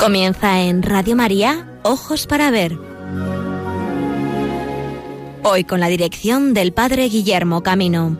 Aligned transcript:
Comienza 0.00 0.62
en 0.62 0.82
Radio 0.82 1.14
María, 1.14 1.78
Ojos 1.82 2.26
para 2.26 2.50
Ver. 2.50 2.78
Hoy 5.42 5.64
con 5.64 5.78
la 5.78 5.88
dirección 5.88 6.54
del 6.54 6.72
Padre 6.72 7.06
Guillermo 7.10 7.62
Camino. 7.62 8.16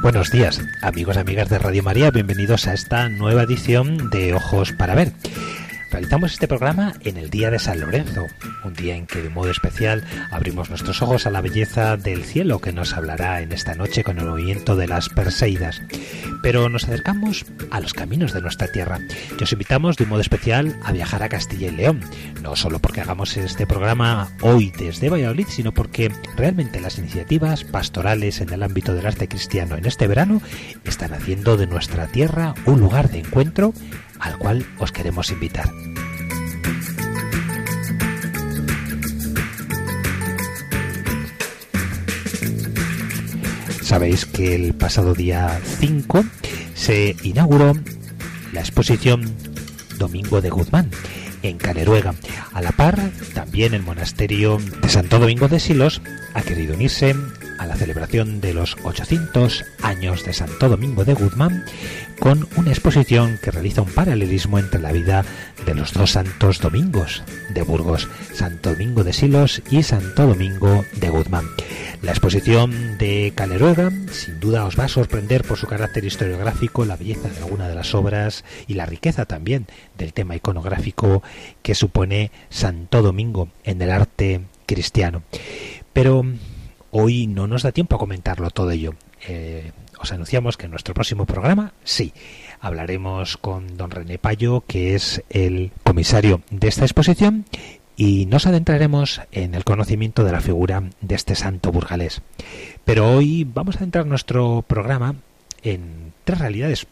Buenos 0.00 0.30
días, 0.30 0.62
amigos 0.80 1.16
y 1.16 1.18
amigas 1.18 1.50
de 1.50 1.58
Radio 1.58 1.82
María, 1.82 2.10
bienvenidos 2.10 2.66
a 2.66 2.72
esta 2.72 3.10
nueva 3.10 3.42
edición 3.42 4.08
de 4.08 4.32
Ojos 4.32 4.72
para 4.72 4.94
Ver. 4.94 5.12
Realizamos 6.04 6.32
este 6.34 6.48
programa 6.48 6.92
en 7.00 7.16
el 7.16 7.30
día 7.30 7.50
de 7.50 7.58
San 7.58 7.80
Lorenzo, 7.80 8.26
un 8.64 8.74
día 8.74 8.96
en 8.96 9.06
que 9.06 9.22
de 9.22 9.28
modo 9.28 9.50
especial 9.50 10.04
abrimos 10.30 10.70
nuestros 10.70 11.02
ojos 11.02 11.26
a 11.26 11.30
la 11.30 11.40
belleza 11.40 11.96
del 11.96 12.24
cielo 12.24 12.60
que 12.60 12.72
nos 12.72 12.94
hablará 12.94 13.40
en 13.40 13.52
esta 13.52 13.74
noche 13.74 14.04
con 14.04 14.18
el 14.18 14.26
movimiento 14.26 14.76
de 14.76 14.88
las 14.88 15.08
Perseidas. 15.08 15.82
Pero 16.42 16.68
nos 16.68 16.84
acercamos 16.84 17.44
a 17.70 17.80
los 17.80 17.94
caminos 17.94 18.32
de 18.32 18.40
nuestra 18.40 18.68
tierra 18.68 18.98
y 19.38 19.42
os 19.42 19.52
invitamos 19.52 19.96
de 19.96 20.06
modo 20.06 20.20
especial 20.20 20.76
a 20.84 20.92
viajar 20.92 21.22
a 21.22 21.28
Castilla 21.28 21.68
y 21.68 21.72
León, 21.72 22.00
no 22.42 22.56
solo 22.56 22.78
porque 22.78 23.00
hagamos 23.00 23.36
este 23.36 23.66
programa 23.66 24.30
hoy 24.40 24.72
desde 24.78 25.10
Valladolid, 25.10 25.46
sino 25.48 25.72
porque 25.72 26.12
realmente 26.36 26.80
las 26.80 26.98
iniciativas 26.98 27.64
pastorales 27.64 28.40
en 28.40 28.52
el 28.52 28.62
ámbito 28.62 28.94
del 28.94 29.06
arte 29.06 29.28
cristiano 29.28 29.76
en 29.76 29.86
este 29.86 30.06
verano 30.06 30.40
están 30.84 31.14
haciendo 31.14 31.56
de 31.56 31.66
nuestra 31.66 32.06
tierra 32.08 32.54
un 32.66 32.80
lugar 32.80 33.10
de 33.10 33.20
encuentro 33.20 33.72
al 34.20 34.38
cual 34.38 34.66
os 34.78 34.92
queremos 34.92 35.30
invitar. 35.30 35.70
Sabéis 43.94 44.26
que 44.26 44.56
el 44.56 44.74
pasado 44.74 45.14
día 45.14 45.60
5 45.78 46.24
se 46.74 47.14
inauguró 47.22 47.74
la 48.52 48.58
exposición 48.58 49.32
Domingo 49.98 50.40
de 50.40 50.50
Guzmán 50.50 50.90
en 51.44 51.58
Caneruega. 51.58 52.12
A 52.52 52.60
la 52.60 52.72
par, 52.72 52.98
también 53.34 53.72
el 53.72 53.84
monasterio 53.84 54.58
de 54.82 54.88
Santo 54.88 55.20
Domingo 55.20 55.46
de 55.46 55.60
Silos 55.60 56.02
ha 56.34 56.42
querido 56.42 56.74
unirse 56.74 57.14
a 57.58 57.66
la 57.66 57.76
celebración 57.76 58.40
de 58.40 58.54
los 58.54 58.76
800 58.84 59.64
años 59.82 60.24
de 60.24 60.32
Santo 60.32 60.68
Domingo 60.68 61.04
de 61.04 61.14
Guzmán 61.14 61.64
con 62.18 62.48
una 62.56 62.70
exposición 62.70 63.38
que 63.42 63.50
realiza 63.50 63.82
un 63.82 63.90
paralelismo 63.90 64.58
entre 64.58 64.80
la 64.80 64.92
vida 64.92 65.24
de 65.66 65.74
los 65.74 65.92
dos 65.92 66.12
santos 66.12 66.60
domingos 66.60 67.22
de 67.50 67.62
Burgos, 67.62 68.08
Santo 68.32 68.70
Domingo 68.70 69.04
de 69.04 69.12
Silos 69.12 69.62
y 69.70 69.82
Santo 69.82 70.26
Domingo 70.26 70.84
de 70.96 71.10
Guzmán. 71.10 71.46
La 72.02 72.10
exposición 72.10 72.98
de 72.98 73.32
Caleruega 73.34 73.90
sin 74.10 74.40
duda 74.40 74.64
os 74.64 74.78
va 74.78 74.84
a 74.84 74.88
sorprender 74.88 75.44
por 75.44 75.58
su 75.58 75.66
carácter 75.66 76.04
historiográfico, 76.04 76.84
la 76.84 76.96
belleza 76.96 77.28
de 77.28 77.38
alguna 77.38 77.68
de 77.68 77.74
las 77.74 77.94
obras 77.94 78.44
y 78.66 78.74
la 78.74 78.86
riqueza 78.86 79.24
también 79.24 79.66
del 79.96 80.12
tema 80.12 80.36
iconográfico 80.36 81.22
que 81.62 81.74
supone 81.74 82.30
Santo 82.50 83.02
Domingo 83.02 83.48
en 83.64 83.80
el 83.80 83.90
arte 83.90 84.42
cristiano. 84.66 85.22
Pero 85.92 86.24
hoy 86.96 87.26
no 87.26 87.48
nos 87.48 87.64
da 87.64 87.72
tiempo 87.72 87.96
a 87.96 87.98
comentarlo 87.98 88.50
todo 88.50 88.70
ello. 88.70 88.94
Eh, 89.26 89.72
os 89.98 90.12
anunciamos 90.12 90.56
que 90.56 90.66
en 90.66 90.70
nuestro 90.70 90.94
próximo 90.94 91.26
programa, 91.26 91.72
sí, 91.82 92.12
hablaremos 92.60 93.36
con 93.36 93.76
don 93.76 93.90
René 93.90 94.18
Payo, 94.18 94.62
que 94.66 94.94
es 94.94 95.22
el 95.28 95.72
comisario 95.82 96.42
de 96.50 96.68
esta 96.68 96.84
exposición, 96.84 97.46
y 97.96 98.26
nos 98.26 98.46
adentraremos 98.46 99.22
en 99.32 99.56
el 99.56 99.64
conocimiento 99.64 100.22
de 100.22 100.32
la 100.32 100.40
figura 100.40 100.84
de 101.00 101.14
este 101.16 101.34
santo 101.34 101.72
burgalés. 101.72 102.22
Pero 102.84 103.10
hoy 103.10 103.42
vamos 103.42 103.74
a 103.76 103.80
centrar 103.80 104.06
nuestro 104.06 104.62
programa 104.62 105.16
en 105.62 106.12
tres 106.24 106.38
realidades 106.38 106.86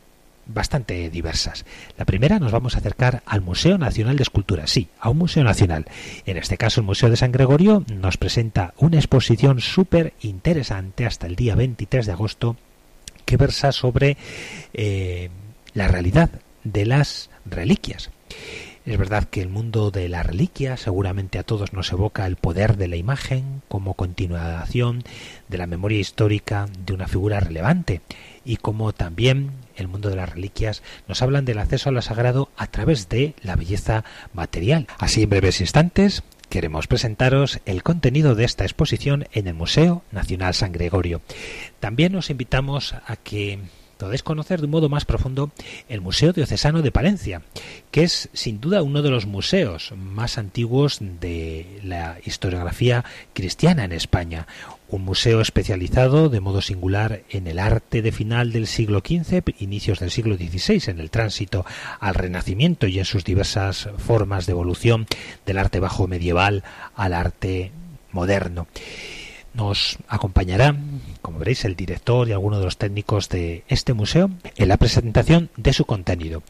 bastante 0.54 1.10
diversas. 1.10 1.64
La 1.96 2.04
primera 2.04 2.38
nos 2.38 2.52
vamos 2.52 2.74
a 2.74 2.78
acercar 2.78 3.22
al 3.26 3.40
Museo 3.40 3.78
Nacional 3.78 4.16
de 4.16 4.22
Escultura, 4.22 4.66
sí, 4.66 4.88
a 5.00 5.10
un 5.10 5.18
museo 5.18 5.44
nacional. 5.44 5.86
En 6.26 6.36
este 6.36 6.56
caso 6.56 6.80
el 6.80 6.86
Museo 6.86 7.10
de 7.10 7.16
San 7.16 7.32
Gregorio 7.32 7.84
nos 7.92 8.16
presenta 8.16 8.74
una 8.78 8.96
exposición 8.96 9.60
súper 9.60 10.12
interesante 10.20 11.06
hasta 11.06 11.26
el 11.26 11.36
día 11.36 11.54
23 11.54 12.06
de 12.06 12.12
agosto 12.12 12.56
que 13.24 13.36
versa 13.36 13.72
sobre 13.72 14.16
eh, 14.74 15.30
la 15.74 15.88
realidad 15.88 16.30
de 16.64 16.86
las 16.86 17.30
reliquias. 17.44 18.10
Es 18.84 18.98
verdad 18.98 19.24
que 19.24 19.41
el 19.41 19.48
mundo 19.48 19.92
de 19.92 20.08
la 20.08 20.24
reliquia 20.24 20.76
seguramente 20.76 21.38
a 21.38 21.44
todos 21.44 21.72
nos 21.72 21.92
evoca 21.92 22.26
el 22.26 22.34
poder 22.34 22.76
de 22.76 22.88
la 22.88 22.96
imagen 22.96 23.62
como 23.68 23.94
continuación 23.94 25.04
de 25.48 25.58
la 25.58 25.68
memoria 25.68 26.00
histórica 26.00 26.66
de 26.84 26.92
una 26.92 27.06
figura 27.06 27.38
relevante 27.38 28.00
y 28.44 28.56
como 28.56 28.92
también 28.92 29.53
el 29.76 29.88
mundo 29.88 30.08
de 30.08 30.16
las 30.16 30.30
reliquias 30.30 30.82
nos 31.08 31.22
hablan 31.22 31.44
del 31.44 31.58
acceso 31.58 31.88
a 31.88 31.92
lo 31.92 32.03
sagrado 32.03 32.50
a 32.56 32.66
través 32.66 33.08
de 33.08 33.34
la 33.42 33.56
belleza 33.56 34.04
material. 34.32 34.86
Así 34.98 35.22
en 35.22 35.30
breves 35.30 35.60
instantes 35.60 36.22
queremos 36.48 36.86
presentaros 36.86 37.60
el 37.64 37.82
contenido 37.82 38.34
de 38.34 38.44
esta 38.44 38.64
exposición 38.64 39.26
en 39.32 39.48
el 39.48 39.54
Museo 39.54 40.03
Nacional 40.12 40.54
San 40.54 40.72
Gregorio. 40.72 41.22
También 41.80 42.14
os 42.14 42.28
invitamos 42.28 42.94
a 43.06 43.16
que 43.16 43.58
podéis 43.97 44.22
conocer 44.25 44.60
de 44.60 44.66
un 44.66 44.72
modo 44.72 44.88
más 44.88 45.04
profundo 45.04 45.53
el 45.88 46.00
Museo 46.00 46.32
Diocesano 46.32 46.82
de 46.82 46.91
Palencia, 46.91 47.42
que 47.92 48.03
es 48.03 48.28
sin 48.32 48.60
duda 48.60 48.82
uno 48.82 49.00
de 49.00 49.10
los 49.10 49.26
museos 49.26 49.92
más 49.97 50.38
antiguos 50.38 50.98
de 51.00 51.80
la 51.84 52.19
historiografía 52.24 53.04
cristiana 53.32 53.84
en 53.84 53.92
España, 53.92 54.48
un 54.92 55.03
museo 55.03 55.41
especializado 55.41 56.28
de 56.28 56.41
modo 56.41 56.60
singular 56.60 57.22
en 57.30 57.47
el 57.47 57.58
arte 57.58 58.03
de 58.03 58.12
final 58.12 58.53
del 58.53 58.66
siglo 58.66 59.00
XV, 59.00 59.42
inicios 59.58 59.98
del 60.00 60.10
siglo 60.10 60.36
XVI, 60.36 60.91
en 60.91 61.00
el 61.00 61.10
tránsito 61.10 61.64
al 61.98 62.14
Renacimiento 62.14 62.86
y 62.86 62.98
en 62.98 63.06
sus 63.06 63.25
diversas 63.25 63.88
formas 63.97 64.47
de 64.47 64.53
evolución 64.53 65.06
del 65.47 65.58
arte 65.58 65.80
bajo 65.80 66.06
medieval 66.06 66.62
al 66.94 67.14
arte 67.14 67.72
moderno. 68.12 68.66
Nos 69.54 69.98
acompañará, 70.08 70.76
como 71.20 71.38
veréis, 71.38 71.64
el 71.64 71.76
director 71.76 72.28
y 72.28 72.32
algunos 72.32 72.59
de 72.59 72.64
los 72.66 72.78
técnicos 72.78 73.28
de 73.28 73.64
este 73.69 73.92
museo 73.94 74.30
en 74.56 74.69
la 74.69 74.76
presentación 74.76 75.50
de 75.56 75.72
su 75.72 75.84
contenido. 75.84 76.42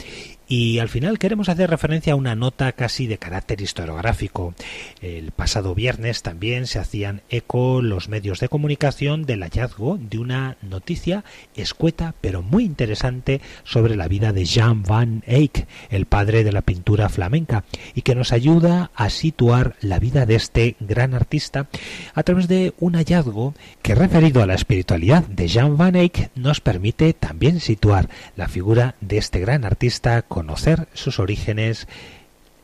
Y 0.55 0.81
al 0.81 0.91
final 0.91 1.19
queremos 1.19 1.49
hacer 1.49 1.71
referencia 1.71 2.13
a 2.13 2.17
una 2.17 2.35
nota 2.35 2.73
casi 2.73 3.07
de 3.07 3.17
carácter 3.17 3.63
historiográfico. 3.63 4.55
El 5.01 5.31
pasado 5.31 5.75
viernes 5.75 6.21
también 6.21 6.67
se 6.67 6.79
hacían 6.79 7.23
eco 7.31 7.81
los 7.81 8.11
medios 8.11 8.39
de 8.39 8.51
comunicación 8.51 9.25
del 9.25 9.45
hallazgo 9.45 9.97
de 9.99 10.19
una 10.19 10.59
noticia 10.61 11.25
escueta 11.55 12.15
pero 12.21 12.43
muy 12.43 12.65
interesante 12.65 13.41
sobre 13.65 13.97
la 13.97 14.09
vida 14.09 14.35
de 14.35 14.45
Jan 14.45 14.83
van 14.83 15.23
Eyck, 15.27 15.67
el 15.89 16.05
padre 16.05 16.45
de 16.45 16.53
la 16.53 16.61
pintura 16.61 17.09
flamenca, 17.09 17.65
y 17.95 18.03
que 18.03 18.15
nos 18.15 18.31
ayuda 18.31 18.91
a 18.95 19.09
situar 19.09 19.77
la 19.81 20.01
vida 20.01 20.27
de 20.27 20.35
este 20.35 20.77
gran 20.81 21.15
artista 21.15 21.69
a 22.13 22.25
través 22.25 22.47
de 22.47 22.75
un 22.79 22.93
hallazgo 22.93 23.55
que 23.81 23.95
referido 23.95 24.43
a 24.43 24.47
la 24.47 24.55
espiritualidad 24.55 25.25
de 25.25 25.49
Jan 25.49 25.79
van 25.79 25.97
Eyck 25.97 26.31
nos 26.35 26.61
permite 26.61 27.15
también 27.15 27.59
situar 27.59 28.11
la 28.37 28.49
figura 28.49 28.97
de 29.01 29.17
este 29.17 29.41
gran 29.41 29.65
artista 29.65 30.21
con 30.21 30.42
conocer 30.43 30.89
sus 30.93 31.21
orígenes, 31.21 31.87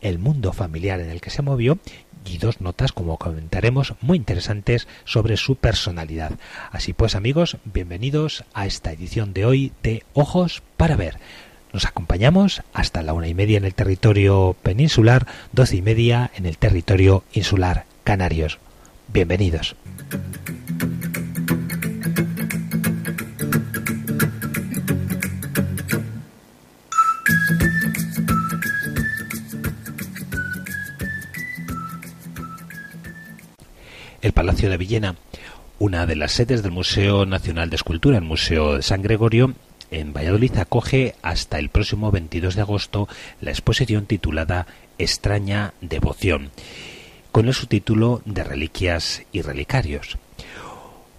el 0.00 0.18
mundo 0.18 0.52
familiar 0.52 0.98
en 0.98 1.10
el 1.10 1.20
que 1.20 1.30
se 1.30 1.42
movió 1.42 1.78
y 2.24 2.38
dos 2.38 2.60
notas, 2.60 2.90
como 2.90 3.18
comentaremos, 3.18 3.94
muy 4.00 4.18
interesantes 4.18 4.88
sobre 5.04 5.36
su 5.36 5.54
personalidad. 5.54 6.32
Así 6.72 6.92
pues, 6.92 7.14
amigos, 7.14 7.56
bienvenidos 7.64 8.42
a 8.52 8.66
esta 8.66 8.90
edición 8.90 9.32
de 9.32 9.46
hoy 9.46 9.72
de 9.84 10.02
Ojos 10.12 10.60
para 10.76 10.96
Ver. 10.96 11.18
Nos 11.72 11.86
acompañamos 11.86 12.62
hasta 12.72 13.00
la 13.02 13.12
una 13.12 13.28
y 13.28 13.34
media 13.34 13.58
en 13.58 13.64
el 13.64 13.74
territorio 13.74 14.56
peninsular, 14.60 15.28
doce 15.52 15.76
y 15.76 15.82
media 15.82 16.32
en 16.34 16.46
el 16.46 16.58
territorio 16.58 17.22
insular 17.32 17.84
canarios. 18.02 18.58
Bienvenidos. 19.06 19.76
El 34.28 34.34
Palacio 34.34 34.68
de 34.68 34.76
Villena, 34.76 35.16
una 35.78 36.04
de 36.04 36.14
las 36.14 36.32
sedes 36.32 36.62
del 36.62 36.70
Museo 36.70 37.24
Nacional 37.24 37.70
de 37.70 37.76
Escultura, 37.76 38.18
el 38.18 38.24
Museo 38.24 38.74
de 38.74 38.82
San 38.82 39.00
Gregorio, 39.00 39.54
en 39.90 40.12
Valladolid 40.12 40.54
acoge 40.58 41.14
hasta 41.22 41.58
el 41.58 41.70
próximo 41.70 42.10
22 42.10 42.54
de 42.54 42.60
agosto 42.60 43.08
la 43.40 43.52
exposición 43.52 44.04
titulada 44.04 44.66
Extraña 44.98 45.72
Devoción, 45.80 46.50
con 47.32 47.46
el 47.46 47.54
subtítulo 47.54 48.20
de 48.26 48.44
Reliquias 48.44 49.22
y 49.32 49.40
Relicarios. 49.40 50.18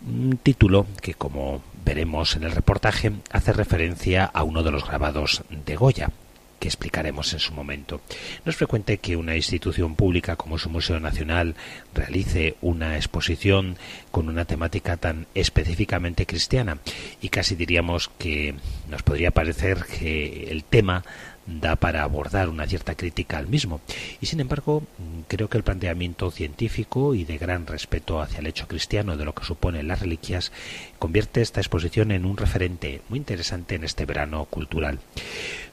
Un 0.07 0.37
título 0.37 0.85
que, 1.01 1.15
como 1.15 1.63
veremos 1.83 2.35
en 2.35 2.43
el 2.43 2.51
reportaje, 2.51 3.11
hace 3.31 3.53
referencia 3.53 4.23
a 4.23 4.43
uno 4.43 4.61
de 4.61 4.69
los 4.69 4.85
grabados 4.85 5.41
de 5.49 5.75
Goya, 5.75 6.11
que 6.59 6.67
explicaremos 6.67 7.33
en 7.33 7.39
su 7.39 7.53
momento. 7.53 8.01
No 8.45 8.49
es 8.49 8.55
frecuente 8.55 8.97
que 8.97 9.15
una 9.15 9.35
institución 9.35 9.95
pública 9.95 10.35
como 10.35 10.57
su 10.57 10.69
Museo 10.69 10.99
Nacional 10.99 11.55
realice 11.93 12.55
una 12.61 12.97
exposición 12.97 13.77
con 14.11 14.29
una 14.29 14.45
temática 14.45 14.97
tan 14.97 15.27
específicamente 15.33 16.25
cristiana 16.25 16.77
y 17.21 17.29
casi 17.29 17.55
diríamos 17.55 18.11
que 18.17 18.55
nos 18.89 19.03
podría 19.03 19.31
parecer 19.31 19.85
que 19.85 20.51
el 20.51 20.63
tema 20.63 21.03
da 21.49 21.75
para 21.75 22.03
abordar 22.03 22.49
una 22.49 22.67
cierta 22.67 22.95
crítica 22.95 23.37
al 23.37 23.47
mismo. 23.47 23.81
Y 24.21 24.27
sin 24.27 24.39
embargo, 24.39 24.83
creo 25.27 25.49
que 25.49 25.57
el 25.57 25.63
planteamiento 25.63 26.29
científico 26.31 27.15
y 27.15 27.23
de 27.23 27.37
gran 27.37 27.65
respeto 27.65 28.21
hacia 28.21 28.39
el 28.39 28.47
hecho 28.47 28.67
cristiano 28.67 29.17
de 29.17 29.25
lo 29.25 29.33
que 29.33 29.45
suponen 29.45 29.87
las 29.87 29.99
reliquias 29.99 30.51
convierte 30.99 31.41
esta 31.41 31.59
exposición 31.59 32.11
en 32.11 32.25
un 32.25 32.37
referente 32.37 33.01
muy 33.09 33.17
interesante 33.17 33.75
en 33.75 33.83
este 33.83 34.05
verano 34.05 34.45
cultural. 34.45 34.99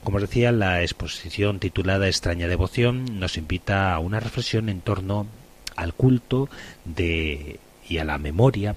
Como 0.03 0.19
decía, 0.19 0.51
la 0.51 0.81
exposición 0.81 1.59
titulada 1.59 2.07
Extraña 2.07 2.47
Devoción 2.47 3.19
nos 3.19 3.37
invita 3.37 3.93
a 3.93 3.99
una 3.99 4.19
reflexión 4.19 4.69
en 4.69 4.81
torno 4.81 5.27
al 5.75 5.93
culto 5.93 6.49
de 6.85 7.59
y 7.89 7.99
a 7.99 8.03
la 8.03 8.17
memoria 8.17 8.75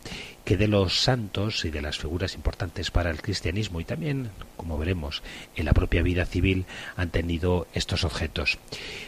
que 0.51 0.57
de 0.57 0.67
los 0.67 1.05
santos 1.05 1.65
y 1.65 1.71
de 1.71 1.81
las 1.81 1.99
figuras 1.99 2.35
importantes 2.35 2.91
para 2.91 3.11
el 3.11 3.23
cristianismo 3.23 3.81
y 3.81 3.85
también, 3.85 4.31
como 4.57 4.79
veremos, 4.79 5.23
en 5.55 5.65
la 5.65 5.73
propia 5.75 6.03
vida 6.03 6.27
civil 6.27 6.67
han 6.97 7.11
tenido 7.11 7.69
estos 7.73 8.03
objetos. 8.03 8.59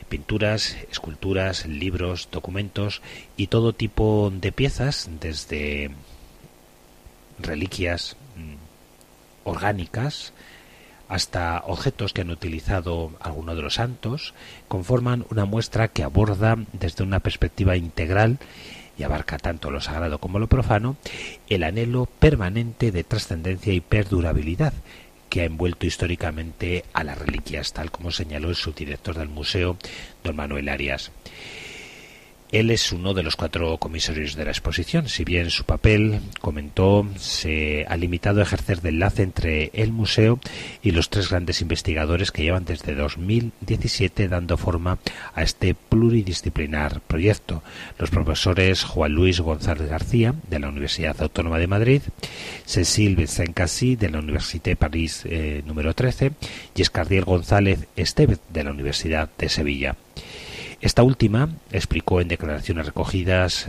Pinturas, 0.08 0.76
esculturas, 0.92 1.66
libros, 1.66 2.28
documentos 2.30 3.02
y 3.36 3.48
todo 3.48 3.72
tipo 3.72 4.32
de 4.32 4.52
piezas, 4.52 5.10
desde 5.18 5.90
reliquias 7.40 8.16
mm, 8.36 9.48
orgánicas, 9.48 10.34
hasta 11.08 11.64
objetos 11.66 12.12
que 12.12 12.20
han 12.20 12.30
utilizado 12.30 13.10
algunos 13.18 13.56
de 13.56 13.62
los 13.62 13.74
santos, 13.74 14.32
conforman 14.68 15.26
una 15.28 15.44
muestra 15.44 15.88
que 15.88 16.04
aborda 16.04 16.56
desde 16.72 17.02
una 17.02 17.18
perspectiva 17.18 17.76
integral 17.76 18.38
y 18.98 19.02
abarca 19.02 19.38
tanto 19.38 19.70
lo 19.70 19.80
sagrado 19.80 20.18
como 20.18 20.38
lo 20.38 20.46
profano, 20.46 20.96
el 21.48 21.64
anhelo 21.64 22.06
permanente 22.18 22.92
de 22.92 23.04
trascendencia 23.04 23.72
y 23.72 23.80
perdurabilidad 23.80 24.72
que 25.28 25.40
ha 25.40 25.44
envuelto 25.44 25.86
históricamente 25.86 26.84
a 26.92 27.04
las 27.04 27.16
reliquias, 27.16 27.72
tal 27.72 27.90
como 27.90 28.10
señaló 28.10 28.50
el 28.50 28.54
subdirector 28.54 29.16
del 29.16 29.30
museo, 29.30 29.78
don 30.22 30.36
Manuel 30.36 30.68
Arias. 30.68 31.10
Él 32.52 32.70
es 32.70 32.92
uno 32.92 33.14
de 33.14 33.22
los 33.22 33.34
cuatro 33.34 33.78
comisarios 33.78 34.36
de 34.36 34.44
la 34.44 34.50
exposición, 34.50 35.08
si 35.08 35.24
bien 35.24 35.48
su 35.48 35.64
papel, 35.64 36.20
comentó, 36.38 37.08
se 37.16 37.86
ha 37.88 37.96
limitado 37.96 38.40
a 38.40 38.42
ejercer 38.42 38.82
de 38.82 38.90
enlace 38.90 39.22
entre 39.22 39.70
el 39.72 39.90
museo 39.90 40.38
y 40.82 40.90
los 40.90 41.08
tres 41.08 41.30
grandes 41.30 41.62
investigadores 41.62 42.30
que 42.30 42.42
llevan 42.42 42.66
desde 42.66 42.94
2017 42.94 44.28
dando 44.28 44.58
forma 44.58 44.98
a 45.34 45.42
este 45.42 45.74
pluridisciplinar 45.74 47.00
proyecto. 47.00 47.62
Los 47.98 48.10
profesores 48.10 48.84
Juan 48.84 49.12
Luis 49.12 49.40
González 49.40 49.88
García, 49.88 50.34
de 50.50 50.58
la 50.58 50.68
Universidad 50.68 51.16
Autónoma 51.22 51.58
de 51.58 51.68
Madrid, 51.68 52.02
Cecil 52.66 53.16
Vincent 53.16 53.58
de 53.58 54.10
la 54.10 54.18
Université 54.18 54.76
París 54.76 55.22
eh, 55.24 55.62
número 55.64 55.94
13 55.94 56.32
y 56.74 56.82
Escardiel 56.82 57.24
González 57.24 57.86
Estevez, 57.96 58.40
de 58.50 58.64
la 58.64 58.72
Universidad 58.72 59.30
de 59.38 59.48
Sevilla. 59.48 59.96
Esta 60.82 61.04
última 61.04 61.48
explicó 61.70 62.20
en 62.20 62.26
declaraciones 62.28 62.86
recogidas 62.86 63.68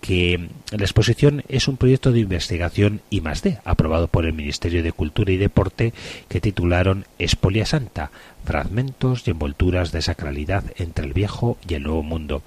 que 0.00 0.48
la 0.70 0.84
exposición 0.84 1.44
es 1.48 1.68
un 1.68 1.76
proyecto 1.76 2.12
de 2.12 2.20
investigación 2.20 3.00
I 3.10 3.20
D, 3.20 3.58
aprobado 3.64 4.08
por 4.08 4.26
el 4.26 4.32
Ministerio 4.32 4.82
de 4.82 4.92
Cultura 4.92 5.32
y 5.32 5.36
Deporte, 5.36 5.92
que 6.28 6.40
titularon 6.40 7.06
Espolia 7.18 7.64
Santa, 7.64 8.10
fragmentos 8.44 9.26
y 9.26 9.30
envolturas 9.30 9.92
de 9.92 10.02
sacralidad 10.02 10.64
entre 10.76 11.06
el 11.06 11.14
viejo 11.14 11.56
y 11.66 11.74
el 11.74 11.84
nuevo 11.84 12.02
mundo, 12.02 12.42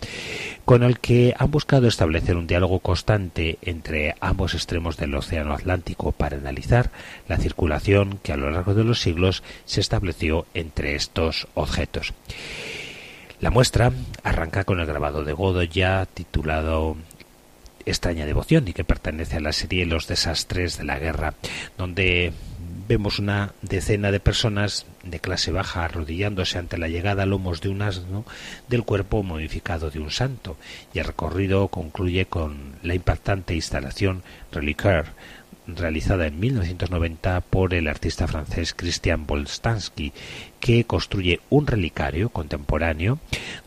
con 0.65 0.83
el 0.83 0.99
que 0.99 1.33
han 1.37 1.49
buscado 1.49 1.87
establecer 1.87 2.37
un 2.37 2.47
diálogo 2.47 2.79
constante 2.79 3.57
entre 3.63 4.15
ambos 4.19 4.53
extremos 4.53 4.97
del 4.97 5.15
Océano 5.15 5.53
Atlántico 5.53 6.11
para 6.11 6.37
analizar 6.37 6.91
la 7.27 7.37
circulación 7.37 8.19
que 8.21 8.33
a 8.33 8.37
lo 8.37 8.51
largo 8.51 8.75
de 8.75 8.83
los 8.83 9.01
siglos 9.01 9.41
se 9.65 9.81
estableció 9.81 10.45
entre 10.53 10.95
estos 10.95 11.47
objetos. 11.55 12.13
La 13.39 13.51
muestra 13.51 13.91
arranca 14.23 14.63
con 14.63 14.79
el 14.79 14.87
grabado 14.87 15.23
de 15.23 15.31
Godoya 15.31 16.07
titulado 16.07 16.97
Extraña 17.85 18.25
Devoción 18.25 18.67
y 18.67 18.73
que 18.73 18.83
pertenece 18.83 19.37
a 19.37 19.41
la 19.41 19.53
serie 19.53 19.85
Los 19.85 20.07
Desastres 20.07 20.79
de 20.79 20.83
la 20.83 20.97
Guerra, 20.97 21.35
donde 21.77 22.33
vemos 22.87 23.19
una 23.19 23.53
decena 23.61 24.11
de 24.11 24.19
personas 24.19 24.87
de 25.03 25.19
clase 25.19 25.51
baja 25.51 25.85
arrodillándose 25.85 26.57
ante 26.57 26.79
la 26.79 26.87
llegada 26.87 27.23
a 27.23 27.25
lomos 27.27 27.61
de 27.61 27.69
un 27.69 27.83
asno 27.83 28.25
del 28.69 28.83
cuerpo 28.83 29.21
modificado 29.21 29.91
de 29.91 29.99
un 29.99 30.09
santo, 30.09 30.57
y 30.95 30.99
el 30.99 31.05
recorrido 31.05 31.67
concluye 31.67 32.25
con 32.25 32.73
la 32.81 32.95
impactante 32.95 33.53
instalación 33.53 34.23
Reliquaire 34.51 35.11
realizada 35.67 36.27
en 36.27 36.39
1990 36.39 37.41
por 37.41 37.73
el 37.73 37.87
artista 37.87 38.27
francés 38.27 38.73
Christian 38.73 39.27
Bolstanski, 39.27 40.13
que 40.59 40.85
construye 40.85 41.39
un 41.49 41.67
relicario 41.67 42.29
contemporáneo 42.29 43.19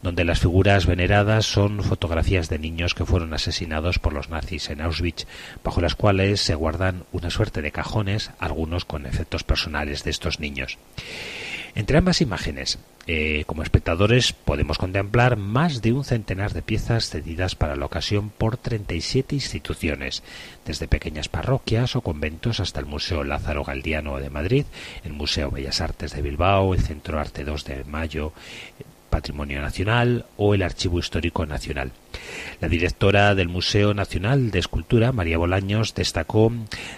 donde 0.03 0.25
las 0.25 0.41
figuras 0.41 0.87
veneradas 0.87 1.47
son 1.47 1.83
fotografías 1.83 2.49
de 2.49 2.59
niños 2.59 2.95
que 2.95 3.05
fueron 3.05 3.35
asesinados 3.35 3.99
por 3.99 4.13
los 4.13 4.31
nazis 4.31 4.71
en 4.71 4.81
Auschwitz, 4.81 5.27
bajo 5.63 5.81
las 5.81 5.95
cuales 5.95 6.41
se 6.41 6.55
guardan 6.55 7.05
una 7.13 7.31
suerte 7.31 7.63
de 7.63 7.73
cajones, 7.73 8.31
algunos 8.39 8.85
con 8.85 9.07
efectos 9.07 9.45
personales 9.45 10.05
de 10.05 10.11
estos 10.11 10.41
niños. 10.41 10.79
Entre 11.75 11.99
ambas 11.99 12.21
imágenes, 12.21 12.79
eh, 13.13 13.43
como 13.45 13.65
espectadores, 13.65 14.33
podemos 14.33 14.79
contemplar 14.79 15.37
más 15.37 15.83
de 15.83 15.93
un 15.93 16.05
centenar 16.05 16.53
de 16.53 16.63
piezas 16.63 17.11
cedidas 17.11 17.57
para 17.57 17.75
la 17.75 17.85
ocasión 17.85 18.31
por 18.31 18.57
37 18.57 19.35
instituciones, 19.35 20.23
desde 20.65 20.87
pequeñas 20.87 21.29
parroquias 21.29 21.97
o 21.97 22.03
conventos 22.03 22.61
hasta 22.61 22.79
el 22.79 22.87
Museo 22.87 23.25
Lázaro 23.25 23.65
Galdiano 23.65 24.21
de 24.21 24.31
Madrid, 24.31 24.65
el 25.03 25.13
Museo 25.13 25.51
Bellas 25.51 25.81
Artes 25.81 26.13
de 26.15 26.23
Bilbao, 26.23 26.73
el 26.73 26.83
Centro 26.83 27.19
Arte 27.19 27.43
2 27.43 27.65
de 27.65 27.83
Mayo, 27.83 28.33
Patrimonio 29.11 29.61
Nacional 29.61 30.27
o 30.37 30.55
el 30.55 30.63
Archivo 30.63 31.01
Histórico 31.01 31.47
Nacional. 31.47 31.91
La 32.61 32.69
directora 32.69 33.35
del 33.35 33.49
Museo 33.49 33.93
Nacional 33.93 34.53
de 34.53 34.61
Escultura, 34.61 35.11
María 35.11 35.37
Bolaños, 35.37 35.97
destacó 35.97 36.53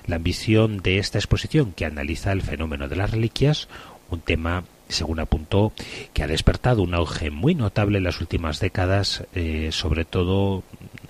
la 0.06 0.16
ambición 0.16 0.82
de 0.82 0.98
esta 0.98 1.16
exposición 1.16 1.72
que 1.72 1.86
analiza 1.86 2.32
el 2.32 2.42
fenómeno 2.42 2.86
de 2.88 2.96
las 2.96 3.12
reliquias, 3.12 3.68
un 4.10 4.20
tema 4.20 4.64
según 4.92 5.20
apuntó, 5.20 5.72
que 6.12 6.22
ha 6.22 6.26
despertado 6.26 6.82
un 6.82 6.94
auge 6.94 7.30
muy 7.30 7.54
notable 7.54 7.98
en 7.98 8.04
las 8.04 8.20
últimas 8.20 8.60
décadas, 8.60 9.24
eh, 9.34 9.70
sobre 9.72 10.04
todo 10.04 10.62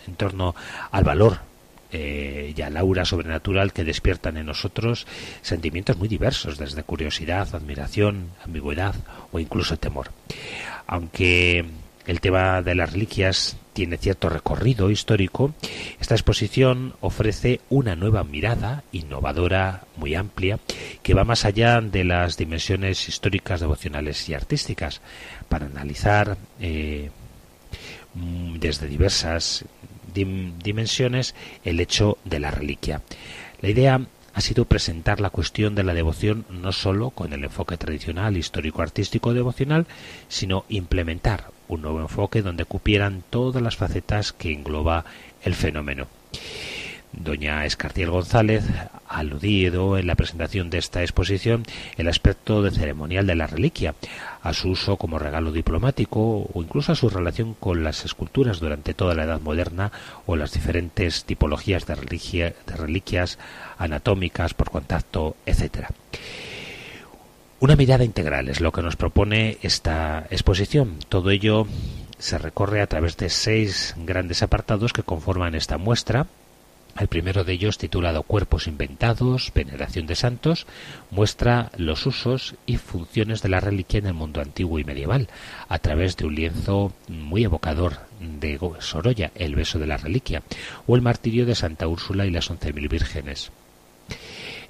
en 0.07 0.15
torno 0.15 0.55
al 0.91 1.05
valor 1.05 1.39
eh, 1.91 2.55
y 2.57 2.63
al 2.63 2.77
aura 2.77 3.05
sobrenatural 3.05 3.73
que 3.73 3.85
despiertan 3.85 4.39
en 4.39 4.47
nosotros 4.47 5.07
sentimientos 5.43 5.99
muy 5.99 6.09
diversos, 6.09 6.57
desde 6.57 6.83
curiosidad, 6.83 7.55
admiración, 7.55 8.31
ambigüedad 8.45 8.95
o 9.31 9.39
incluso 9.39 9.77
temor. 9.77 10.11
Aunque 10.87 11.67
el 12.07 12.21
tema 12.21 12.63
de 12.63 12.75
las 12.75 12.93
reliquias 12.93 13.57
tiene 13.73 13.97
cierto 13.97 14.29
recorrido 14.29 14.91
histórico, 14.91 15.55
esta 16.01 16.15
exposición 16.15 16.95
ofrece 17.01 17.61
una 17.71 17.97
nueva 17.97 18.23
mirada 18.25 18.85
innovadora, 18.93 19.85
muy 19.97 20.15
amplia, 20.15 20.59
que 21.03 21.15
va 21.15 21.25
más 21.25 21.45
allá 21.45 21.81
de 21.81 22.05
las 22.05 22.37
dimensiones 22.37 23.09
históricas, 23.09 23.61
devocionales 23.61 24.29
y 24.29 24.35
artísticas, 24.35 25.01
para 25.49 25.67
analizar 25.67 26.37
eh, 26.61 27.11
desde 28.59 28.89
diversas 28.89 29.65
dimensiones 30.15 31.35
el 31.65 31.81
hecho 31.81 32.19
de 32.25 32.41
la 32.41 32.51
reliquia. 32.51 33.01
La 33.63 33.71
idea 33.71 34.01
ha 34.35 34.41
sido 34.41 34.65
presentar 34.65 35.21
la 35.21 35.31
cuestión 35.31 35.75
de 35.75 35.83
la 35.83 35.95
devoción 35.95 36.45
no 36.51 36.73
sólo 36.73 37.11
con 37.11 37.33
el 37.33 37.45
enfoque 37.45 37.77
tradicional, 37.77 38.37
histórico-artístico 38.37 39.33
devocional, 39.35 39.87
sino 40.29 40.65
implementar 40.69 41.51
un 41.73 41.83
nuevo 41.83 42.01
enfoque 42.01 42.43
donde 42.43 42.65
cupieran 42.65 43.23
todas 43.31 43.63
las 43.63 43.77
facetas 43.77 44.33
que 44.33 44.53
engloba 44.53 45.05
el 45.43 45.55
fenómeno. 45.55 46.07
Doña 47.13 47.67
Escartiel 47.67 48.11
González 48.11 48.65
ha 49.07 49.19
aludido 49.19 49.99
en 49.99 50.07
la 50.07 50.15
presentación 50.15 50.71
de 50.71 50.79
esta 50.79 51.03
exposición 51.03 51.65
el 51.99 52.09
aspecto 52.09 52.63
de 52.63 52.71
ceremonial 52.71 53.27
de 53.27 53.35
la 53.35 53.47
reliquia, 53.47 53.95
a 54.43 54.55
su 54.55 54.71
uso 54.71 54.97
como 54.97 55.19
regalo 55.19 55.53
diplomático 55.53 56.49
o 56.53 56.63
incluso 56.63 56.93
a 56.93 56.97
su 56.97 57.11
relación 57.11 57.55
con 57.55 57.85
las 57.85 58.07
esculturas 58.07 58.61
durante 58.61 58.95
toda 58.95 59.15
la 59.15 59.25
Edad 59.25 59.41
Moderna 59.41 59.93
o 60.25 60.37
las 60.37 60.53
diferentes 60.53 61.25
tipologías 61.25 61.87
de, 61.87 61.97
de 61.97 62.77
reliquias 62.77 63.39
anatómicas 63.77 64.55
por 64.55 64.71
contacto, 64.71 65.37
etc. 65.45 65.89
Una 67.63 67.77
mirada 67.77 68.03
integral 68.03 68.49
es 68.49 68.61
lo 68.61 68.73
que 68.73 68.83
nos 68.83 68.97
propone 68.97 69.59
esta 69.63 70.27
exposición. 70.33 70.97
Todo 71.09 71.31
ello 71.31 71.69
se 72.19 72.37
recorre 72.37 72.83
a 72.83 72.89
través 72.89 73.17
de 73.17 73.31
seis 73.31 73.95
grandes 73.99 74.43
apartados 74.43 74.93
que 74.93 75.05
conforman 75.05 75.55
esta 75.55 75.79
muestra 75.79 76.27
El 76.99 77.07
primero 77.07 77.45
de 77.45 77.53
ellos, 77.53 77.79
titulado 77.79 78.25
Cuerpos 78.25 78.67
inventados, 78.67 79.53
veneración 79.55 80.09
de 80.09 80.17
santos, 80.17 80.67
muestra 81.13 81.71
los 81.77 82.05
usos 82.05 82.57
y 82.67 82.79
funciones 82.79 83.43
de 83.43 83.51
la 83.51 83.61
reliquia 83.61 83.99
en 83.99 84.07
el 84.07 84.15
mundo 84.15 84.41
antiguo 84.41 84.81
y 84.81 84.85
medieval, 84.85 85.29
a 85.69 85.79
través 85.79 86.17
de 86.17 86.27
un 86.27 86.35
lienzo 86.35 86.93
muy 87.07 87.45
evocador 87.45 87.99
de 88.21 88.59
Sorolla, 88.81 89.31
El 89.37 89.55
beso 89.55 89.79
de 89.79 89.87
la 89.87 89.99
reliquia, 89.99 90.43
o 90.89 90.97
el 90.97 91.03
martirio 91.03 91.47
de 91.47 91.55
Santa 91.55 91.87
Úrsula 91.87 92.27
y 92.27 92.33
las 92.33 92.51
once 92.51 92.73
mil 92.73 92.89
vírgenes. 92.89 93.53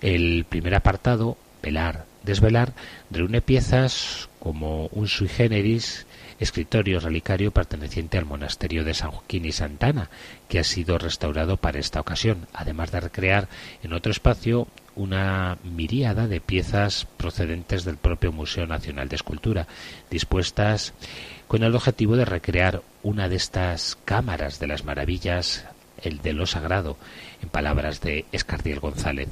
El 0.03 0.45
primer 0.47 0.75
apartado, 0.75 1.39
velar, 1.63 2.12
desvelar, 2.25 2.75
reúne 3.11 3.41
piezas 3.41 4.29
como 4.39 4.87
un 4.93 5.09
sui 5.09 5.29
generis 5.29 6.07
escritorio 6.43 6.99
relicario 7.01 7.53
perteneciente 7.53 8.19
al 8.19 8.25
monasterio 8.25 8.85
de 8.85 8.95
San 8.95 9.13
Joaquín 9.13 9.45
y 9.45 9.53
Santana, 9.53 10.11
que 10.49 10.59
ha 10.59 10.65
sido 10.65 10.99
restaurado 10.99 11.57
para 11.57 11.79
esta 11.79 12.01
ocasión, 12.01 12.49
además 12.53 12.91
de 12.91 13.01
recrear 13.01 13.49
en 13.83 13.93
otro 13.93 14.11
espacio 14.11 14.67
una 14.95 15.59
miríada 15.63 16.27
de 16.27 16.41
piezas 16.41 17.07
procedentes 17.17 17.85
del 17.85 17.97
propio 17.97 18.33
Museo 18.33 18.67
Nacional 18.67 19.09
de 19.09 19.17
Escultura, 19.17 19.67
dispuestas 20.11 20.93
con 21.49 21.63
el 21.63 21.75
objetivo 21.75 22.17
de 22.17 22.25
recrear 22.25 22.83
una 23.03 23.29
de 23.29 23.37
estas 23.37 23.97
cámaras 24.05 24.59
de 24.59 24.67
las 24.67 24.85
maravillas, 24.85 25.65
el 26.03 26.21
de 26.21 26.33
lo 26.33 26.47
sagrado, 26.47 26.97
en 27.43 27.49
palabras 27.49 28.01
de 28.01 28.27
Escardiel 28.33 28.81
González. 28.81 29.29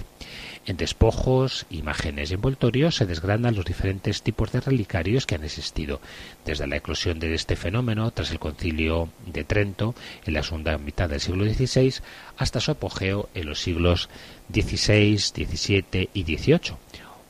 En 0.66 0.76
despojos, 0.76 1.66
imágenes 1.70 2.30
y 2.30 2.34
envoltorios 2.34 2.94
se 2.94 3.06
desgranan 3.06 3.56
los 3.56 3.64
diferentes 3.64 4.22
tipos 4.22 4.52
de 4.52 4.60
relicarios 4.60 5.24
que 5.24 5.34
han 5.34 5.44
existido, 5.44 6.00
desde 6.44 6.66
la 6.66 6.76
eclosión 6.76 7.18
de 7.18 7.34
este 7.34 7.56
fenómeno 7.56 8.10
tras 8.10 8.30
el 8.30 8.38
concilio 8.38 9.08
de 9.26 9.44
Trento 9.44 9.94
en 10.26 10.34
la 10.34 10.42
segunda 10.42 10.76
mitad 10.76 11.08
del 11.08 11.20
siglo 11.20 11.44
XVI 11.44 11.94
hasta 12.36 12.60
su 12.60 12.72
apogeo 12.72 13.30
en 13.34 13.46
los 13.46 13.60
siglos 13.60 14.10
XVI, 14.52 15.18
XVII 15.18 16.10
y 16.12 16.22
XVIII, 16.24 16.76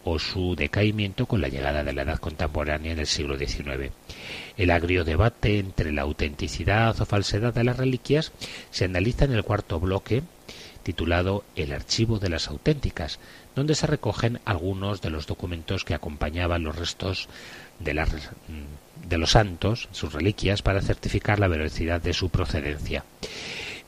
o 0.02 0.18
su 0.18 0.56
decaimiento 0.56 1.26
con 1.26 1.40
la 1.40 1.48
llegada 1.48 1.84
de 1.84 1.92
la 1.92 2.02
edad 2.02 2.18
contemporánea 2.18 2.92
en 2.92 2.98
el 2.98 3.06
siglo 3.06 3.38
XIX. 3.38 3.92
El 4.56 4.70
agrio 4.70 5.04
debate 5.04 5.58
entre 5.58 5.92
la 5.92 6.02
autenticidad 6.02 7.00
o 7.00 7.06
falsedad 7.06 7.54
de 7.54 7.64
las 7.64 7.76
reliquias 7.76 8.32
se 8.70 8.86
analiza 8.86 9.24
en 9.24 9.32
el 9.32 9.44
cuarto 9.44 9.78
bloque 9.78 10.22
titulado 10.82 11.44
El 11.56 11.72
archivo 11.72 12.18
de 12.18 12.28
las 12.28 12.48
auténticas, 12.48 13.18
donde 13.54 13.74
se 13.74 13.86
recogen 13.86 14.40
algunos 14.44 15.00
de 15.00 15.10
los 15.10 15.26
documentos 15.26 15.84
que 15.84 15.94
acompañaban 15.94 16.62
los 16.62 16.76
restos 16.76 17.28
de, 17.78 18.06
de 19.06 19.18
los 19.18 19.30
santos, 19.32 19.88
sus 19.92 20.12
reliquias, 20.12 20.62
para 20.62 20.82
certificar 20.82 21.38
la 21.38 21.48
veracidad 21.48 22.00
de 22.00 22.12
su 22.12 22.30
procedencia. 22.30 23.04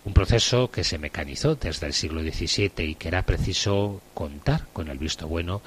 Un 0.04 0.14
proceso 0.14 0.70
que 0.70 0.82
se 0.82 0.99
mecanizó 0.99 1.54
desde 1.54 1.87
el 1.87 1.92
siglo 1.92 2.22
XVII 2.22 2.84
y 2.84 2.94
que 2.96 3.08
era 3.08 3.22
preciso 3.22 4.00
contar 4.14 4.66
con 4.72 4.88
el 4.88 4.99
visto 4.99 5.28
bueno 5.28 5.62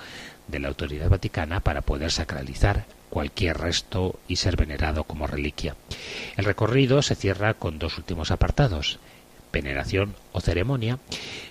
de 0.48 0.60
la 0.60 0.68
autoridad 0.68 1.10
vaticana 1.10 1.62
para 1.62 1.82
poder 1.82 2.12
sacralizar 2.12 2.86
cualquier 3.10 3.58
resto 3.58 4.20
y 4.28 4.36
ser 4.36 4.58
venerado 4.58 5.06
como 5.06 5.26
reliquia. 5.26 5.78
El 6.36 6.44
recorrido 6.44 7.02
se 7.02 7.16
cierra 7.16 7.54
con 7.54 7.80
dos 7.80 7.98
últimos 7.98 8.30
apartados 8.30 9.00
veneración 9.52 10.16
o 10.32 10.42
ceremonia, 10.42 11.00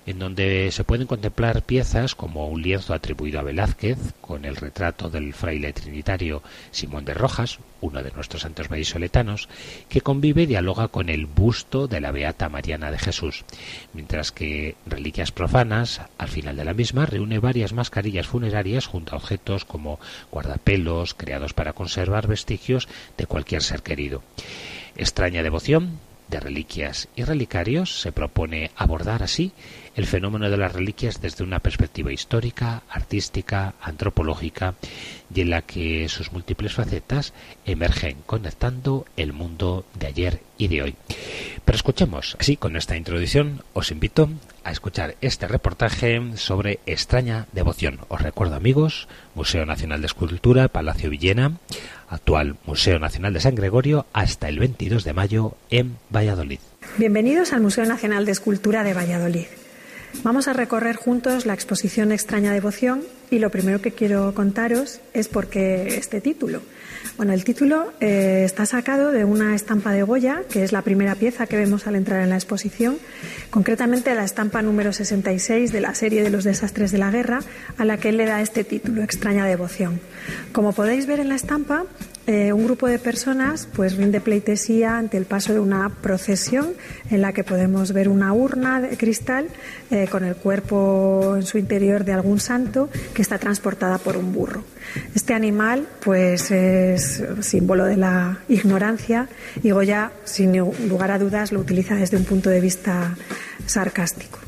en 0.07 0.19
donde 0.19 0.71
se 0.73 0.85
pueden 0.85 1.07
contemplar 1.07 1.63
piezas 1.63 2.15
como 2.15 2.49
un 2.49 2.63
lienzo 2.63 2.93
atribuido 2.93 3.41
a 3.41 3.43
Velázquez, 3.43 3.99
con 4.21 4.45
el 4.45 4.57
retrato 4.57 5.09
del 5.09 5.33
fraile 5.33 5.73
trinitario 5.73 6.43
Simón 6.71 7.05
de 7.05 7.15
Rojas, 7.15 7.59
uno 7.81 8.03
de 8.03 8.11
nuestros 8.13 8.43
santos 8.43 8.69
vallisoletanos, 8.69 9.49
que 9.89 10.01
convive 10.01 10.43
y 10.43 10.47
dialoga 10.47 10.89
con 10.89 11.09
el 11.09 11.27
busto 11.27 11.87
de 11.89 12.01
la 12.01 12.13
Beata 12.13 12.49
Mariana 12.49 12.91
de 12.91 12.99
Jesús, 12.99 13.45
mientras 13.93 14.33
que 14.33 14.77
Reliquias 14.87 15.33
Profanas, 15.33 16.03
al 16.19 16.29
final 16.29 16.57
de 16.57 16.65
la 16.65 16.75
misma, 16.75 17.07
reúne 17.07 17.39
varias 17.39 17.73
mascarillas 17.73 18.27
funerarias 18.27 18.87
junto 18.87 19.15
a 19.15 19.19
objetos 19.19 19.65
como 19.65 19.99
guardapelos, 20.31 21.15
creados 21.15 21.55
para 21.55 21.73
conservar 21.73 22.27
vestigios 22.27 22.89
de 23.17 23.27
cualquier 23.27 23.63
ser 23.63 23.83
querido. 23.83 24.23
Extraña 24.97 25.43
devoción 25.43 25.99
de 26.29 26.41
reliquias 26.41 27.09
y 27.17 27.25
relicarios 27.25 28.01
se 28.01 28.13
propone 28.13 28.71
abordar 28.77 29.23
así 29.23 29.53
el 29.95 30.07
fenómeno 30.07 30.51
de 30.51 30.57
las 30.57 30.73
reliquias 30.73 31.21
desde 31.21 31.45
una 31.45 31.61
perspectiva 31.61 32.13
histórica, 32.13 32.83
artística, 32.89 33.75
antropológica 33.81 34.75
y 35.33 35.43
en 35.43 35.51
la 35.51 35.63
que 35.63 36.09
sus 36.09 36.33
múltiples 36.33 36.75
facetas 36.75 37.33
emergen 37.65 38.17
conectando 38.27 39.07
el 39.17 39.33
mundo 39.33 39.85
de 39.95 40.07
ayer 40.07 40.41
y 40.59 40.69
de 40.69 40.83
hoy. 40.83 40.95
Pero 41.65 41.77
escuchemos, 41.77 42.37
así 42.39 42.57
con 42.57 42.77
esta 42.77 42.97
introducción 42.97 43.63
os 43.73 43.91
invito 43.91 44.29
a 44.65 44.73
escuchar 44.73 45.17
este 45.21 45.47
reportaje 45.47 46.21
sobre 46.37 46.81
extraña 46.87 47.47
devoción. 47.53 48.01
Os 48.09 48.21
recuerdo 48.21 48.57
amigos, 48.57 49.09
Museo 49.35 49.65
Nacional 49.67 50.01
de 50.01 50.07
Escultura, 50.07 50.69
Palacio 50.69 51.11
Villena, 51.11 51.53
actual 52.15 52.57
Museo 52.67 52.99
Nacional 52.99 53.33
de 53.33 53.41
San 53.41 53.55
Gregorio, 53.55 54.07
hasta 54.13 54.49
el 54.49 54.59
22 54.59 55.05
de 55.05 55.13
mayo 55.13 55.57
en 55.71 55.97
Valladolid. 56.15 56.59
Bienvenidos 56.99 57.53
al 57.53 57.61
Museo 57.61 57.85
Nacional 57.85 58.25
de 58.25 58.33
Escultura 58.33 58.85
de 58.85 58.95
Valladolid. 58.95 59.47
Vamos 60.23 60.47
a 60.47 60.53
recorrer 60.53 60.97
juntos 60.97 61.45
la 61.45 61.55
exposición 61.55 62.13
Extraña 62.13 62.53
Devoción 62.53 63.03
y 63.31 63.41
lo 63.41 63.51
primero 63.51 63.83
que 63.83 63.93
quiero 63.93 64.33
contaros 64.35 65.01
es 65.13 65.29
por 65.29 65.49
qué 65.49 65.97
este 65.97 66.21
título. 66.21 66.63
Bueno, 67.17 67.33
el 67.33 67.45
título 67.45 67.93
eh, 68.01 68.43
está 68.45 68.67
sacado 68.67 69.13
de 69.13 69.25
una 69.25 69.55
estampa 69.55 69.93
de 69.93 70.03
Goya, 70.03 70.43
que 70.51 70.65
es 70.65 70.73
la 70.73 70.83
primera 70.83 71.15
pieza 71.15 71.47
que 71.47 71.57
vemos 71.57 71.87
al 71.87 71.95
entrar 71.95 72.23
en 72.23 72.31
la 72.31 72.35
exposición, 72.35 72.99
concretamente 73.51 74.15
la 74.15 74.25
estampa 74.25 74.63
número 74.63 74.93
66 74.93 75.71
de 75.73 75.81
la 75.81 75.95
serie 75.95 76.23
de 76.23 76.31
los 76.31 76.45
desastres 76.45 76.91
de 76.91 76.99
la 76.99 77.11
guerra, 77.11 77.41
a 77.79 77.85
la 77.85 77.99
que 77.99 78.09
él 78.09 78.17
le 78.17 78.27
da 78.27 78.41
este 78.41 78.65
título, 78.65 79.03
Extraña 79.03 79.47
Devoción. 79.47 80.01
Como 80.53 80.73
podéis 80.73 81.07
ver 81.07 81.21
en 81.21 81.29
la 81.29 81.37
estampa, 81.37 81.85
eh, 82.27 82.53
un 82.53 82.65
grupo 82.65 82.87
de 82.87 82.99
personas 82.99 83.69
pues 83.75 83.97
rinde 83.97 84.21
pleitesía 84.21 84.97
ante 84.97 85.19
el 85.19 85.27
paso 85.27 85.53
de 85.53 85.61
una 85.61 85.91
procesión 85.91 86.73
en 87.11 87.21
la 87.21 87.35
que 87.35 87.45
podemos 87.45 87.93
ver 87.93 88.09
una 88.09 88.33
urna 88.33 88.81
de 88.81 88.97
cristal 88.97 89.49
eh, 89.91 90.09
con 90.11 90.25
el 90.25 90.35
cuerpo 90.35 91.35
en 91.37 91.43
su 91.43 91.59
interior 91.59 92.05
de 92.05 92.15
algún 92.15 92.41
santo 92.41 92.89
que 93.13 93.21
está 93.21 93.39
transportada 93.39 93.99
por 93.99 94.17
un 94.17 94.33
burro. 94.33 94.65
Este 95.15 95.35
animal 95.35 95.87
pues 96.03 96.51
es 96.51 97.23
símbolo 97.41 97.85
de 97.85 97.99
la 97.99 98.39
ignorancia 98.49 99.29
y 99.63 99.71
Goya 99.71 100.13
sin 100.25 100.57
lugar 100.89 101.11
a 101.11 101.19
dudas 101.19 101.53
lo 101.53 101.61
utiliza 101.61 101.95
desde 101.95 102.17
un 102.17 102.25
punto 102.25 102.49
de 102.49 102.61
vista 102.61 103.17
sarcástico. 103.67 104.39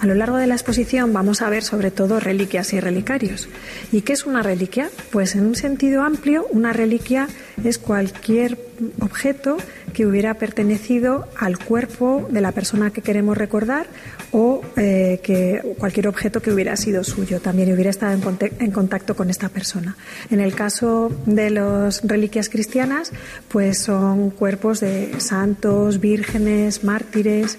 A 0.00 0.06
lo 0.06 0.14
largo 0.14 0.36
de 0.36 0.46
la 0.46 0.54
exposición 0.54 1.12
vamos 1.12 1.40
a 1.40 1.48
ver 1.48 1.62
sobre 1.62 1.90
todo 1.90 2.20
reliquias 2.20 2.72
y 2.72 2.80
relicarios. 2.80 3.48
¿Y 3.92 4.02
qué 4.02 4.12
es 4.12 4.26
una 4.26 4.42
reliquia? 4.42 4.90
Pues 5.10 5.34
en 5.34 5.46
un 5.46 5.54
sentido 5.54 6.02
amplio, 6.02 6.46
una 6.50 6.72
reliquia 6.72 7.28
es 7.64 7.78
cualquier 7.78 8.58
objeto 9.00 9.56
que 9.94 10.06
hubiera 10.06 10.34
pertenecido 10.34 11.26
al 11.38 11.58
cuerpo 11.58 12.26
de 12.30 12.42
la 12.42 12.52
persona 12.52 12.90
que 12.90 13.00
queremos 13.00 13.38
recordar 13.38 13.86
o 14.32 14.60
eh, 14.76 15.20
que 15.22 15.62
cualquier 15.78 16.08
objeto 16.08 16.42
que 16.42 16.52
hubiera 16.52 16.76
sido 16.76 17.02
suyo, 17.02 17.40
también 17.40 17.72
hubiera 17.72 17.88
estado 17.88 18.12
en, 18.12 18.70
contacto 18.70 19.16
con 19.16 19.30
esta 19.30 19.48
persona. 19.48 19.96
En 20.30 20.40
el 20.40 20.54
caso 20.54 21.10
de 21.24 21.48
las 21.48 22.02
reliquias 22.06 22.50
cristianas, 22.50 23.12
pues 23.48 23.78
son 23.78 24.28
cuerpos 24.30 24.80
de 24.80 25.18
santos, 25.20 26.00
vírgenes, 26.00 26.84
mártires 26.84 27.58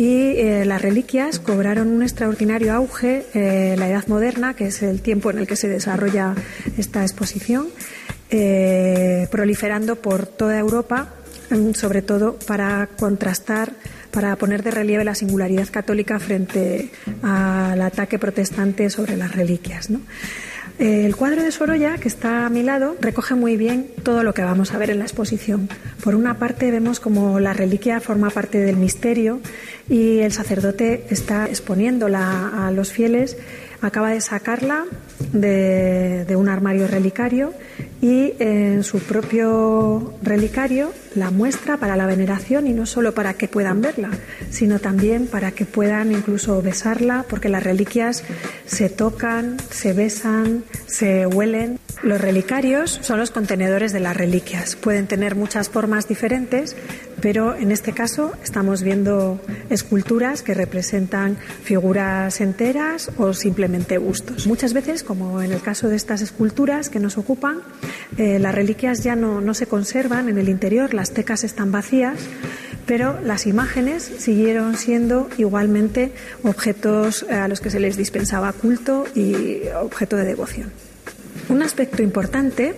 y 0.00 0.38
eh, 0.38 0.64
las 0.64 0.80
reliquias 0.80 1.38
cobraron 1.38 1.88
un 1.88 2.02
extraordinario 2.02 2.72
auge 2.72 3.26
en 3.34 3.78
la 3.78 3.86
Edad 3.86 4.06
Moderna, 4.06 4.54
que 4.54 4.68
es 4.68 4.82
el 4.82 5.02
tiempo 5.02 5.30
en 5.30 5.36
el 5.36 5.46
que 5.46 5.56
se 5.56 5.68
desarrolla 5.68 6.34
esta 6.78 7.02
exposición, 7.02 7.68
eh, 8.30 9.28
proliferando 9.30 9.96
por 9.96 10.24
toda 10.24 10.58
Europa, 10.58 11.12
mm, 11.50 11.72
sobre 11.72 12.00
todo 12.00 12.38
para 12.46 12.88
contrastar, 12.98 13.74
para 14.10 14.34
poner 14.36 14.62
de 14.62 14.70
relieve 14.70 15.04
la 15.04 15.14
singularidad 15.14 15.68
católica 15.70 16.18
frente 16.18 16.88
al 17.22 17.82
ataque 17.82 18.18
protestante 18.18 18.88
sobre 18.88 19.18
las 19.18 19.36
reliquias. 19.36 19.90
¿no? 19.90 20.00
El 20.80 21.14
cuadro 21.14 21.42
de 21.42 21.52
Sorolla, 21.52 21.98
que 21.98 22.08
está 22.08 22.46
a 22.46 22.48
mi 22.48 22.62
lado, 22.62 22.96
recoge 23.02 23.34
muy 23.34 23.58
bien 23.58 23.88
todo 24.02 24.22
lo 24.22 24.32
que 24.32 24.40
vamos 24.40 24.72
a 24.72 24.78
ver 24.78 24.88
en 24.88 25.00
la 25.00 25.04
exposición. 25.04 25.68
Por 26.02 26.14
una 26.14 26.38
parte 26.38 26.70
vemos 26.70 27.00
como 27.00 27.38
la 27.38 27.52
reliquia 27.52 28.00
forma 28.00 28.30
parte 28.30 28.56
del 28.56 28.78
misterio 28.78 29.40
y 29.90 30.20
el 30.20 30.32
sacerdote 30.32 31.04
está 31.10 31.44
exponiéndola 31.48 32.66
a 32.66 32.70
los 32.70 32.92
fieles, 32.92 33.36
acaba 33.82 34.08
de 34.08 34.22
sacarla 34.22 34.86
de, 35.34 36.34
un 36.34 36.48
armario 36.48 36.88
relicario 36.88 37.52
y 38.02 38.32
en 38.38 38.82
su 38.82 38.98
propio 39.00 40.14
relicario 40.22 40.92
la 41.14 41.30
muestra 41.30 41.76
para 41.76 41.96
la 41.96 42.06
veneración 42.06 42.66
y 42.66 42.72
no 42.72 42.86
solo 42.86 43.14
para 43.14 43.34
que 43.34 43.48
puedan 43.48 43.82
verla, 43.82 44.10
sino 44.50 44.78
también 44.78 45.26
para 45.26 45.50
que 45.50 45.64
puedan 45.64 46.12
incluso 46.12 46.62
besarla, 46.62 47.24
porque 47.28 47.48
las 47.48 47.62
reliquias 47.62 48.22
se 48.64 48.88
tocan, 48.88 49.56
se 49.70 49.92
besan, 49.92 50.64
se 50.86 51.26
huelen. 51.26 51.78
Los 52.02 52.20
relicarios 52.20 52.98
son 53.02 53.18
los 53.18 53.30
contenedores 53.30 53.92
de 53.92 54.00
las 54.00 54.16
reliquias. 54.16 54.76
Pueden 54.76 55.06
tener 55.06 55.34
muchas 55.34 55.68
formas 55.68 56.08
diferentes, 56.08 56.76
pero 57.20 57.54
en 57.54 57.72
este 57.72 57.92
caso 57.92 58.32
estamos 58.42 58.82
viendo 58.82 59.40
esculturas 59.68 60.42
que 60.42 60.54
representan 60.54 61.36
figuras 61.36 62.40
enteras 62.40 63.10
o 63.18 63.34
simplemente 63.34 63.98
bustos. 63.98 64.46
Muchas 64.46 64.72
veces, 64.72 65.02
como 65.02 65.42
en 65.42 65.52
el 65.52 65.60
caso 65.60 65.88
de 65.88 65.96
estas 65.96 66.22
esculturas 66.22 66.88
que 66.88 67.00
nos 67.00 67.18
ocupan, 67.18 67.58
eh, 68.18 68.38
las 68.38 68.54
reliquias 68.54 69.02
ya 69.02 69.16
no, 69.16 69.40
no 69.40 69.54
se 69.54 69.66
conservan 69.66 70.28
en 70.28 70.38
el 70.38 70.48
interior, 70.48 70.94
las 70.94 71.12
tecas 71.12 71.44
están 71.44 71.72
vacías, 71.72 72.18
pero 72.86 73.20
las 73.20 73.46
imágenes 73.46 74.02
siguieron 74.18 74.76
siendo 74.76 75.28
igualmente 75.38 76.12
objetos 76.42 77.24
a 77.24 77.46
los 77.48 77.60
que 77.60 77.70
se 77.70 77.80
les 77.80 77.96
dispensaba 77.96 78.52
culto 78.52 79.04
y 79.14 79.62
objeto 79.80 80.16
de 80.16 80.24
devoción. 80.24 80.72
Un 81.48 81.62
aspecto 81.62 82.02
importante 82.02 82.74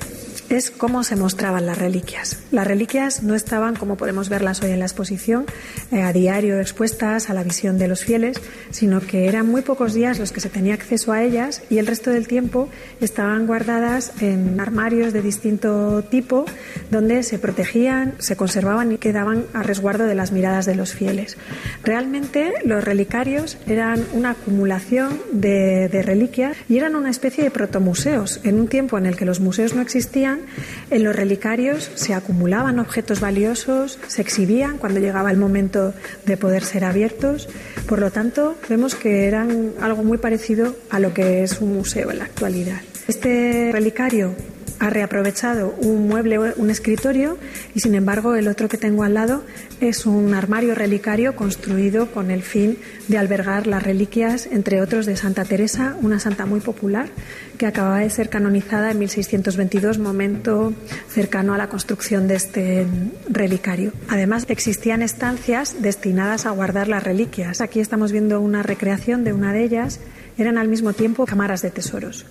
es 0.56 0.70
cómo 0.70 1.02
se 1.02 1.16
mostraban 1.16 1.66
las 1.66 1.78
reliquias. 1.78 2.38
Las 2.50 2.66
reliquias 2.66 3.22
no 3.22 3.34
estaban, 3.34 3.74
como 3.74 3.96
podemos 3.96 4.28
verlas 4.28 4.62
hoy 4.62 4.70
en 4.70 4.80
la 4.80 4.84
exposición, 4.84 5.46
eh, 5.90 6.02
a 6.02 6.12
diario 6.12 6.60
expuestas 6.60 7.30
a 7.30 7.34
la 7.34 7.42
visión 7.42 7.78
de 7.78 7.88
los 7.88 8.04
fieles, 8.04 8.40
sino 8.70 9.00
que 9.00 9.28
eran 9.28 9.48
muy 9.48 9.62
pocos 9.62 9.94
días 9.94 10.18
los 10.18 10.30
que 10.30 10.40
se 10.40 10.50
tenía 10.50 10.74
acceso 10.74 11.12
a 11.12 11.22
ellas 11.22 11.62
y 11.70 11.78
el 11.78 11.86
resto 11.86 12.10
del 12.10 12.28
tiempo 12.28 12.68
estaban 13.00 13.46
guardadas 13.46 14.12
en 14.20 14.60
armarios 14.60 15.12
de 15.12 15.22
distinto 15.22 16.02
tipo, 16.04 16.44
donde 16.90 17.22
se 17.22 17.38
protegían, 17.38 18.14
se 18.18 18.36
conservaban 18.36 18.92
y 18.92 18.98
quedaban 18.98 19.46
a 19.54 19.62
resguardo 19.62 20.04
de 20.04 20.14
las 20.14 20.32
miradas 20.32 20.66
de 20.66 20.74
los 20.74 20.92
fieles. 20.92 21.38
Realmente 21.82 22.52
los 22.64 22.84
relicarios 22.84 23.56
eran 23.66 24.04
una 24.12 24.30
acumulación 24.30 25.18
de, 25.32 25.88
de 25.88 26.02
reliquias 26.02 26.56
y 26.68 26.76
eran 26.76 26.94
una 26.94 27.10
especie 27.10 27.42
de 27.42 27.50
protomuseos. 27.50 28.40
En 28.44 28.60
un 28.60 28.68
tiempo 28.68 28.98
en 28.98 29.06
el 29.06 29.16
que 29.16 29.24
los 29.24 29.40
museos 29.40 29.74
no 29.74 29.80
existían, 29.80 30.41
en 30.90 31.04
los 31.04 31.14
relicarios 31.14 31.90
se 31.94 32.14
acumulaban 32.14 32.78
objetos 32.78 33.20
valiosos, 33.20 33.98
se 34.06 34.22
exhibían 34.22 34.78
cuando 34.78 35.00
llegaba 35.00 35.30
el 35.30 35.36
momento 35.36 35.94
de 36.26 36.36
poder 36.36 36.64
ser 36.64 36.84
abiertos. 36.84 37.48
Por 37.86 37.98
lo 37.98 38.10
tanto, 38.10 38.56
vemos 38.68 38.94
que 38.94 39.26
eran 39.26 39.72
algo 39.80 40.04
muy 40.04 40.18
parecido 40.18 40.76
a 40.90 41.00
lo 41.00 41.12
que 41.14 41.42
es 41.42 41.60
un 41.60 41.74
museo 41.74 42.10
en 42.10 42.18
la 42.18 42.24
actualidad. 42.24 42.80
Este 43.08 43.70
relicario 43.72 44.34
ha 44.82 44.90
reaprovechado 44.90 45.76
un 45.78 46.08
mueble, 46.08 46.40
un 46.56 46.68
escritorio, 46.68 47.38
y 47.72 47.78
sin 47.78 47.94
embargo 47.94 48.34
el 48.34 48.48
otro 48.48 48.68
que 48.68 48.78
tengo 48.78 49.04
al 49.04 49.14
lado 49.14 49.44
es 49.80 50.06
un 50.06 50.34
armario 50.34 50.74
relicario 50.74 51.36
construido 51.36 52.10
con 52.10 52.32
el 52.32 52.42
fin 52.42 52.76
de 53.06 53.16
albergar 53.16 53.68
las 53.68 53.84
reliquias, 53.84 54.46
entre 54.46 54.82
otros, 54.82 55.06
de 55.06 55.16
Santa 55.16 55.44
Teresa, 55.44 55.96
una 56.02 56.18
santa 56.18 56.46
muy 56.46 56.58
popular 56.58 57.10
que 57.58 57.66
acababa 57.66 58.00
de 58.00 58.10
ser 58.10 58.28
canonizada 58.28 58.90
en 58.90 58.98
1622, 58.98 59.98
momento 59.98 60.72
cercano 61.08 61.54
a 61.54 61.58
la 61.58 61.68
construcción 61.68 62.26
de 62.26 62.34
este 62.34 62.84
relicario. 63.30 63.92
Además, 64.08 64.46
existían 64.48 65.00
estancias 65.00 65.76
destinadas 65.80 66.44
a 66.44 66.50
guardar 66.50 66.88
las 66.88 67.04
reliquias. 67.04 67.60
Aquí 67.60 67.78
estamos 67.78 68.10
viendo 68.10 68.40
una 68.40 68.64
recreación 68.64 69.22
de 69.22 69.32
una 69.32 69.52
de 69.52 69.62
ellas. 69.62 70.00
Eran 70.38 70.58
al 70.58 70.66
mismo 70.66 70.92
tiempo 70.92 71.24
cámaras 71.24 71.62
de 71.62 71.70
tesoros. 71.70 72.26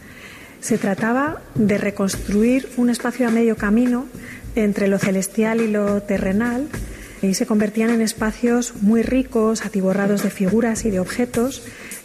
Se 0.62 0.77
trataba 0.77 1.41
de 1.56 1.77
reconstruir 1.77 2.70
un 2.77 2.89
espacio 2.89 3.27
a 3.27 3.32
medio 3.32 3.58
camino 3.58 4.06
entre 4.56 4.88
lo 4.88 5.00
celestial 5.00 5.60
y 5.60 5.68
lo 5.68 6.01
terrenal 6.03 6.68
y 7.22 7.34
se 7.34 7.46
convertían 7.46 7.89
en 7.89 8.01
espacios 8.01 8.74
muy 8.82 9.01
ricos, 9.01 9.65
atiborrados 9.65 10.24
de 10.24 10.30
figuras 10.30 10.86
y 10.86 10.91
de 10.91 11.00
objetos 11.00 11.63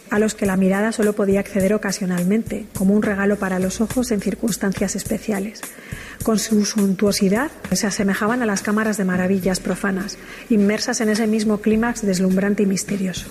a 0.09 0.19
los 0.19 0.35
que 0.35 0.45
la 0.45 0.57
mirada 0.57 0.91
solo 0.91 1.13
podía 1.13 1.39
acceder 1.39 1.73
ocasionalmente, 1.73 2.65
como 2.73 2.93
un 2.93 3.03
regalo 3.03 3.37
para 3.37 3.59
los 3.59 3.81
ojos 3.81 4.11
en 4.11 4.21
circunstancias 4.21 4.95
especiales. 4.95 5.61
Con 6.23 6.39
su 6.39 6.65
suntuosidad 6.65 7.51
se 7.71 7.87
asemejaban 7.87 8.41
a 8.41 8.45
las 8.45 8.61
cámaras 8.61 8.97
de 8.97 9.05
maravillas 9.05 9.59
profanas, 9.59 10.17
inmersas 10.49 11.01
en 11.01 11.09
ese 11.09 11.27
mismo 11.27 11.59
clímax 11.59 12.01
deslumbrante 12.03 12.63
y 12.63 12.65
misterioso. 12.65 13.27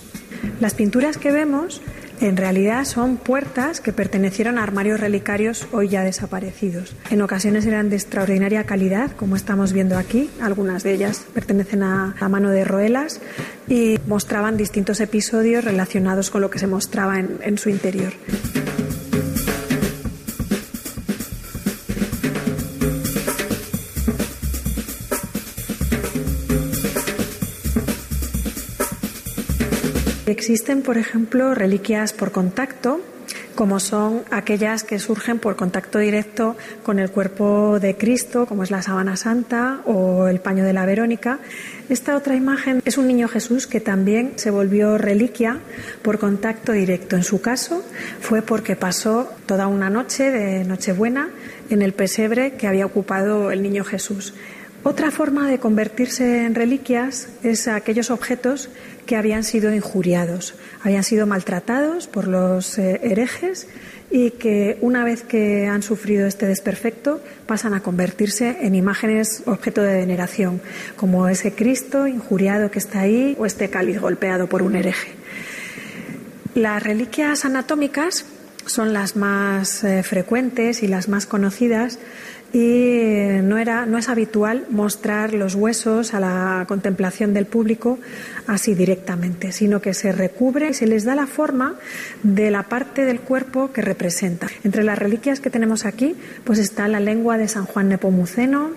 Las 0.61 0.75
pinturas 0.75 1.19
que 1.19 1.33
vemos 1.33 1.81
en 2.21 2.37
realidad 2.37 2.85
son 2.85 3.17
puertas 3.17 3.81
que 3.81 3.93
pertenecieron 3.93 4.59
a 4.59 4.63
armarios 4.63 5.01
relicarios 5.01 5.67
hoy 5.73 5.89
ya 5.89 6.03
desaparecidos. 6.03 6.95
En 7.11 7.23
ocasiones 7.23 7.67
eran 7.67 7.91
de 7.91 7.97
extraordinaria 7.97 8.65
calidad, 8.65 9.11
como 9.13 9.37
estamos 9.37 9.73
viendo 9.73 9.99
aquí. 9.99 10.31
Algunas 10.41 10.83
de 10.83 10.95
ellas 10.95 11.25
pertenecen 11.35 11.83
a 11.83 12.15
la 12.21 12.29
mano 12.29 12.51
de 12.51 12.65
Roelas 12.65 13.21
y 13.69 13.99
mostraban 14.07 14.57
distintos 14.57 15.01
episodios 15.01 15.65
relacionados 15.65 16.31
con 16.31 16.41
lo 16.41 16.51
que 16.51 16.59
se 16.59 16.67
mostraba 16.67 17.19
en, 17.19 17.39
en 17.43 17.59
su 17.59 17.71
interior. 17.71 18.13
Existen, 30.27 30.83
por 30.83 30.99
ejemplo, 30.99 31.55
reliquias 31.55 32.13
por 32.13 32.33
contacto, 32.33 33.01
como 33.55 33.79
son 33.79 34.23
aquellas 34.33 34.83
que 34.83 34.99
surgen 34.99 35.39
por 35.39 35.55
contacto 35.55 36.01
directo 36.01 36.57
con 36.83 36.99
el 36.99 37.13
cuerpo 37.13 37.79
de 37.79 37.97
Cristo, 37.97 38.45
como 38.47 38.65
es 38.65 38.73
la 38.73 38.83
sábana 38.83 39.17
santa 39.17 39.83
o 39.85 40.27
el 40.27 40.41
paño 40.41 40.65
de 40.65 40.73
la 40.73 40.85
Verónica. 40.85 41.39
Esta 41.89 42.17
otra 42.17 42.35
imagen 42.35 42.83
es 42.85 42.99
un 42.99 43.07
niño 43.07 43.29
Jesús 43.29 43.69
que 43.69 43.81
también 43.81 44.33
se 44.35 44.51
volvió 44.51 44.99
reliquia 44.99 45.61
por 46.03 46.19
contacto 46.19 46.73
directo. 46.73 47.15
En 47.15 47.23
su 47.23 47.41
caso 47.41 47.85
fue 48.21 48.43
porque 48.43 48.75
pasó 48.75 49.33
toda 49.47 49.69
una 49.69 49.91
noche 49.91 50.33
de 50.33 50.65
Nochebuena 50.65 51.31
en 51.71 51.83
el 51.83 51.93
pesebre 51.93 52.55
que 52.55 52.67
había 52.67 52.87
ocupado 52.87 53.53
el 53.53 53.63
niño 53.63 53.85
Jesús. 53.85 54.35
Otra 54.89 55.11
forma 55.11 55.49
de 55.49 55.59
convertirse 55.59 56.45
en 56.45 56.55
reliquias 56.55 57.27
es 57.43 57.67
aquellos 57.67 58.09
objetos 58.13 58.69
que 59.05 59.17
habían 59.17 59.43
sido 59.43 59.75
injuriados, 59.75 60.55
habían 60.81 61.03
sido 61.03 61.27
maltratados 61.27 62.07
por 62.07 62.29
los 62.29 62.79
eh, 62.79 63.01
herejes 63.03 63.67
y 64.13 64.31
que 64.31 64.79
una 64.83 65.03
vez 65.03 65.25
que 65.25 65.67
han 65.67 65.83
sufrido 65.83 66.29
este 66.29 66.47
desperfecto 66.47 67.21
pasan 67.49 67.75
a 67.75 67.83
convertirse 67.83 68.59
en 68.61 68.77
imágenes 68.77 69.43
objeto 69.47 69.83
de 69.83 69.93
veneración, 69.93 70.61
como 70.95 71.27
ese 71.27 71.53
Cristo 71.53 72.07
injuriado 72.07 72.71
que 72.71 72.79
está 72.79 73.01
ahí 73.01 73.35
o 73.41 73.45
este 73.45 73.69
cáliz 73.69 74.01
golpeado 74.01 74.47
por 74.47 74.63
un 74.63 74.77
hereje. 74.77 75.09
Las 76.55 76.81
reliquias 76.81 77.45
anatómicas 77.45 78.25
son 78.67 78.93
las 78.93 79.17
más 79.17 79.83
eh, 79.83 80.05
frecuentes 80.05 80.83
y 80.83 80.87
las 80.87 81.09
más 81.09 81.27
conocidas 81.27 81.99
y 82.53 83.41
no, 83.43 83.59
era, 83.59 83.87
no 83.87 83.99
es 83.99 84.09
habitual 84.09 84.67
mostrar 84.71 85.35
los 85.35 85.55
huesos 85.55 86.15
a 86.15 86.21
la 86.21 86.65
contemplación 86.69 87.35
del 87.35 87.47
público 87.47 87.99
así 88.47 88.75
directamente, 88.75 89.53
sino 89.53 89.81
que 89.81 89.95
se 89.95 90.13
recubre 90.13 90.71
y 90.71 90.75
se 90.75 90.87
les 90.87 91.05
da 91.05 91.15
la 91.15 91.27
forma 91.27 91.75
de 92.23 92.51
la 92.51 92.63
parte 92.63 93.05
del 93.05 93.21
cuerpo 93.21 93.73
que 93.73 93.83
representa. 93.83 94.47
Entre 94.65 94.85
las 94.85 94.99
reliquias 94.99 95.41
que 95.41 95.51
tenemos 95.51 95.85
aquí, 95.85 96.15
pues 96.45 96.59
está 96.59 96.89
la 96.89 97.01
lengua 97.01 97.37
de 97.37 97.49
San 97.49 97.67
Juan 97.67 97.89
Nepomuceno, 97.89 98.71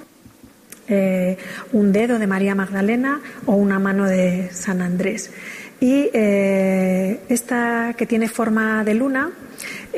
eh, 0.88 1.38
un 1.72 1.92
dedo 1.92 2.18
de 2.18 2.26
María 2.26 2.56
Magdalena 2.56 3.22
o 3.46 3.54
una 3.54 3.78
mano 3.78 4.06
de 4.06 4.50
San 4.52 4.82
Andrés. 4.82 5.32
Y 5.80 6.10
eh, 6.14 7.20
esta 7.30 7.94
que 7.96 8.06
tiene 8.06 8.28
forma 8.28 8.84
de 8.84 8.96
luna 8.96 9.30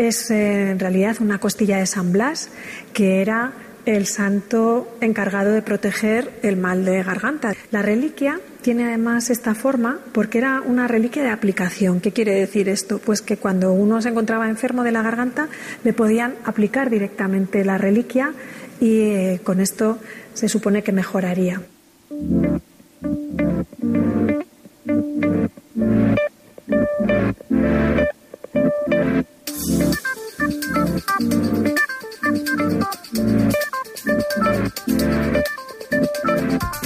es 0.07 0.31
eh, 0.31 0.71
en 0.71 0.79
realidad 0.79 1.17
una 1.19 1.39
costilla 1.39 1.77
de 1.77 1.85
San 1.85 2.11
Blas, 2.11 2.49
que 2.91 3.21
era 3.21 3.53
el 3.85 4.07
santo 4.07 4.97
encargado 4.99 5.51
de 5.51 5.61
proteger 5.61 6.31
el 6.41 6.57
mal 6.57 6.85
de 6.85 7.03
garganta. 7.03 7.53
La 7.71 7.81
reliquia 7.81 8.39
tiene 8.61 8.85
además 8.85 9.29
esta 9.29 9.55
forma 9.55 9.99
porque 10.11 10.39
era 10.39 10.61
una 10.61 10.87
reliquia 10.87 11.23
de 11.23 11.29
aplicación. 11.29 11.99
¿Qué 11.99 12.11
quiere 12.11 12.33
decir 12.33 12.67
esto? 12.69 12.99
Pues 12.99 13.21
que 13.21 13.37
cuando 13.37 13.73
uno 13.73 14.01
se 14.01 14.09
encontraba 14.09 14.49
enfermo 14.49 14.83
de 14.83 14.91
la 14.91 15.01
garganta 15.03 15.49
le 15.83 15.93
podían 15.93 16.35
aplicar 16.45 16.89
directamente 16.89 17.63
la 17.63 17.77
reliquia 17.77 18.33
y 18.79 19.01
eh, 19.01 19.39
con 19.43 19.59
esto 19.59 19.99
se 20.33 20.49
supone 20.49 20.83
que 20.83 20.91
mejoraría. 20.91 21.61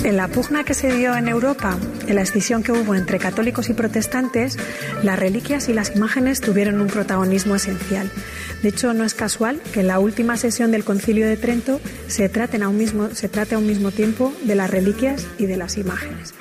En 0.03 0.17
la 0.17 0.27
pugna 0.27 0.63
que 0.63 0.73
se 0.73 0.93
dio 0.93 1.15
en 1.15 1.27
Europa, 1.27 1.77
en 2.07 2.15
la 2.15 2.21
escisión 2.21 2.63
que 2.63 2.71
hubo 2.71 2.95
entre 2.95 3.17
católicos 3.19 3.69
y 3.69 3.73
protestantes, 3.73 4.57
las 5.03 5.17
reliquias 5.17 5.67
y 5.69 5.73
las 5.73 5.95
imágenes 5.95 6.41
tuvieron 6.41 6.79
un 6.81 6.87
protagonismo 6.87 7.55
esencial. 7.55 8.11
De 8.61 8.69
hecho, 8.69 8.93
no 8.93 9.03
es 9.03 9.13
casual 9.13 9.59
que 9.73 9.81
en 9.81 9.87
la 9.87 9.99
última 9.99 10.37
sesión 10.37 10.71
del 10.71 10.83
Concilio 10.83 11.27
de 11.27 11.37
Trento 11.37 11.79
se, 12.07 12.29
traten 12.29 12.63
a 12.63 12.69
un 12.69 12.77
mismo, 12.77 13.09
se 13.13 13.29
trate 13.29 13.55
a 13.55 13.57
un 13.57 13.67
mismo 13.67 13.91
tiempo 13.91 14.33
de 14.43 14.55
las 14.55 14.69
reliquias 14.69 15.25
y 15.37 15.45
de 15.45 15.57
las 15.57 15.77
imágenes. 15.77 16.33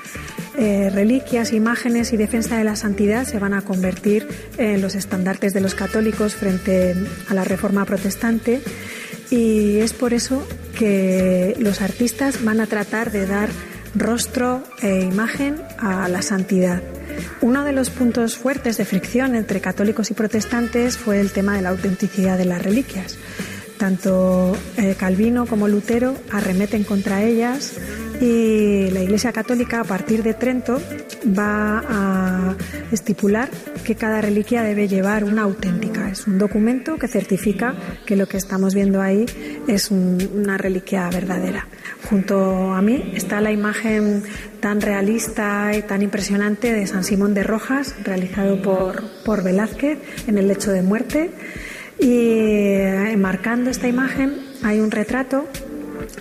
Eh, 0.56 0.88
reliquias, 0.92 1.52
imágenes 1.52 2.12
y 2.12 2.16
defensa 2.16 2.56
de 2.56 2.64
la 2.64 2.76
santidad 2.76 3.24
se 3.24 3.40
van 3.40 3.54
a 3.54 3.62
convertir 3.62 4.28
en 4.56 4.80
los 4.80 4.94
estandartes 4.94 5.52
de 5.52 5.60
los 5.60 5.74
católicos 5.74 6.36
frente 6.36 6.94
a 7.28 7.34
la 7.34 7.42
reforma 7.42 7.84
protestante 7.84 8.60
y 9.30 9.78
es 9.78 9.92
por 9.92 10.14
eso 10.14 10.46
que 10.78 11.56
los 11.58 11.80
artistas 11.80 12.44
van 12.44 12.60
a 12.60 12.66
tratar 12.66 13.10
de 13.10 13.26
dar 13.26 13.48
rostro 13.96 14.62
e 14.80 15.00
imagen 15.00 15.60
a 15.78 16.08
la 16.08 16.22
santidad. 16.22 16.82
Uno 17.40 17.64
de 17.64 17.72
los 17.72 17.90
puntos 17.90 18.36
fuertes 18.36 18.76
de 18.76 18.84
fricción 18.84 19.34
entre 19.34 19.60
católicos 19.60 20.10
y 20.10 20.14
protestantes 20.14 20.96
fue 20.96 21.20
el 21.20 21.32
tema 21.32 21.56
de 21.56 21.62
la 21.62 21.70
autenticidad 21.70 22.38
de 22.38 22.44
las 22.44 22.62
reliquias. 22.62 23.18
Tanto 23.78 24.56
eh, 24.76 24.94
Calvino 24.96 25.46
como 25.46 25.66
Lutero 25.66 26.14
arremeten 26.30 26.84
contra 26.84 27.22
ellas 27.24 27.74
y 28.24 28.90
la 28.90 29.02
Iglesia 29.02 29.32
Católica 29.32 29.80
a 29.80 29.84
partir 29.84 30.22
de 30.22 30.32
Trento 30.32 30.80
va 31.38 31.82
a 31.86 32.56
estipular 32.90 33.50
que 33.84 33.96
cada 33.96 34.22
reliquia 34.22 34.62
debe 34.62 34.88
llevar 34.88 35.24
una 35.24 35.42
auténtica. 35.42 36.08
Es 36.10 36.26
un 36.26 36.38
documento 36.38 36.96
que 36.96 37.06
certifica 37.06 37.74
que 38.06 38.16
lo 38.16 38.26
que 38.26 38.38
estamos 38.38 38.74
viendo 38.74 39.02
ahí 39.02 39.26
es 39.68 39.90
una 39.90 40.56
reliquia 40.56 41.10
verdadera. 41.10 41.68
Junto 42.08 42.72
a 42.72 42.80
mí 42.80 43.12
está 43.14 43.42
la 43.42 43.52
imagen 43.52 44.22
tan 44.60 44.80
realista 44.80 45.72
y 45.76 45.82
tan 45.82 46.00
impresionante 46.00 46.72
de 46.72 46.86
San 46.86 47.04
Simón 47.04 47.34
de 47.34 47.42
Rojas, 47.42 47.94
realizado 48.04 48.62
por, 48.62 49.02
por 49.24 49.42
Velázquez 49.42 49.98
en 50.26 50.38
el 50.38 50.48
lecho 50.48 50.70
de 50.70 50.80
muerte. 50.80 51.30
Y 51.98 52.78
enmarcando 52.78 53.70
esta 53.70 53.86
imagen 53.86 54.38
hay 54.62 54.80
un 54.80 54.90
retrato 54.90 55.46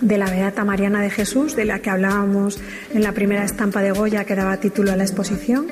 de 0.00 0.18
la 0.18 0.30
Beata 0.30 0.64
Mariana 0.64 1.00
de 1.02 1.10
Jesús, 1.10 1.56
de 1.56 1.64
la 1.64 1.80
que 1.80 1.90
hablábamos 1.90 2.60
en 2.92 3.02
la 3.02 3.12
primera 3.12 3.44
estampa 3.44 3.82
de 3.82 3.92
Goya 3.92 4.24
que 4.24 4.34
daba 4.34 4.56
título 4.58 4.92
a 4.92 4.96
la 4.96 5.04
exposición, 5.04 5.68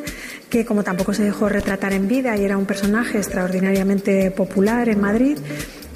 que 0.48 0.64
como 0.64 0.84
tampoco 0.84 1.14
se 1.14 1.24
dejó 1.24 1.48
retratar 1.48 1.92
en 1.92 2.08
vida 2.08 2.36
y 2.36 2.44
era 2.44 2.56
un 2.56 2.66
personaje 2.66 3.18
extraordinariamente 3.18 4.30
popular 4.30 4.88
en 4.88 5.00
Madrid, 5.00 5.38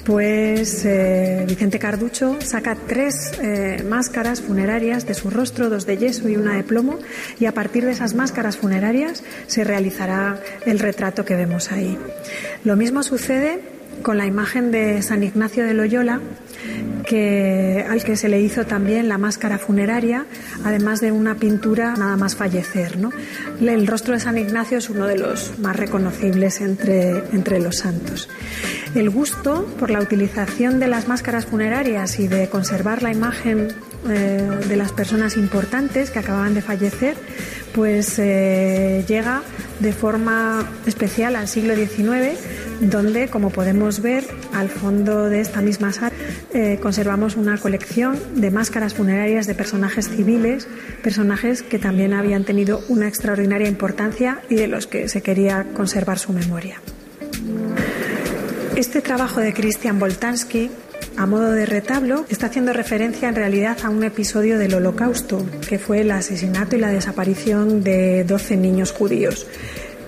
pues 0.07 0.85
eh, 0.85 1.43
Vicente 1.47 1.79
Carducho 1.79 2.37
saca 2.39 2.77
tres 2.87 3.33
eh, 3.41 3.83
máscaras 3.87 4.41
funerarias 4.41 5.05
de 5.05 5.13
su 5.13 5.29
rostro, 5.29 5.69
dos 5.69 5.85
de 5.85 5.97
yeso 5.97 6.29
y 6.29 6.37
una 6.37 6.55
de 6.55 6.63
plomo, 6.63 6.97
y 7.41 7.45
a 7.45 7.51
partir 7.51 7.83
de 7.83 7.91
esas 7.91 8.13
máscaras 8.13 8.55
funerarias 8.55 9.21
se 9.47 9.65
realizará 9.65 10.39
el 10.65 10.79
retrato 10.79 11.25
que 11.25 11.35
vemos 11.35 11.73
ahí. 11.73 11.97
Lo 12.63 12.77
mismo 12.77 13.03
sucede 13.03 13.76
con 14.01 14.17
la 14.17 14.25
imagen 14.25 14.71
de 14.71 15.01
San 15.01 15.23
Ignacio 15.23 15.65
de 15.65 15.73
Loyola, 15.73 16.21
que, 17.05 17.85
al 17.89 18.03
que 18.03 18.15
se 18.17 18.29
le 18.29 18.41
hizo 18.41 18.65
también 18.65 19.07
la 19.07 19.17
máscara 19.17 19.57
funeraria, 19.57 20.25
además 20.63 20.99
de 20.99 21.11
una 21.11 21.35
pintura 21.35 21.93
nada 21.95 22.17
más 22.17 22.35
fallecer. 22.35 22.97
¿no? 22.97 23.11
El 23.61 23.87
rostro 23.87 24.13
de 24.13 24.19
San 24.19 24.37
Ignacio 24.37 24.77
es 24.77 24.89
uno 24.89 25.07
de 25.07 25.17
los 25.17 25.57
más 25.59 25.75
reconocibles 25.75 26.61
entre, 26.61 27.23
entre 27.31 27.59
los 27.59 27.77
santos. 27.77 28.29
El 28.95 29.09
gusto 29.09 29.65
por 29.79 29.89
la 29.89 29.99
utilización 29.99 30.79
de 30.79 30.87
las 30.87 31.07
máscaras 31.07 31.45
funerarias 31.45 32.19
y 32.19 32.27
de 32.27 32.49
conservar 32.49 33.03
la 33.03 33.11
imagen 33.11 33.69
eh, 34.09 34.41
de 34.67 34.75
las 34.75 34.91
personas 34.91 35.37
importantes 35.37 36.11
que 36.11 36.19
acababan 36.19 36.53
de 36.53 36.61
fallecer, 36.61 37.15
pues 37.77 38.17
eh, 38.17 39.05
llega 39.07 39.43
de 39.79 39.93
forma 39.93 40.67
especial 40.87 41.35
al 41.35 41.47
siglo 41.47 41.75
XIX, 41.75 42.39
donde, 42.81 43.27
como 43.27 43.51
podemos 43.51 44.01
ver, 44.01 44.23
al 44.51 44.69
fondo 44.69 45.29
de 45.29 45.41
esta 45.41 45.61
misma 45.61 45.93
sala 45.93 46.11
eh, 46.55 46.79
conservamos 46.81 47.35
una 47.35 47.55
colección 47.59 48.17
de 48.33 48.49
máscaras 48.49 48.95
funerarias 48.95 49.45
de 49.45 49.53
personajes 49.53 50.09
civiles, 50.09 50.67
personajes 51.03 51.61
que 51.61 51.77
también 51.77 52.13
habían 52.13 52.45
tenido 52.45 52.81
una 52.87 53.07
extraordinaria 53.07 53.67
importancia 53.67 54.41
y 54.49 54.55
de 54.55 54.65
los 54.65 54.87
que 54.87 55.07
se 55.07 55.21
quería 55.21 55.67
conservar 55.75 56.17
su 56.17 56.33
memoria. 56.33 56.81
Este 58.75 59.01
trabajo 59.01 59.39
de 59.39 59.53
Christian 59.53 59.99
Boltanski 59.99 60.71
a 61.17 61.25
modo 61.25 61.51
de 61.51 61.65
retablo, 61.65 62.25
está 62.29 62.45
haciendo 62.45 62.73
referencia 62.73 63.27
en 63.27 63.35
realidad 63.35 63.77
a 63.83 63.89
un 63.89 64.03
episodio 64.03 64.59
del 64.59 64.75
Holocausto, 64.75 65.43
que 65.67 65.79
fue 65.79 66.01
el 66.01 66.11
asesinato 66.11 66.75
y 66.75 66.79
la 66.79 66.89
desaparición 66.89 67.83
de 67.83 68.23
12 68.23 68.55
niños 68.55 68.91
judíos. 68.91 69.47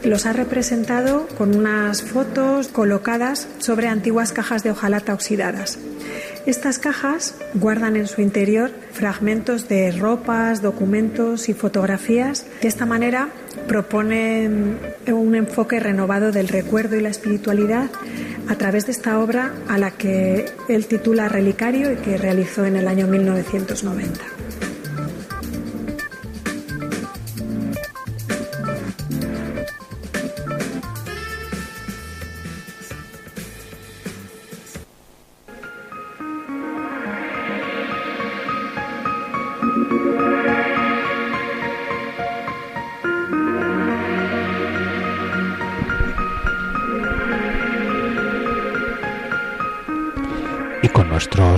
Los 0.04 0.28
ha 0.28 0.34
representado 0.34 1.28
con 1.38 1.56
unas 1.56 2.04
fotos 2.04 2.68
colocadas 2.70 3.48
sobre 3.58 3.88
antiguas 3.88 4.32
cajas 4.32 4.64
de 4.64 4.72
hojalata 4.72 5.14
oxidadas. 5.14 5.80
Estas 6.46 6.80
cajas 6.80 7.36
guardan 7.54 7.96
en 7.96 8.08
su 8.08 8.22
interior 8.22 8.72
fragmentos 8.92 9.68
de 9.68 9.92
ropas, 9.92 10.62
documentos 10.62 11.50
y 11.50 11.54
fotografías. 11.54 12.46
De 12.62 12.68
esta 12.68 12.86
manera 12.86 13.30
proponen 13.70 14.80
un 15.08 15.36
enfoque 15.36 15.80
renovado 15.80 16.32
del 16.32 16.48
recuerdo 16.48 16.96
y 16.96 17.02
la 17.02 17.10
espiritualidad 17.10 17.90
a 18.50 18.56
través 18.56 18.88
de 18.88 18.92
esta 18.92 19.20
obra 19.20 19.54
a 19.68 19.78
la 19.78 19.92
que 19.92 20.46
él 20.68 20.88
titula 20.88 21.30
Relicario 21.30 21.94
y 21.94 21.98
que 21.98 22.18
realizó 22.18 22.66
en 22.66 22.76
el 22.76 22.88
año 22.88 23.06
1990. 23.06 24.39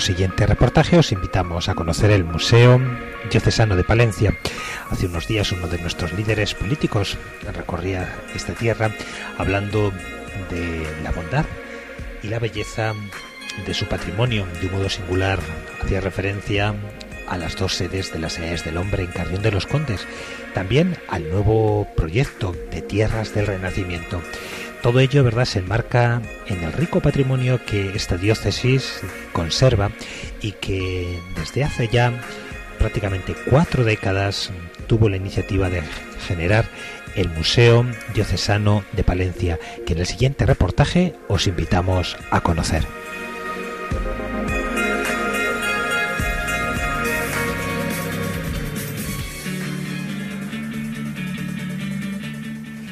Siguiente 0.01 0.47
reportaje 0.47 0.97
os 0.97 1.11
invitamos 1.11 1.69
a 1.69 1.75
conocer 1.75 2.11
el 2.11 2.25
Museo 2.25 2.81
Diocesano 3.29 3.75
de 3.75 3.83
Palencia. 3.83 4.35
Hace 4.89 5.05
unos 5.05 5.27
días 5.27 5.51
uno 5.51 5.67
de 5.67 5.77
nuestros 5.77 6.11
líderes 6.13 6.55
políticos 6.55 7.17
recorría 7.53 8.13
esta 8.35 8.53
tierra 8.53 8.91
hablando 9.37 9.91
de 10.49 10.85
la 11.03 11.11
bondad 11.11 11.45
y 12.23 12.27
la 12.27 12.39
belleza 12.39 12.93
de 13.65 13.73
su 13.73 13.87
patrimonio. 13.87 14.47
De 14.59 14.67
un 14.67 14.73
modo 14.73 14.89
singular 14.89 15.39
hacía 15.81 16.01
referencia 16.01 16.73
a 17.27 17.37
las 17.37 17.55
dos 17.55 17.75
sedes 17.75 18.11
de 18.11 18.19
las 18.19 18.39
edades 18.39 18.65
del 18.65 18.77
hombre 18.77 19.03
en 19.03 19.11
Carrión 19.11 19.41
de 19.41 19.51
los 19.51 19.67
Condes, 19.67 20.07
también 20.53 20.97
al 21.09 21.29
nuevo 21.29 21.87
proyecto 21.95 22.55
de 22.71 22.81
Tierras 22.81 23.33
del 23.33 23.47
Renacimiento. 23.47 24.21
Todo 24.81 24.99
ello, 24.99 25.23
¿verdad?, 25.23 25.45
se 25.45 25.59
enmarca 25.59 26.21
en 26.47 26.63
el 26.63 26.73
rico 26.73 27.01
patrimonio 27.01 27.63
que 27.65 27.95
esta 27.95 28.17
diócesis 28.17 29.01
conserva 29.31 29.91
y 30.41 30.53
que 30.53 31.19
desde 31.35 31.63
hace 31.63 31.87
ya 31.87 32.11
prácticamente 32.79 33.35
cuatro 33.47 33.83
décadas 33.83 34.49
tuvo 34.87 35.07
la 35.07 35.17
iniciativa 35.17 35.69
de 35.69 35.83
generar 36.27 36.65
el 37.15 37.29
Museo 37.29 37.85
Diocesano 38.15 38.83
de 38.93 39.03
Palencia, 39.03 39.59
que 39.85 39.93
en 39.93 39.99
el 39.99 40.07
siguiente 40.07 40.45
reportaje 40.45 41.13
os 41.27 41.45
invitamos 41.45 42.17
a 42.31 42.41
conocer. 42.41 42.83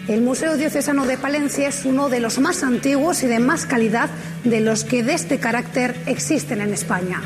El 0.09 0.21
Museo 0.21 0.57
Diocesano 0.57 1.05
de 1.05 1.19
Palencia 1.19 1.67
es 1.67 1.85
uno 1.85 2.09
de 2.09 2.19
los 2.19 2.39
más 2.39 2.63
antiguos 2.63 3.21
y 3.21 3.27
de 3.27 3.37
más 3.37 3.67
calidad 3.67 4.09
de 4.43 4.59
los 4.59 4.83
que 4.83 5.03
de 5.03 5.13
este 5.13 5.37
carácter 5.37 5.95
existen 6.07 6.61
en 6.61 6.73
España. 6.73 7.21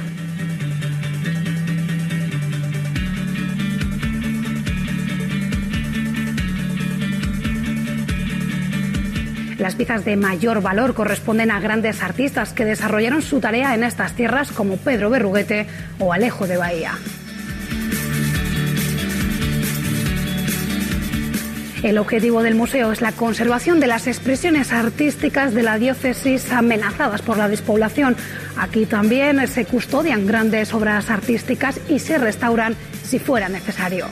Las 9.58 9.76
piezas 9.76 10.04
de 10.04 10.18
mayor 10.18 10.62
valor 10.62 10.94
corresponden 10.94 11.52
a 11.52 11.62
grandes 11.62 12.04
artistas 12.04 12.52
que 12.52 12.66
desarrollaron 12.66 13.22
su 13.22 13.40
tarea 13.40 13.74
en 13.76 13.86
estas 13.86 14.12
tierras 14.12 14.52
como 14.52 14.76
Pedro 14.76 15.10
Berruguete 15.10 15.68
o 16.00 16.12
Alejo 16.12 16.48
de 16.48 16.58
Bahía. 16.58 16.98
El 21.84 21.98
objetivo 21.98 22.42
del 22.42 22.56
museo 22.56 22.94
es 22.94 23.02
la 23.02 23.12
conservación 23.12 23.82
de 23.82 23.88
las 23.88 24.08
expresiones 24.08 24.72
artísticas 24.72 25.54
de 25.54 25.64
la 25.64 25.78
diócesis 25.78 26.50
amenazadas 26.54 27.22
por 27.22 27.38
la 27.38 27.50
despoblación. 27.50 28.16
Aquí 28.58 28.86
también 28.86 29.46
se 29.50 29.66
custodian 29.66 30.26
grandes 30.26 30.74
obras 30.74 31.10
artísticas 31.10 31.82
y 31.90 32.00
se 32.00 32.18
restauran 32.18 32.78
si 33.04 33.20
fuera 33.20 33.50
necesario. 33.50 34.08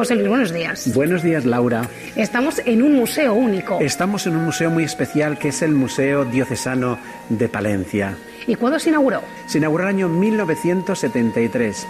José 0.00 0.14
Luis, 0.14 0.28
buenos 0.28 0.50
días. 0.50 0.94
Buenos 0.94 1.22
días, 1.22 1.44
Laura. 1.44 1.82
Estamos 2.16 2.62
en 2.64 2.80
un 2.80 2.94
museo 2.94 3.34
único. 3.34 3.80
Estamos 3.82 4.26
en 4.26 4.34
un 4.34 4.46
museo 4.46 4.70
muy 4.70 4.82
especial 4.82 5.38
que 5.38 5.48
es 5.48 5.60
el 5.60 5.72
Museo 5.72 6.24
Diocesano 6.24 6.98
de 7.28 7.50
Palencia. 7.50 8.16
¿Y 8.46 8.54
cuándo 8.54 8.78
se 8.78 8.88
inauguró? 8.88 9.20
Se 9.44 9.58
inauguró 9.58 9.84
en 9.84 9.90
el 9.90 9.96
año 9.96 10.08
1973. 10.08 11.86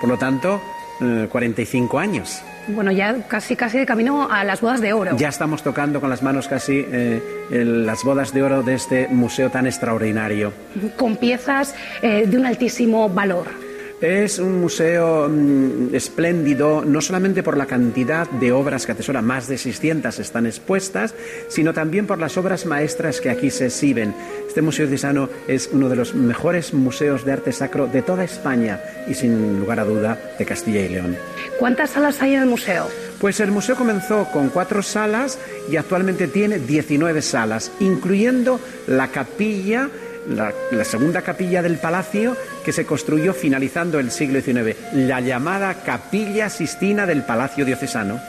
Por 0.00 0.08
lo 0.08 0.16
tanto, 0.16 0.62
45 1.00 1.98
años. 1.98 2.42
Bueno, 2.68 2.92
ya 2.92 3.26
casi 3.26 3.56
casi 3.56 3.76
de 3.76 3.86
camino 3.86 4.30
a 4.30 4.44
las 4.44 4.60
bodas 4.60 4.80
de 4.80 4.92
oro. 4.92 5.16
Ya 5.16 5.28
estamos 5.28 5.64
tocando 5.64 6.00
con 6.00 6.10
las 6.10 6.22
manos 6.22 6.46
casi 6.46 6.86
eh, 6.88 7.20
las 7.50 8.04
bodas 8.04 8.32
de 8.32 8.40
oro 8.40 8.62
de 8.62 8.74
este 8.74 9.08
museo 9.08 9.50
tan 9.50 9.66
extraordinario. 9.66 10.52
Con 10.96 11.16
piezas 11.16 11.74
eh, 12.02 12.24
de 12.24 12.38
un 12.38 12.46
altísimo 12.46 13.08
valor. 13.08 13.67
Es 14.00 14.38
un 14.38 14.60
museo 14.60 15.28
mm, 15.28 15.92
espléndido, 15.92 16.84
no 16.84 17.00
solamente 17.00 17.42
por 17.42 17.56
la 17.56 17.66
cantidad 17.66 18.30
de 18.30 18.52
obras 18.52 18.86
que 18.86 18.92
atesora, 18.92 19.22
más 19.22 19.48
de 19.48 19.58
600 19.58 20.20
están 20.20 20.46
expuestas, 20.46 21.16
sino 21.48 21.74
también 21.74 22.06
por 22.06 22.18
las 22.18 22.36
obras 22.36 22.64
maestras 22.64 23.20
que 23.20 23.28
aquí 23.28 23.50
se 23.50 23.66
exhiben. 23.66 24.14
Este 24.46 24.62
Museo 24.62 24.86
Diocesano 24.86 25.28
es 25.48 25.68
uno 25.72 25.88
de 25.88 25.96
los 25.96 26.14
mejores 26.14 26.72
museos 26.74 27.24
de 27.24 27.32
arte 27.32 27.50
sacro 27.50 27.88
de 27.88 28.02
toda 28.02 28.22
España 28.22 28.80
y, 29.08 29.14
sin 29.14 29.58
lugar 29.58 29.80
a 29.80 29.84
duda, 29.84 30.16
de 30.38 30.44
Castilla 30.44 30.80
y 30.80 30.90
León. 30.90 31.16
¿Cuántas 31.58 31.90
salas 31.90 32.22
hay 32.22 32.34
en 32.34 32.42
el 32.42 32.48
museo? 32.48 32.86
Pues 33.20 33.40
el 33.40 33.50
museo 33.50 33.74
comenzó 33.74 34.26
con 34.30 34.48
cuatro 34.48 34.80
salas 34.80 35.40
y 35.68 35.76
actualmente 35.76 36.28
tiene 36.28 36.60
19 36.60 37.20
salas, 37.20 37.72
incluyendo 37.80 38.60
la 38.86 39.08
capilla 39.08 39.90
la, 40.28 40.52
segunda 40.84 41.22
capilla 41.22 41.62
del 41.62 41.78
palacio 41.78 42.36
que 42.64 42.72
se 42.72 42.84
construyó 42.84 43.32
finalizando 43.32 43.98
el 43.98 44.10
siglo 44.10 44.40
XIX, 44.40 44.76
la 44.92 45.20
llamada 45.20 45.74
Capilla 45.74 46.50
Sistina 46.50 47.06
del 47.06 47.22
Palacio 47.22 47.64
Diocesano. 47.64 48.20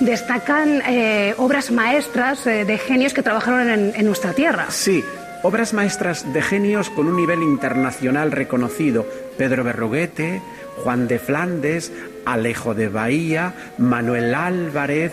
Destacan 0.00 0.82
eh, 0.86 1.34
obras 1.36 1.70
maestras 1.70 2.46
eh, 2.46 2.64
de 2.64 2.78
genios 2.78 3.14
que 3.14 3.22
trabajaron 3.22 3.68
en, 3.68 3.92
en 3.94 4.06
nuestra 4.06 4.32
tierra. 4.32 4.66
Sí, 4.70 5.04
obras 5.42 5.74
maestras 5.74 6.32
de 6.32 6.42
genios 6.42 6.90
con 6.90 7.06
un 7.06 7.16
nivel 7.16 7.42
internacional 7.42 8.32
reconocido. 8.32 9.06
Pedro 9.36 9.64
Berruguete, 9.64 10.40
Juan 10.82 11.08
de 11.08 11.18
Flandes, 11.18 11.92
Alejo 12.24 12.74
de 12.74 12.88
Bahía, 12.88 13.54
Manuel 13.78 14.34
Álvarez, 14.34 15.12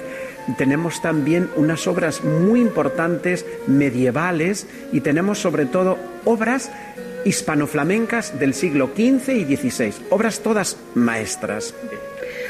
tenemos 0.55 1.01
también 1.01 1.49
unas 1.55 1.87
obras 1.87 2.23
muy 2.23 2.61
importantes 2.61 3.45
medievales 3.67 4.67
y 4.91 5.01
tenemos 5.01 5.39
sobre 5.39 5.65
todo 5.65 5.97
obras 6.25 6.71
hispanoflamencas 7.25 8.39
del 8.39 8.53
siglo 8.53 8.91
XV 8.95 9.29
y 9.33 9.55
XVI, 9.55 9.93
obras 10.09 10.39
todas 10.39 10.77
maestras. 10.95 11.73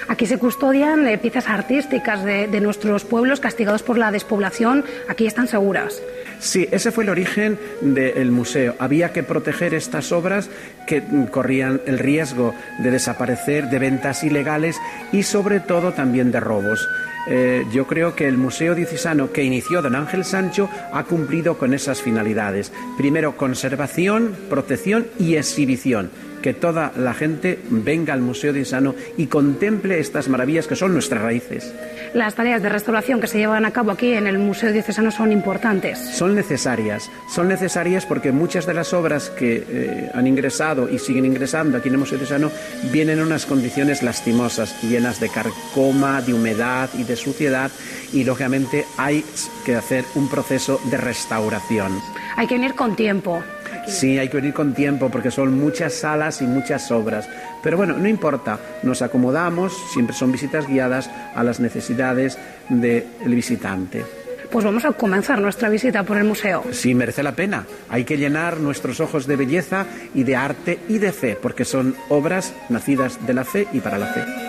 Aquí 0.08 0.26
se 0.26 0.38
custodian 0.38 1.06
eh, 1.08 1.18
piezas 1.18 1.50
artísticas 1.50 2.24
de, 2.24 2.48
nuestros 2.62 3.04
pueblos 3.04 3.40
castigados 3.40 3.84
por 3.84 3.98
la 3.98 4.12
despoblación. 4.12 4.86
Aquí 5.10 5.28
están 5.28 5.48
seguras. 5.48 6.02
Sí, 6.40 6.68
ese 6.72 6.92
fue 6.92 7.04
el 7.04 7.10
origen 7.10 7.60
del 7.82 8.32
museo. 8.32 8.76
Había 8.80 9.12
que 9.12 9.24
proteger 9.24 9.74
estas 9.74 10.12
obras 10.12 10.50
que 10.86 11.04
corrían 11.32 11.82
el 11.86 12.00
riesgo 12.00 12.54
de 12.80 12.92
desaparecer, 12.92 13.70
de 13.70 13.80
ventas 13.80 14.24
ilegales 14.24 14.78
y 15.12 15.24
sobre 15.24 15.60
todo 15.60 15.92
también 15.92 16.32
de 16.32 16.40
robos. 16.40 16.88
Eh, 17.30 17.66
yo 17.74 17.88
creo 17.88 18.16
que 18.16 18.28
el 18.28 18.38
Museo 18.38 18.74
Diocesano 18.74 19.32
que 19.32 19.44
inició 19.44 19.82
don 19.82 19.96
Ángel 19.96 20.24
Sancho 20.24 20.70
ha 20.94 21.04
cumplido 21.04 21.58
con 21.58 21.74
esas 21.74 22.02
finalidades. 22.02 22.72
Primero, 22.98 23.36
conservación, 23.36 24.36
protección 24.50 25.08
y 25.20 25.36
exhibición 25.36 26.10
que 26.42 26.54
toda 26.54 26.94
la 26.96 27.14
gente 27.14 27.60
venga 27.70 28.14
al 28.14 28.22
Museo 28.22 28.54
Diocesano 28.54 28.96
y 29.18 29.28
contemple 29.28 30.00
estas 30.00 30.30
maravillas 30.30 30.68
que 30.68 30.76
son 30.76 30.94
nuestras 30.94 31.22
raíces. 31.22 31.74
Las 32.14 32.36
tareas 32.36 32.62
de 32.62 32.70
restauración 32.70 33.20
que 33.20 33.28
se 33.28 33.38
llevan 33.38 33.66
a 33.66 33.72
cabo 33.72 33.92
aquí 33.92 34.14
en 34.14 34.28
el 34.28 34.40
Museo 34.40 34.72
Diocesano 34.72 35.12
son 35.12 35.32
importantes. 35.32 36.00
Son 36.00 36.36
necesarias, 36.36 37.10
son 37.30 37.48
necesarias 37.48 38.06
porque 38.06 38.32
muchas 38.32 38.66
de 38.66 38.74
las 38.74 38.94
obras 38.94 39.30
que 39.30 39.66
eh, 39.68 40.12
han 40.14 40.28
ingresado 40.28 40.90
y 40.90 41.00
siguen 41.00 41.26
ingresando 41.26 41.78
aquí 41.78 41.90
en 41.90 41.96
el 41.96 42.00
Museo 42.00 42.18
Diocesano 42.18 42.52
vienen 42.92 43.20
en 43.20 43.26
unas 43.26 43.46
condiciones 43.46 44.04
lastimosas, 44.04 44.82
llenas 44.84 45.20
de 45.20 45.30
carcoma, 45.30 46.22
de 46.22 46.34
humedad 46.34 46.90
y 46.98 47.04
de 47.04 47.16
suciedad 47.16 47.72
y 48.14 48.24
lógicamente 48.24 48.86
hay 48.98 49.24
que 49.66 49.76
hacer 49.76 50.06
un 50.16 50.30
proceso 50.30 50.80
de 50.90 50.98
restauración. 50.98 52.02
Hay 52.36 52.48
que 52.48 52.56
venir 52.56 52.76
con 52.76 52.96
tiempo. 52.96 53.44
Sí, 53.88 54.20
hay 54.20 54.28
que 54.28 54.38
venir 54.38 54.54
con 54.54 54.74
tiempo 54.74 55.10
porque 55.10 55.32
son 55.32 55.58
muchas 55.58 55.94
salas 55.94 56.42
y 56.42 56.46
muchas 56.46 56.92
obras. 56.92 57.28
Pero 57.64 57.78
bueno, 57.78 57.98
no 57.98 58.08
importa, 58.08 58.60
nos 58.84 59.02
acomodamos, 59.02 59.74
siempre 59.92 60.16
son 60.16 60.32
visitas 60.32 60.68
guiadas 60.68 61.10
a 61.36 61.44
las 61.44 61.60
necesidades 61.60 62.38
del 62.70 63.06
visitante. 63.24 64.06
Pues 64.52 64.64
vamos 64.64 64.86
a 64.86 64.94
comenzar 64.94 65.42
nuestra 65.42 65.68
visita 65.68 66.04
por 66.04 66.18
el 66.18 66.24
museo. 66.24 66.64
Sí, 66.72 66.96
merece 66.96 67.22
la 67.22 67.34
pena. 67.34 67.66
Hay 67.90 68.06
que 68.06 68.18
llenar 68.18 68.60
nuestros 68.60 69.02
ojos 69.02 69.28
de 69.28 69.36
belleza 69.36 69.86
y 70.14 70.24
de 70.24 70.36
arte 70.38 70.80
y 70.88 71.00
de 71.00 71.12
fe, 71.12 71.38
porque 71.42 71.66
son 71.66 71.96
obras 72.10 72.54
nacidas 72.70 73.26
de 73.28 73.34
la 73.34 73.44
fe 73.44 73.68
y 73.74 73.82
para 73.82 73.98
la 73.98 74.08
fe. 74.08 74.47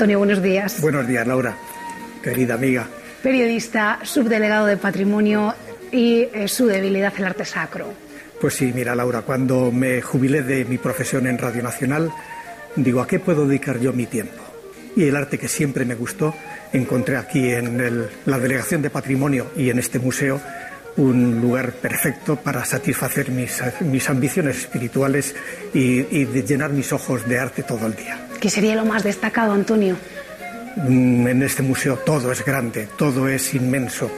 Antonio, 0.00 0.16
buenos 0.16 0.42
días. 0.42 0.80
Buenos 0.80 1.06
días, 1.06 1.26
Laura, 1.26 1.54
querida 2.22 2.54
amiga. 2.54 2.88
Periodista, 3.22 3.98
subdelegado 4.02 4.64
de 4.64 4.78
Patrimonio 4.78 5.54
y 5.92 6.26
eh, 6.32 6.48
su 6.48 6.64
debilidad 6.64 7.12
el 7.18 7.26
arte 7.26 7.44
sacro. 7.44 7.92
Pues 8.40 8.54
sí, 8.54 8.72
mira, 8.74 8.94
Laura, 8.94 9.20
cuando 9.20 9.70
me 9.70 10.00
jubilé 10.00 10.42
de 10.42 10.64
mi 10.64 10.78
profesión 10.78 11.26
en 11.26 11.36
Radio 11.36 11.62
Nacional, 11.62 12.10
digo, 12.76 13.02
¿a 13.02 13.06
qué 13.06 13.18
puedo 13.18 13.46
dedicar 13.46 13.78
yo 13.78 13.92
mi 13.92 14.06
tiempo? 14.06 14.42
Y 14.96 15.04
el 15.04 15.16
arte 15.16 15.36
que 15.36 15.48
siempre 15.48 15.84
me 15.84 15.96
gustó, 15.96 16.34
encontré 16.72 17.18
aquí 17.18 17.50
en 17.50 18.08
la 18.24 18.38
Delegación 18.38 18.80
de 18.80 18.88
Patrimonio 18.88 19.48
y 19.54 19.68
en 19.68 19.78
este 19.78 19.98
museo 19.98 20.40
un 20.96 21.42
lugar 21.42 21.72
perfecto 21.72 22.36
para 22.36 22.64
satisfacer 22.64 23.30
mis, 23.30 24.08
ambiciones 24.08 24.60
espirituales 24.60 25.34
y, 25.74 26.06
y 26.10 26.24
de 26.24 26.42
llenar 26.42 26.70
mis 26.70 26.90
ojos 26.90 27.28
de 27.28 27.38
arte 27.38 27.62
todo 27.64 27.86
el 27.86 27.94
día. 27.94 28.29
¿Qué 28.40 28.48
sería 28.48 28.74
lo 28.74 28.86
más 28.86 29.04
destacado, 29.04 29.52
Antonio? 29.52 29.96
Mm, 30.76 31.26
en 31.26 31.42
este 31.42 31.62
museo 31.62 31.96
todo 31.98 32.32
es 32.32 32.42
grande, 32.42 32.88
todo 32.96 33.28
es 33.28 33.54
inmenso, 33.54 34.10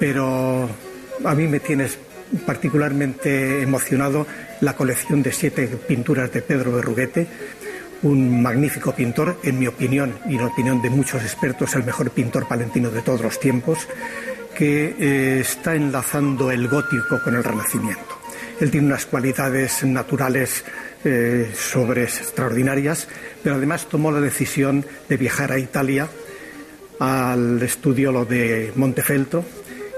pero 0.00 0.68
a 1.24 1.34
mí 1.34 1.46
me 1.46 1.60
tienes 1.60 1.96
particularmente 2.44 3.62
emocionado 3.62 4.26
la 4.60 4.74
colección 4.74 5.22
de 5.22 5.32
siete 5.32 5.68
pinturas 5.68 6.32
de 6.32 6.42
Pedro 6.42 6.72
Berruguete, 6.72 7.28
un 8.02 8.42
magnífico 8.42 8.92
pintor, 8.92 9.38
en 9.44 9.60
mi 9.60 9.68
opinión 9.68 10.18
y 10.28 10.34
en 10.34 10.42
opinión 10.42 10.82
de 10.82 10.90
muchos 10.90 11.22
expertos, 11.22 11.76
el 11.76 11.84
mejor 11.84 12.10
pintor 12.10 12.48
palentino 12.48 12.90
de 12.90 13.02
todos 13.02 13.20
los 13.20 13.38
tiempos, 13.38 13.86
que 14.56 14.96
eh, 14.98 15.40
está 15.40 15.76
enlazando 15.76 16.50
el 16.50 16.66
gótico 16.66 17.22
con 17.22 17.36
el 17.36 17.44
renacimiento. 17.44 18.18
Él 18.60 18.70
tiene 18.72 18.88
unas 18.88 19.06
cualidades 19.06 19.84
naturales 19.84 20.64
eh, 21.04 21.50
extraordinarias, 21.96 23.08
pero 23.42 23.56
además 23.56 23.88
tomó 23.88 24.12
la 24.12 24.20
decisión 24.20 24.84
de 25.08 25.16
viajar 25.16 25.52
a 25.52 25.58
Italia 25.58 26.08
al 26.98 27.60
estudio 27.62 28.24
de 28.24 28.72
Montefeltro 28.76 29.44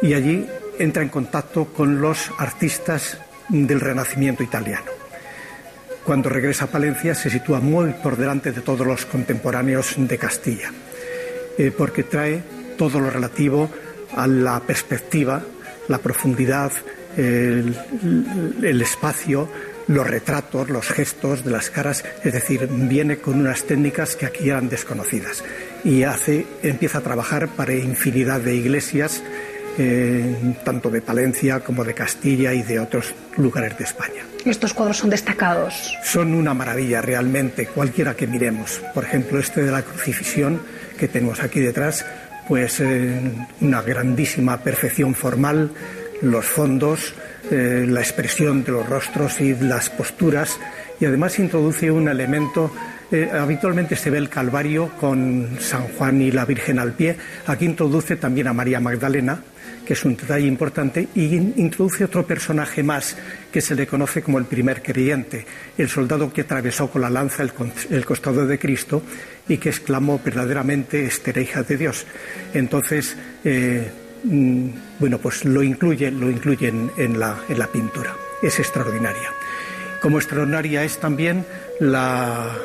y 0.01 0.15
allí 0.15 0.47
entra 0.79 1.03
en 1.03 1.09
contacto 1.09 1.67
con 1.67 2.01
los 2.01 2.31
artistas 2.39 3.19
del 3.49 3.81
Renacimiento 3.81 4.43
italiano. 4.43 4.87
Cuando 6.05 6.29
regresa 6.29 6.65
a 6.65 6.69
Palencia 6.69 7.15
se 7.15 7.31
sitúa 7.31 7.61
muy 7.61 7.93
por 8.03 8.17
delante 8.17 8.53
de 8.53 8.61
todos 8.61 8.87
los 8.87 9.05
contemporáneos 9.07 9.95
de 9.99 10.19
Castilla, 10.19 10.73
eh, 11.59 11.71
porque 11.77 12.05
trae 12.05 12.43
todo 12.77 13.01
lo 13.01 13.11
relativo 13.11 13.71
a 14.17 14.27
la 14.27 14.61
perspectiva, 14.61 15.43
la 15.89 15.99
profundidad, 15.99 16.73
el 17.17 18.83
espacio, 18.83 19.49
los 19.87 20.07
retratos, 20.07 20.71
los 20.71 20.89
gestos 20.89 21.45
de 21.45 21.51
las 21.51 21.71
caras, 21.71 22.05
es 22.23 22.33
decir, 22.33 22.69
viene 22.71 23.19
con 23.19 23.41
unas 23.41 23.65
técnicas 23.65 24.17
que 24.17 24.27
aquí 24.27 24.49
eran 24.49 24.69
desconocidas 24.69 25.45
y 25.85 26.05
hace, 26.05 26.47
empieza 26.63 26.99
a 26.99 27.03
trabajar 27.03 27.49
para 27.49 27.75
infinidad 27.75 28.41
de 28.41 28.55
iglesias, 28.55 29.23
eh, 29.77 30.55
tanto 30.65 30.91
de 30.91 31.03
Palencia 31.03 31.61
como 31.61 31.85
de 31.85 31.95
Castilla 31.95 32.55
y 32.55 32.63
de 32.63 32.79
otros 32.79 33.15
lugares 33.37 33.77
de 33.77 33.85
España. 33.85 34.23
Estos 34.45 34.73
cuadros 34.75 34.99
son 34.99 35.11
destacados. 35.11 35.97
Son 36.05 36.35
una 36.35 36.55
maravilla 36.55 37.01
realmente, 37.01 37.67
cualquiera 37.67 38.15
que 38.15 38.27
miremos. 38.27 38.81
Por 38.93 39.05
ejemplo, 39.05 39.39
este 39.39 39.63
de 39.63 39.73
la 39.73 39.83
crucifixión 39.83 40.61
que 40.99 41.09
tenemos 41.09 41.43
aquí 41.43 41.61
detrás, 41.61 42.05
pues 42.47 42.81
eh, 42.81 43.21
una 43.61 43.83
grandísima 43.83 44.59
perfección 44.59 45.15
formal, 45.15 45.71
los 46.23 46.45
fondos, 46.45 47.15
eh, 47.51 47.85
la 47.89 48.01
expresión 48.01 48.65
de 48.65 48.73
los 48.73 48.89
rostros 48.89 49.41
y 49.41 49.55
las 49.55 49.91
posturas 49.91 50.59
y 51.01 51.05
además 51.05 51.39
introduce 51.39 51.91
un 51.91 52.09
elemento 52.09 52.71
eh, 53.15 53.31
habitualmente 53.33 53.95
se 53.95 54.11
ve 54.11 54.19
el 54.19 54.29
Calvario 54.29 54.91
con 54.99 55.59
San 55.61 55.89
Juan 55.89 56.21
y 56.21 56.33
la 56.33 56.45
Virgen 56.45 56.79
al 56.81 56.95
pie. 56.95 57.17
Aquí 57.47 57.65
introduce 57.65 58.17
también 58.17 58.49
a 58.49 58.53
María 58.53 58.81
Magdalena, 58.81 59.41
que 59.87 59.93
es 59.93 60.05
un 60.05 60.17
detalle 60.17 60.47
importante, 60.47 61.09
y 61.15 61.37
introduce 61.37 62.05
otro 62.05 62.27
personaje 62.27 62.83
más 62.83 63.17
que 63.53 63.61
se 63.61 63.77
le 63.77 63.87
conoce 63.87 64.23
como 64.23 64.39
el 64.39 64.47
primer 64.47 64.83
creyente, 64.83 65.47
el 65.79 65.89
soldado 65.89 66.33
que 66.33 66.41
atravesó 66.41 66.91
con 66.91 67.03
la 67.03 67.11
lanza 67.11 67.45
el, 67.45 68.05
costado 68.05 68.47
de 68.47 68.59
Cristo 68.59 69.03
y 69.49 69.59
que 69.59 69.69
exclamó 69.69 70.21
verdaderamente, 70.25 71.05
esta 71.05 71.39
hija 71.39 71.63
de 71.63 71.77
Dios. 71.77 72.07
Entonces, 72.53 73.17
eh, 73.45 73.93
bueno, 74.25 75.19
pues 75.19 75.45
lo 75.45 75.63
incluye, 75.63 76.11
lo 76.11 76.31
incluye 76.31 76.69
en, 76.69 77.21
la, 77.21 77.37
en 77.49 77.59
la 77.59 77.67
pintura. 77.67 78.15
Es 78.43 78.59
extraordinaria. 78.59 79.31
Como 80.01 80.19
extraordinaria 80.19 80.85
es 80.85 80.99
también 80.99 81.47
la, 81.81 82.57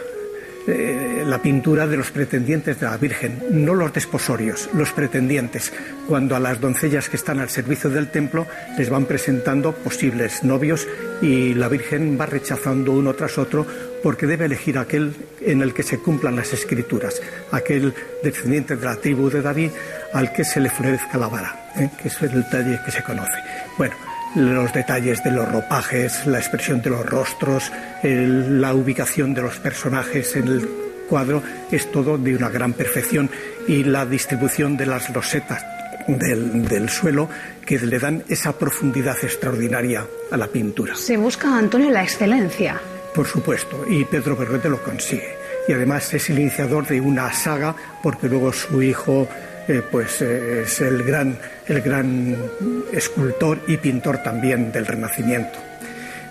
eh, 0.72 1.24
la 1.26 1.42
pintura 1.42 1.88
de 1.88 1.98
los 1.98 2.12
pretendientes 2.12 2.80
de 2.80 2.86
la 2.86 2.98
Virgen, 2.98 3.42
no 3.52 3.76
los 3.76 3.94
desposorios, 3.94 4.70
los 4.74 4.92
pretendientes, 4.92 5.74
cuando 6.08 6.36
a 6.36 6.40
las 6.40 6.62
doncellas 6.62 7.10
que 7.10 7.18
están 7.18 7.40
al 7.40 7.50
servicio 7.50 7.90
del 7.90 8.10
templo 8.10 8.48
les 8.78 8.90
van 8.90 9.06
presentando 9.06 9.74
posibles 9.74 10.44
novios 10.44 10.88
y 11.22 11.54
la 11.54 11.68
Virgen 11.68 12.18
va 12.20 12.26
rechazando 12.26 12.92
uno 12.92 13.14
tras 13.14 13.38
otro 13.38 13.66
porque 14.04 14.28
debe 14.28 14.46
elegir 14.46 14.78
aquel 14.78 15.14
en 15.42 15.62
el 15.62 15.74
que 15.74 15.84
se 15.84 16.00
cumplan 16.00 16.36
las 16.36 16.54
escrituras, 16.54 17.22
aquel 17.52 17.94
descendiente 18.24 18.76
de 18.76 18.86
la 18.86 18.96
tribu 18.96 19.30
de 19.30 19.42
David 19.42 19.72
al 20.14 20.32
que 20.34 20.44
se 20.44 20.60
le 20.60 20.70
florezca 20.70 21.18
la 21.18 21.28
vara, 21.28 21.72
¿eh? 21.76 21.90
que 22.02 22.08
es 22.08 22.22
el 22.22 22.32
detalle 22.32 22.80
que 22.86 22.92
se 22.92 23.04
conoce. 23.04 23.38
Bueno, 23.78 23.96
los 24.36 24.72
detalles 24.74 25.24
de 25.24 25.32
los 25.32 25.52
ropajes, 25.52 26.26
la 26.26 26.40
expresión 26.40 26.82
de 26.82 26.90
los 26.90 27.06
rostros, 27.06 27.72
la 28.04 28.74
ubicación 28.74 29.34
de 29.34 29.42
los 29.42 29.58
personajes 29.58 30.36
en 30.36 30.48
el 30.48 30.70
cuadro, 31.10 31.42
es 31.72 31.92
todo 31.92 32.18
de 32.18 32.36
una 32.36 32.50
gran 32.50 32.74
perfección 32.74 33.30
y 33.68 33.84
la 33.84 34.06
distribución 34.06 34.78
de 34.78 34.86
las 34.86 35.12
rosetas 35.14 35.66
del, 36.08 36.90
suelo 36.90 37.30
que 37.66 37.80
le 37.80 38.00
dan 38.00 38.24
esa 38.28 38.54
profundidad 38.54 39.18
extraordinaria 39.22 40.06
a 40.32 40.38
la 40.38 40.48
pintura. 40.48 40.96
Se 40.96 41.18
busca, 41.18 41.58
Antonio, 41.58 41.92
la 41.92 42.04
excelencia. 42.04 42.80
Por 43.14 43.28
supuesto, 43.28 43.86
y 43.88 44.06
Pedro 44.06 44.36
Berruete 44.36 44.70
lo 44.70 44.82
consigue. 44.82 45.38
Y 45.68 45.74
además 45.74 46.12
es 46.14 46.30
el 46.30 46.40
iniciador 46.40 46.88
de 46.88 47.00
una 47.00 47.32
saga, 47.34 47.76
porque 48.02 48.28
luego 48.28 48.52
su 48.54 48.82
hijo 48.82 49.28
pues 49.92 50.22
eh, 50.22 50.64
es 50.64 50.82
el 50.82 51.04
gran, 51.04 51.38
el 51.68 51.82
gran 51.82 52.36
escultor 52.92 53.60
y 53.68 53.78
pintor 53.78 54.18
también 54.24 54.72
del 54.72 54.88
Renacimiento. 54.88 55.60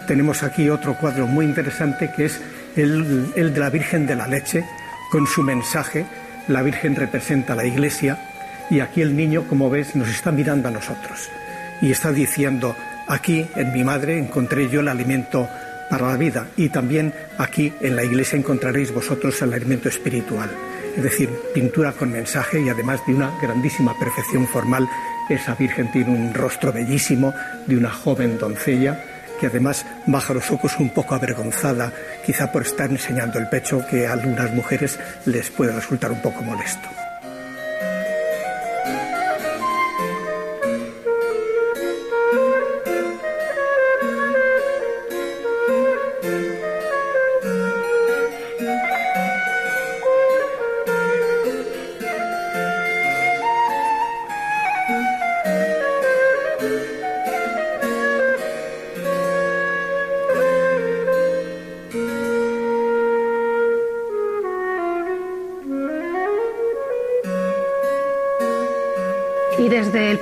Tenemos 0.07 0.43
aquí 0.43 0.69
otro 0.69 0.97
cuadro 0.97 1.27
muy 1.27 1.45
interesante 1.45 2.11
que 2.17 2.25
es 2.25 2.41
el, 2.75 3.33
el 3.37 3.55
de 3.55 3.61
la 3.61 3.71
Virgen 3.71 4.07
de 4.07 4.17
la 4.17 4.27
Leche, 4.27 4.65
con 5.13 5.27
su 5.27 5.43
mensaje. 5.43 6.05
La 6.49 6.63
Virgen 6.63 6.97
representa 6.97 7.53
a 7.53 7.57
la 7.57 7.65
Iglesia 7.65 8.19
y 8.71 8.81
aquí 8.81 9.03
el 9.03 9.17
niño, 9.17 9.47
como 9.49 9.71
ves, 9.71 9.95
nos 9.95 10.09
está 10.09 10.33
mirando 10.33 10.69
a 10.69 10.73
nosotros 10.73 11.31
y 11.81 11.93
está 11.93 12.11
diciendo, 12.11 12.75
aquí 13.07 13.47
en 13.55 13.73
mi 13.73 13.85
madre 13.85 14.19
encontré 14.19 14.69
yo 14.69 14.81
el 14.81 14.89
alimento 14.89 15.49
para 15.89 16.09
la 16.09 16.17
vida 16.17 16.49
y 16.57 16.71
también 16.71 17.15
aquí 17.39 17.73
en 17.81 17.97
la 17.97 18.05
iglesia 18.05 18.39
encontraréis 18.39 18.93
vosotros 18.93 19.41
el 19.41 19.55
alimento 19.55 19.89
espiritual 19.89 20.51
es 20.97 21.03
decir, 21.03 21.31
pintura 21.55 21.93
con 21.93 22.13
mensaje 22.13 22.61
y 22.61 22.69
además 22.69 23.01
de 23.07 23.15
una 23.15 23.33
grandísima 23.41 23.99
perfección 23.99 24.47
formal. 24.47 24.89
Esa 25.29 25.55
Virgen 25.55 25.91
tiene 25.93 26.11
un 26.11 26.35
rostro 26.35 26.73
bellísimo 26.73 27.35
de 27.67 27.77
una 27.77 27.91
joven 27.91 28.39
doncella 28.39 29.03
que 29.39 29.47
además 29.47 29.87
baja 30.07 30.35
los 30.35 30.51
ojos 30.51 30.79
un 30.79 30.91
poco 30.91 31.15
avergonzada, 31.15 31.93
quizá 32.27 32.51
por 32.51 32.63
estar 32.63 32.91
enseñando 32.91 33.39
el 33.39 33.49
pecho, 33.49 33.85
que 33.89 34.07
a 34.07 34.13
algunas 34.13 34.53
mujeres 34.53 34.99
les 35.27 35.49
puede 35.51 35.73
resultar 35.73 36.11
un 36.11 36.21
poco 36.21 36.43
molesto. 36.43 36.89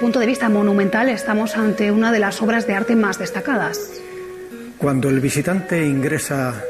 Punto 0.07 0.21
de 0.21 0.27
vista 0.27 0.49
monumental 0.49 1.09
estamos 1.09 1.57
ante 1.57 1.90
una 1.90 2.12
de 2.12 2.21
las 2.21 2.40
obras 2.40 2.64
de 2.69 2.75
arte 2.75 2.95
más 2.95 3.19
destacadas. 3.19 3.90
Cuando 4.79 5.09
el 5.09 5.19
visitante 5.19 5.85
ingresa 5.85 6.62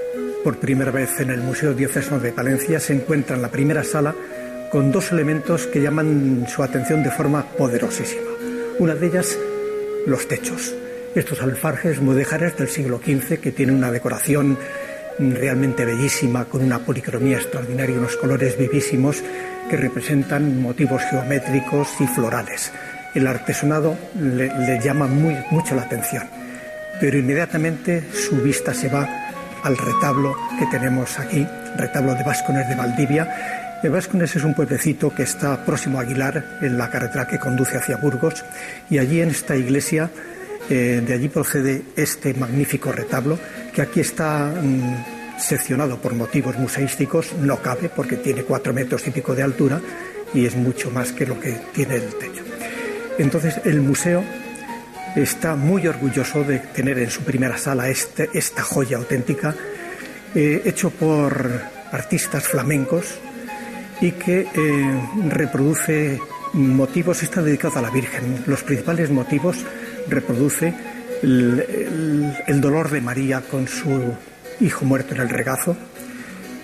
por 0.42 0.56
primera 0.58 0.90
vez 0.90 1.20
en 1.20 1.28
el 1.28 1.42
Museo 1.42 1.74
Diocesano 1.74 2.18
de 2.18 2.32
Palencia, 2.32 2.80
se 2.80 2.94
encuentra 2.94 3.36
en 3.36 3.42
la 3.42 3.50
primera 3.50 3.84
sala 3.84 4.14
con 4.72 4.90
dos 4.90 5.12
elementos 5.12 5.66
que 5.66 5.82
llaman 5.82 6.46
su 6.48 6.62
atención 6.62 7.02
de 7.02 7.10
forma 7.10 7.44
poderosísima. 7.44 8.30
Una 8.78 8.94
de 8.94 9.06
ellas, 9.06 9.38
los 10.06 10.26
techos. 10.28 10.74
Estos 11.14 11.42
alfarjes 11.42 12.00
mudéjares 12.00 12.56
del 12.56 12.68
siglo 12.68 13.02
XV 13.04 13.38
que 13.38 13.52
tienen 13.52 13.76
una 13.76 13.90
decoración 13.90 14.56
realmente 15.18 15.84
bellísima, 15.84 16.46
con 16.46 16.62
una 16.62 16.78
policromía 16.78 17.36
extraordinaria, 17.36 17.98
unos 17.98 18.16
colores 18.16 18.56
vivísimos 18.56 19.22
que 19.68 19.76
representan 19.76 20.62
motivos 20.62 21.02
geométricos 21.10 21.88
y 22.00 22.06
florales 22.06 22.72
el 23.16 23.26
artesonado 23.26 23.96
le, 24.20 24.80
llama 24.80 25.06
mucho 25.06 25.74
la 25.74 25.82
atención, 25.82 26.24
pero 27.00 27.18
inmediatamente 27.18 28.04
su 28.12 28.36
vista 28.36 28.74
se 28.74 28.88
va 28.88 29.08
al 29.62 29.76
retablo 29.76 30.36
que 30.58 30.66
tenemos 30.66 31.18
aquí, 31.18 31.46
retablo 31.76 32.14
de 32.14 32.22
Váscones 32.22 32.68
de 32.68 32.74
Valdivia. 32.74 33.80
El 33.82 33.90
Váscones 33.90 34.36
es 34.36 34.44
un 34.44 34.54
pueblecito 34.54 35.14
que 35.14 35.22
está 35.22 35.64
próximo 35.64 35.98
a 35.98 36.02
Aguilar, 36.02 36.58
en 36.60 36.76
la 36.76 36.90
carretera 36.90 37.26
que 37.26 37.38
conduce 37.38 37.76
hacia 37.76 37.96
Burgos, 37.96 38.44
y 38.90 38.98
allí 38.98 39.20
en 39.20 39.30
esta 39.30 39.56
iglesia, 39.56 40.10
eh, 40.68 41.02
de 41.04 41.14
allí 41.14 41.28
procede 41.28 41.82
este 41.96 42.34
magnífico 42.34 42.92
retablo, 42.92 43.38
que 43.74 43.82
aquí 43.82 44.00
está 44.00 44.52
mm, 44.54 45.38
seccionado 45.38 45.98
por 45.98 46.14
motivos 46.14 46.58
museísticos, 46.58 47.32
no 47.40 47.62
cabe 47.62 47.88
porque 47.88 48.16
tiene 48.16 48.42
cuatro 48.42 48.74
metros 48.74 49.06
y 49.08 49.10
pico 49.10 49.34
de 49.34 49.42
altura 49.42 49.80
y 50.34 50.44
es 50.44 50.54
mucho 50.54 50.90
más 50.90 51.12
que 51.12 51.26
lo 51.26 51.40
que 51.40 51.52
tiene 51.72 51.96
el 51.96 52.14
techo. 52.14 52.45
Entonces 53.18 53.60
el 53.64 53.80
museo 53.80 54.22
está 55.14 55.56
muy 55.56 55.86
orgulloso 55.86 56.44
de 56.44 56.58
tener 56.58 56.98
en 56.98 57.10
su 57.10 57.22
primera 57.22 57.56
sala 57.56 57.88
este, 57.88 58.28
esta 58.34 58.62
joya 58.62 58.98
auténtica, 58.98 59.54
eh, 60.34 60.62
hecho 60.64 60.90
por 60.90 61.50
artistas 61.92 62.46
flamencos 62.46 63.18
y 64.00 64.12
que 64.12 64.40
eh, 64.40 65.00
reproduce 65.30 66.20
motivos, 66.52 67.22
está 67.22 67.42
dedicado 67.42 67.78
a 67.78 67.82
la 67.82 67.90
Virgen. 67.90 68.44
Los 68.46 68.62
principales 68.62 69.10
motivos 69.10 69.56
reproduce 70.08 70.74
el 71.22 72.60
dolor 72.60 72.90
de 72.90 73.00
María 73.00 73.40
con 73.40 73.66
su 73.66 74.14
hijo 74.60 74.84
muerto 74.84 75.14
en 75.14 75.22
el 75.22 75.28
regazo, 75.30 75.76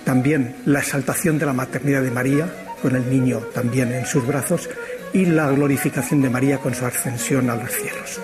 también 0.04 0.56
la 0.66 0.80
exaltación 0.80 1.38
de 1.38 1.46
la 1.46 1.52
maternidad 1.52 2.02
de 2.02 2.10
María, 2.10 2.52
con 2.80 2.96
el 2.96 3.08
niño 3.08 3.38
también 3.54 3.92
en 3.92 4.06
sus 4.06 4.26
brazos, 4.26 4.68
y 5.12 5.26
la 5.26 5.50
glorificación 5.50 6.22
de 6.22 6.30
María 6.30 6.58
con 6.58 6.74
su 6.74 6.84
ascensión 6.84 7.50
a 7.50 7.56
los 7.56 7.70
cielos. 7.70 8.20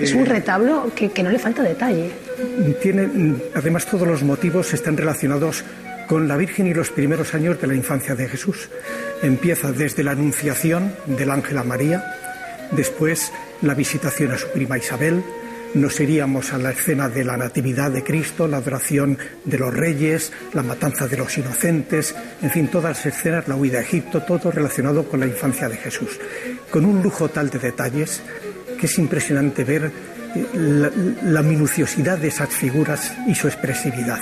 Es 0.00 0.12
un 0.12 0.26
retablo 0.26 0.92
que, 0.94 1.10
no 1.22 1.30
le 1.30 1.38
falta 1.38 1.62
detalle. 1.62 2.10
Tiene, 2.80 3.34
además, 3.54 3.86
todos 3.86 4.06
los 4.06 4.22
motivos 4.22 4.72
están 4.72 4.96
relacionados 4.96 5.64
con 6.06 6.28
la 6.28 6.36
Virgen 6.36 6.66
y 6.66 6.74
los 6.74 6.90
primeros 6.90 7.34
años 7.34 7.60
de 7.60 7.66
la 7.66 7.74
infancia 7.74 8.14
de 8.14 8.28
Jesús. 8.28 8.68
Empieza 9.22 9.72
desde 9.72 10.04
la 10.04 10.12
anunciación 10.12 10.94
del 11.06 11.30
ángel 11.30 11.58
a 11.58 11.64
María, 11.64 12.04
después 12.72 13.32
la 13.60 13.74
visitación 13.74 14.30
a 14.30 14.38
su 14.38 14.48
prima 14.48 14.78
Isabel, 14.78 15.22
nos 15.74 16.00
iríamos 16.00 16.52
a 16.52 16.58
la 16.58 16.70
escena 16.70 17.08
de 17.08 17.24
la 17.24 17.36
Natividad 17.36 17.90
de 17.90 18.02
Cristo, 18.02 18.48
la 18.48 18.58
adoración 18.58 19.18
de 19.44 19.58
los 19.58 19.74
reyes, 19.74 20.32
la 20.54 20.62
matanza 20.62 21.06
de 21.06 21.16
los 21.16 21.36
inocentes, 21.36 22.14
en 22.42 22.50
fin, 22.50 22.68
todas 22.68 22.96
las 22.96 23.06
escenas, 23.06 23.48
la 23.48 23.56
huida 23.56 23.78
a 23.78 23.82
Egipto, 23.82 24.22
todo 24.22 24.50
relacionado 24.50 25.08
con 25.08 25.20
la 25.20 25.26
infancia 25.26 25.68
de 25.68 25.76
Jesús, 25.76 26.18
con 26.70 26.84
un 26.84 27.02
lujo 27.02 27.28
tal 27.28 27.50
de 27.50 27.58
detalles 27.58 28.22
que 28.78 28.86
es 28.86 28.98
impresionante 28.98 29.64
ver 29.64 29.90
eh, 30.34 31.16
la, 31.24 31.42
minuciosidad 31.42 32.18
de 32.18 32.28
esas 32.28 32.48
figuras 32.48 33.14
y 33.26 33.34
su 33.34 33.48
expresividad. 33.48 34.20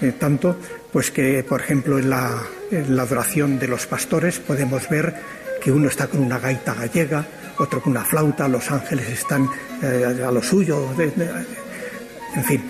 Eh, 0.00 0.12
tanto, 0.18 0.58
pues 0.92 1.10
que, 1.10 1.44
por 1.44 1.60
ejemplo, 1.60 1.98
en 1.98 2.10
la, 2.10 2.42
en 2.70 2.96
la 2.96 3.02
adoración 3.02 3.58
de 3.58 3.68
los 3.68 3.86
pastores 3.86 4.38
podemos 4.40 4.88
ver 4.88 5.14
que 5.62 5.70
uno 5.70 5.88
está 5.88 6.08
con 6.08 6.20
una 6.20 6.38
gaita 6.38 6.74
gallega, 6.74 7.26
otro 7.58 7.80
con 7.80 7.92
una 7.92 8.04
flauta, 8.04 8.48
los 8.48 8.70
ángeles 8.70 9.08
están 9.08 9.48
eh, 9.82 10.22
a 10.26 10.30
lo 10.30 10.42
suyo, 10.42 10.88
en 10.98 12.44
fin, 12.44 12.62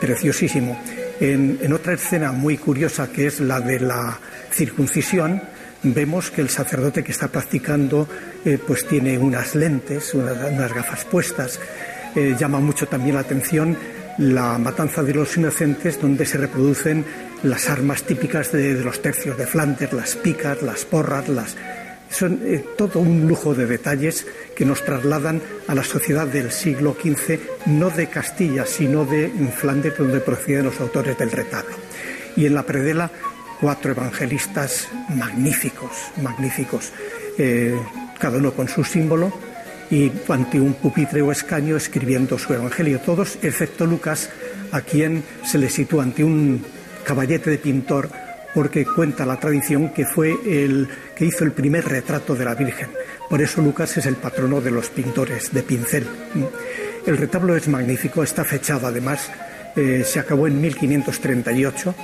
preciosísimo. 0.00 0.78
En, 1.20 1.72
otra 1.72 1.92
escena 1.94 2.32
muy 2.32 2.56
curiosa 2.56 3.12
que 3.12 3.26
es 3.26 3.40
la 3.40 3.60
de 3.60 3.80
la 3.80 4.18
circuncisión, 4.50 5.42
vemos 5.82 6.30
que 6.30 6.40
el 6.40 6.48
sacerdote 6.48 7.04
que 7.04 7.12
está 7.12 7.28
practicando 7.28 8.08
eh, 8.44 8.58
pues 8.64 8.86
tiene 8.86 9.18
unas 9.18 9.54
lentes, 9.54 10.14
unas, 10.14 10.72
gafas 10.74 11.04
puestas. 11.04 11.60
Eh, 12.14 12.34
llama 12.38 12.60
mucho 12.60 12.86
también 12.86 13.14
la 13.14 13.20
atención 13.20 13.76
la 14.18 14.58
matanza 14.58 15.02
de 15.02 15.14
los 15.14 15.36
inocentes 15.36 16.00
donde 16.00 16.26
se 16.26 16.38
reproducen 16.38 17.04
las 17.42 17.70
armas 17.70 18.02
típicas 18.02 18.52
de, 18.52 18.74
los 18.74 19.00
tercios 19.00 19.38
de 19.38 19.46
Flandes, 19.46 19.92
las 19.92 20.16
picas, 20.16 20.62
las 20.62 20.84
porras, 20.84 21.28
las... 21.28 21.56
Son 22.12 22.40
eh, 22.44 22.64
todo 22.76 23.00
un 23.00 23.26
lujo 23.26 23.54
de 23.54 23.66
detalles 23.66 24.26
que 24.54 24.64
nos 24.64 24.84
trasladan 24.84 25.40
a 25.66 25.74
la 25.74 25.82
sociedad 25.82 26.26
del 26.26 26.52
siglo 26.52 26.94
XV, 26.94 27.40
no 27.66 27.90
de 27.90 28.06
Castilla, 28.08 28.66
sino 28.66 29.04
de 29.04 29.30
Flandes, 29.56 29.96
donde 29.96 30.20
proceden 30.20 30.66
los 30.66 30.78
autores 30.80 31.16
del 31.16 31.30
retablo. 31.30 31.74
Y 32.36 32.46
en 32.46 32.54
la 32.54 32.64
predela 32.64 33.10
cuatro 33.60 33.92
evangelistas 33.92 34.88
magníficos, 35.08 35.90
magníficos, 36.20 36.92
eh, 37.38 37.80
cada 38.18 38.38
uno 38.38 38.52
con 38.52 38.68
su 38.68 38.84
símbolo 38.84 39.32
y 39.90 40.10
ante 40.28 40.60
un 40.60 40.74
pupitre 40.74 41.22
o 41.22 41.32
escaño 41.32 41.76
escribiendo 41.76 42.38
su 42.38 42.52
evangelio, 42.52 43.00
todos 43.00 43.38
excepto 43.42 43.86
Lucas, 43.86 44.30
a 44.70 44.80
quien 44.80 45.22
se 45.44 45.58
le 45.58 45.68
sitúa 45.68 46.02
ante 46.02 46.24
un 46.24 46.64
caballete 47.04 47.50
de 47.50 47.58
pintor 47.58 48.08
porque 48.54 48.84
cuenta 48.84 49.26
la 49.26 49.38
tradición 49.38 49.90
que 49.90 50.04
fue 50.04 50.36
el 50.46 50.88
que 51.16 51.24
hizo 51.24 51.44
el 51.44 51.52
primer 51.52 51.86
retrato 51.86 52.34
de 52.34 52.44
la 52.44 52.54
Virgen. 52.54 52.88
Por 53.28 53.40
eso 53.40 53.62
Lucas 53.62 53.96
es 53.96 54.06
el 54.06 54.16
patrono 54.16 54.60
de 54.60 54.70
los 54.70 54.90
pintores 54.90 55.52
de 55.52 55.62
pincel. 55.62 56.06
El 57.06 57.16
retablo 57.16 57.56
es 57.56 57.68
magnífico, 57.68 58.22
está 58.22 58.44
fechado 58.44 58.86
además, 58.86 59.30
eh, 59.74 60.04
se 60.06 60.20
acabó 60.20 60.46
en 60.46 60.60
1538 60.60 61.94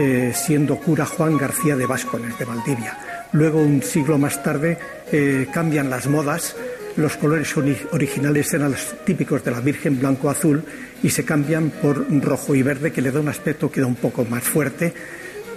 eh, 0.00 0.32
siendo 0.32 0.76
cura 0.76 1.04
Juan 1.06 1.36
García 1.36 1.74
de 1.74 1.84
Váscones, 1.84 2.38
de 2.38 2.44
Valdivia. 2.44 2.96
Luego, 3.32 3.60
un 3.60 3.82
siglo 3.82 4.16
más 4.16 4.44
tarde, 4.44 4.78
eh, 5.10 5.48
cambian 5.52 5.90
las 5.90 6.06
modas, 6.06 6.54
los 6.94 7.16
colores 7.16 7.56
originales 7.56 8.54
eran 8.54 8.70
los 8.70 8.94
típicos 9.04 9.42
de 9.42 9.50
la 9.50 9.60
Virgen 9.60 9.98
blanco-azul 9.98 10.62
y 11.02 11.10
se 11.10 11.24
cambian 11.24 11.70
por 11.70 12.06
rojo 12.22 12.54
y 12.54 12.62
verde, 12.62 12.92
que 12.92 13.02
le 13.02 13.10
da 13.10 13.18
un 13.18 13.28
aspecto 13.28 13.72
que 13.72 13.80
da 13.80 13.88
un 13.88 13.96
poco 13.96 14.24
más 14.24 14.44
fuerte, 14.44 14.94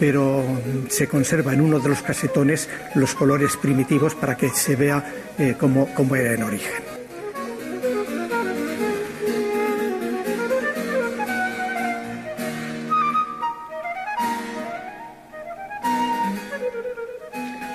pero 0.01 0.43
se 0.89 1.07
conserva 1.07 1.53
en 1.53 1.61
uno 1.61 1.79
de 1.79 1.89
los 1.89 2.01
casetones 2.01 2.67
los 2.95 3.13
colores 3.13 3.55
primitivos 3.55 4.15
para 4.15 4.35
que 4.35 4.49
se 4.49 4.75
vea 4.75 5.05
eh, 5.37 5.55
cómo 5.59 6.15
era 6.15 6.33
en 6.33 6.41
origen. 6.41 6.81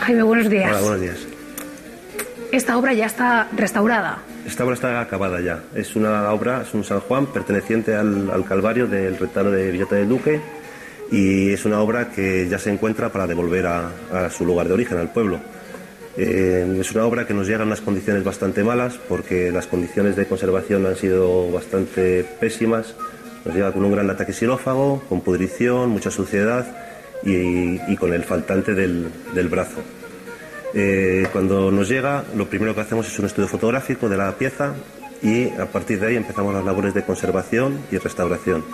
Jaime, 0.01 0.23
buenos 0.25 0.51
días. 0.51 0.71
Hola, 0.71 0.81
buenos 0.81 1.01
días. 1.01 1.27
Esta 2.51 2.77
obra 2.77 2.93
ya 2.93 3.07
está 3.07 3.47
restaurada. 3.57 4.19
Esta 4.45 4.65
obra 4.65 4.75
está 4.75 5.01
acabada 5.01 5.41
ya. 5.41 5.63
Es 5.77 5.95
una 5.95 6.29
obra, 6.33 6.63
es 6.63 6.75
un 6.75 6.83
San 6.83 6.99
Juan 7.01 7.27
perteneciente 7.27 7.95
al, 7.95 8.45
Calvario 8.49 8.89
del 8.89 9.17
retablo 9.17 9.53
de 9.53 9.71
Villota 9.71 9.95
del 9.95 10.09
Duque 10.09 10.41
y 11.11 11.51
es 11.51 11.65
una 11.65 11.81
obra 11.81 12.11
que 12.11 12.49
ya 12.49 12.59
se 12.59 12.71
encuentra 12.71 13.11
para 13.11 13.27
devolver 13.27 13.67
a, 13.67 14.31
su 14.31 14.45
lugar 14.45 14.69
de 14.69 14.75
origen, 14.75 14.99
al 14.99 15.13
pueblo. 15.13 15.41
Eh, 16.17 16.79
es 16.81 16.93
una 16.93 17.05
obra 17.05 17.27
que 17.27 17.35
nos 17.35 17.47
llega 17.47 17.63
en 17.63 17.69
unas 17.69 17.83
condiciones 17.83 18.25
bastante 18.25 18.65
malas 18.65 18.99
porque 19.09 19.53
las 19.53 19.67
condiciones 19.67 20.17
de 20.17 20.27
conservación 20.27 20.87
han 20.87 20.97
sido 20.97 21.51
bastante 21.51 22.25
pésimas. 22.41 22.95
Nos 23.45 23.55
llega 23.55 23.73
con 23.73 23.85
un 23.85 23.93
gran 23.93 24.11
ataque 24.11 24.33
xilófago, 24.33 25.03
con 25.09 25.21
pudrición, 25.21 25.91
mucha 25.91 26.11
suciedad 26.11 26.67
y, 27.23 27.97
con 27.97 28.13
el 28.13 28.25
faltante 28.25 28.75
del, 28.75 29.11
brazo. 29.49 29.83
Eh, 30.75 31.27
cuando 31.33 31.71
nos 31.71 31.89
llega, 31.89 32.25
lo 32.35 32.49
primero 32.49 32.75
que 32.75 32.81
hacemos 32.81 33.07
es 33.07 33.19
un 33.19 33.27
estudio 33.27 33.49
fotográfico 33.49 34.09
de 34.09 34.17
la 34.17 34.33
pieza 34.33 34.75
y 35.23 35.49
a 35.49 35.67
partir 35.67 36.01
de 36.01 36.09
ahí 36.09 36.17
empezamos 36.17 36.53
las 36.53 36.65
labores 36.65 36.93
de 36.93 37.03
conservación 37.03 37.79
y 37.91 37.99
restauración. 37.99 38.65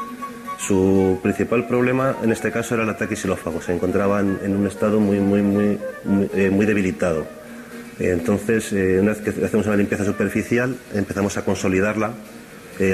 Su 0.66 1.18
principal 1.22 1.66
problema 1.66 2.16
en 2.22 2.30
este 2.30 2.50
caso 2.52 2.74
era 2.74 2.84
el 2.84 2.90
ataque 2.90 3.16
xilófago. 3.16 3.60
Se 3.60 3.74
encontraba 3.74 4.20
en, 4.20 4.56
un 4.56 4.66
estado 4.66 5.00
muy, 5.00 5.18
muy, 5.18 5.42
muy, 5.42 5.78
muy, 6.04 6.30
eh, 6.34 6.50
debilitado. 6.66 7.26
entonces, 7.98 8.72
eh, 8.72 8.98
una 9.00 9.12
vez 9.12 9.20
que 9.20 9.44
hacemos 9.44 9.66
una 9.66 9.76
limpieza 9.76 10.04
superficial, 10.04 10.76
empezamos 10.94 11.36
a 11.36 11.44
consolidarla 11.44 12.12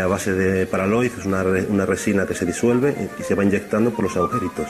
a 0.02 0.06
base 0.06 0.34
de 0.34 0.66
paraloid, 0.66 1.12
es 1.18 1.24
una, 1.24 1.42
una 1.42 1.86
resina 1.86 2.26
que 2.26 2.34
se 2.34 2.44
disuelve 2.44 2.94
y 3.18 3.22
se 3.22 3.34
va 3.34 3.42
inyectando 3.42 3.90
por 3.90 4.04
los 4.04 4.16
agujeritos. 4.18 4.66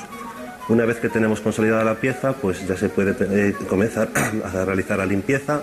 Una 0.69 0.85
vez 0.85 0.99
que 0.99 1.09
tenemos 1.09 1.41
consolidada 1.41 1.83
la 1.83 1.95
pieza, 1.95 2.35
pues 2.35 2.67
ya 2.69 2.77
se 2.77 2.91
puede 2.91 3.17
eh, 3.31 3.55
comenzar 3.69 4.11
a 4.45 4.65
realizar 4.67 4.99
la 4.99 5.07
limpieza, 5.07 5.63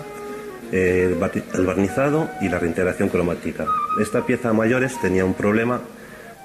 eh, 0.72 1.16
el 1.54 1.66
barnizado 1.66 2.28
y 2.40 2.48
la 2.48 2.58
reintegración 2.58 3.08
cromática. 3.08 3.66
Esta 4.00 4.26
pieza 4.26 4.52
mayores 4.52 5.00
tenía 5.00 5.24
un 5.24 5.34
problema 5.34 5.80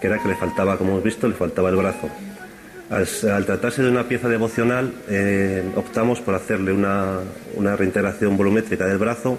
que 0.02 0.08
era 0.08 0.18
que 0.18 0.28
le 0.28 0.36
faltaba, 0.36 0.78
como 0.78 0.92
hemos 0.92 1.04
visto, 1.04 1.28
le 1.28 1.36
faltaba 1.36 1.70
el 1.70 1.76
brazo. 1.76 2.10
Al, 2.90 3.46
tratarse 3.46 3.84
de 3.84 3.90
una 3.90 4.04
pieza 4.04 4.28
devocional, 4.28 4.92
eh, 5.08 5.64
optamos 5.76 6.20
por 6.20 6.36
hacerle 6.36 6.74
una, 6.74 7.20
reintegración 7.78 8.36
volumétrica 8.36 8.86
del 8.86 8.98
brazo 8.98 9.38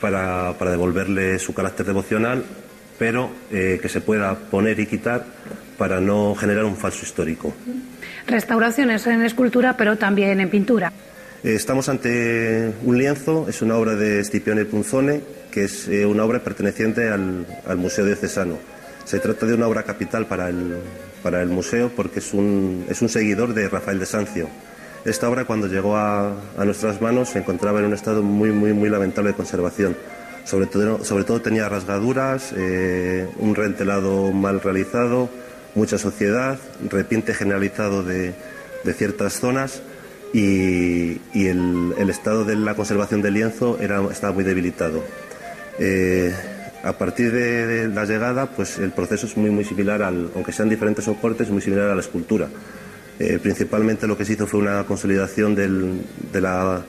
para, 0.00 0.52
devolverle 0.52 1.38
su 1.38 1.54
carácter 1.54 1.86
devocional, 1.86 2.42
pero 2.98 3.30
que 3.50 3.88
se 3.88 4.00
pueda 4.00 4.34
poner 4.34 4.80
y 4.80 4.86
quitar 4.86 5.24
para 5.76 6.00
no 6.00 6.34
generar 6.34 6.64
un 6.64 6.76
falso 6.76 7.04
histórico. 7.04 7.54
Restauraciones 8.26 9.06
en 9.06 9.22
escultura, 9.22 9.76
pero 9.76 9.96
también 9.96 10.40
en 10.40 10.50
pintura. 10.50 10.92
Eh, 11.44 11.54
estamos 11.54 11.88
ante 11.88 12.72
un 12.84 12.98
lienzo, 12.98 13.46
es 13.48 13.62
una 13.62 13.76
obra 13.76 13.94
de 13.94 14.24
Scipione 14.24 14.64
Punzone, 14.64 15.20
que 15.50 15.64
es 15.64 15.86
eh, 15.88 16.04
una 16.04 16.24
obra 16.24 16.40
perteneciente 16.40 17.08
al, 17.08 17.46
Museo 17.76 18.04
Diocesano. 18.04 18.58
Se 19.06 19.20
trata 19.20 19.46
de 19.46 19.54
una 19.54 19.68
obra 19.68 19.84
capital 19.84 20.26
para 20.26 20.48
el, 20.48 20.78
para 21.22 21.40
el 21.40 21.48
museo 21.48 21.92
porque 21.94 22.18
es 22.18 22.34
un, 22.34 22.84
es 22.90 23.00
un 23.02 23.08
seguidor 23.08 23.54
de 23.54 23.68
Rafael 23.68 24.00
de 24.00 24.06
Sancio. 24.06 24.48
Esta 25.04 25.30
obra 25.30 25.44
cuando 25.44 25.68
llegó 25.68 25.96
a, 25.96 26.34
nuestras 26.64 27.00
manos 27.00 27.28
se 27.28 27.38
encontraba 27.38 27.78
en 27.78 27.84
un 27.84 27.94
estado 27.94 28.24
muy, 28.24 28.50
muy, 28.50 28.72
muy 28.72 28.88
lamentable 28.88 29.30
de 29.30 29.36
conservación. 29.36 29.96
Sobre 30.44 30.66
todo, 30.66 31.04
sobre 31.04 31.22
todo 31.22 31.40
tenía 31.40 31.68
rasgaduras, 31.68 32.52
eh, 32.56 33.28
un 33.38 33.54
rentelado 33.54 34.32
mal 34.32 34.60
realizado, 34.60 35.30
mucha 35.76 35.98
sociedad, 35.98 36.58
repinte 36.90 37.32
generalizado 37.32 38.02
de, 38.02 38.34
ciertas 38.96 39.34
zonas 39.34 39.82
y, 40.32 41.20
el, 41.32 42.10
estado 42.10 42.44
de 42.44 42.56
la 42.56 42.74
conservación 42.74 43.22
del 43.22 43.34
lienzo 43.34 43.78
era, 43.80 44.02
estaba 44.10 44.32
muy 44.32 44.42
debilitado. 44.42 45.04
Eh, 45.78 46.34
a 46.86 46.92
partir 46.92 47.32
de, 47.32 47.88
la 47.88 48.04
llegada, 48.04 48.46
pues 48.46 48.78
el 48.78 48.92
proceso 48.92 49.26
es 49.26 49.36
muy, 49.36 49.50
muy 49.50 49.64
similar, 49.64 50.02
al, 50.02 50.30
aunque 50.34 50.52
sean 50.52 50.68
diferentes 50.68 51.04
soportes, 51.04 51.50
muy 51.50 51.60
similar 51.60 51.90
a 51.90 51.94
la 51.94 52.00
escultura. 52.00 52.48
Eh, 53.18 53.38
principalmente 53.42 54.06
lo 54.06 54.16
que 54.16 54.24
se 54.24 54.34
hizo 54.34 54.46
fue 54.46 54.60
una 54.60 54.84
consolidación 54.84 55.54
de, 55.54 56.40
la, 56.40 56.84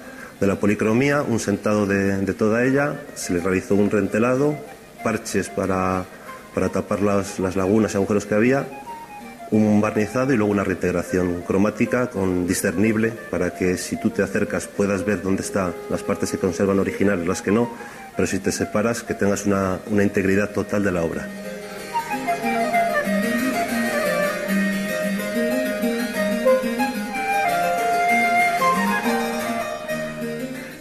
policromía, 0.59 1.21
un 1.21 1.39
sentado 1.39 1.85
de, 1.85 2.33
toda 2.33 2.65
ella, 2.65 3.01
se 3.15 3.33
le 3.33 3.39
realizó 3.39 3.75
un 3.75 3.89
rentelado, 3.89 4.55
parches 5.03 5.49
para 5.49 6.05
para 6.57 6.69
tapar 6.69 7.03
las, 7.03 7.37
lagunas 7.55 7.93
y 7.93 7.97
agujeros 7.97 8.25
que 8.25 8.33
había, 8.33 8.65
un 9.51 9.79
barnizado 9.79 10.33
y 10.33 10.37
luego 10.37 10.51
una 10.51 10.63
reintegración 10.63 11.43
cromática 11.45 12.09
con 12.09 12.47
discernible 12.47 13.13
para 13.29 13.53
que 13.53 13.77
si 13.77 13.95
tú 14.01 14.09
te 14.09 14.23
acercas 14.23 14.65
puedas 14.65 15.05
ver 15.05 15.21
dónde 15.21 15.43
están 15.43 15.75
las 15.91 16.01
partes 16.01 16.31
que 16.31 16.39
conservan 16.39 16.79
originales, 16.79 17.27
las 17.27 17.43
que 17.43 17.51
no, 17.51 17.69
pero 18.17 18.27
si 18.27 18.39
te 18.39 18.51
separas 18.51 19.03
que 19.03 19.13
tengas 19.13 19.45
una, 19.45 19.79
una 19.91 20.03
integridad 20.03 20.49
total 20.49 20.83
de 20.83 20.91
la 20.91 21.03
obra. 21.03 21.27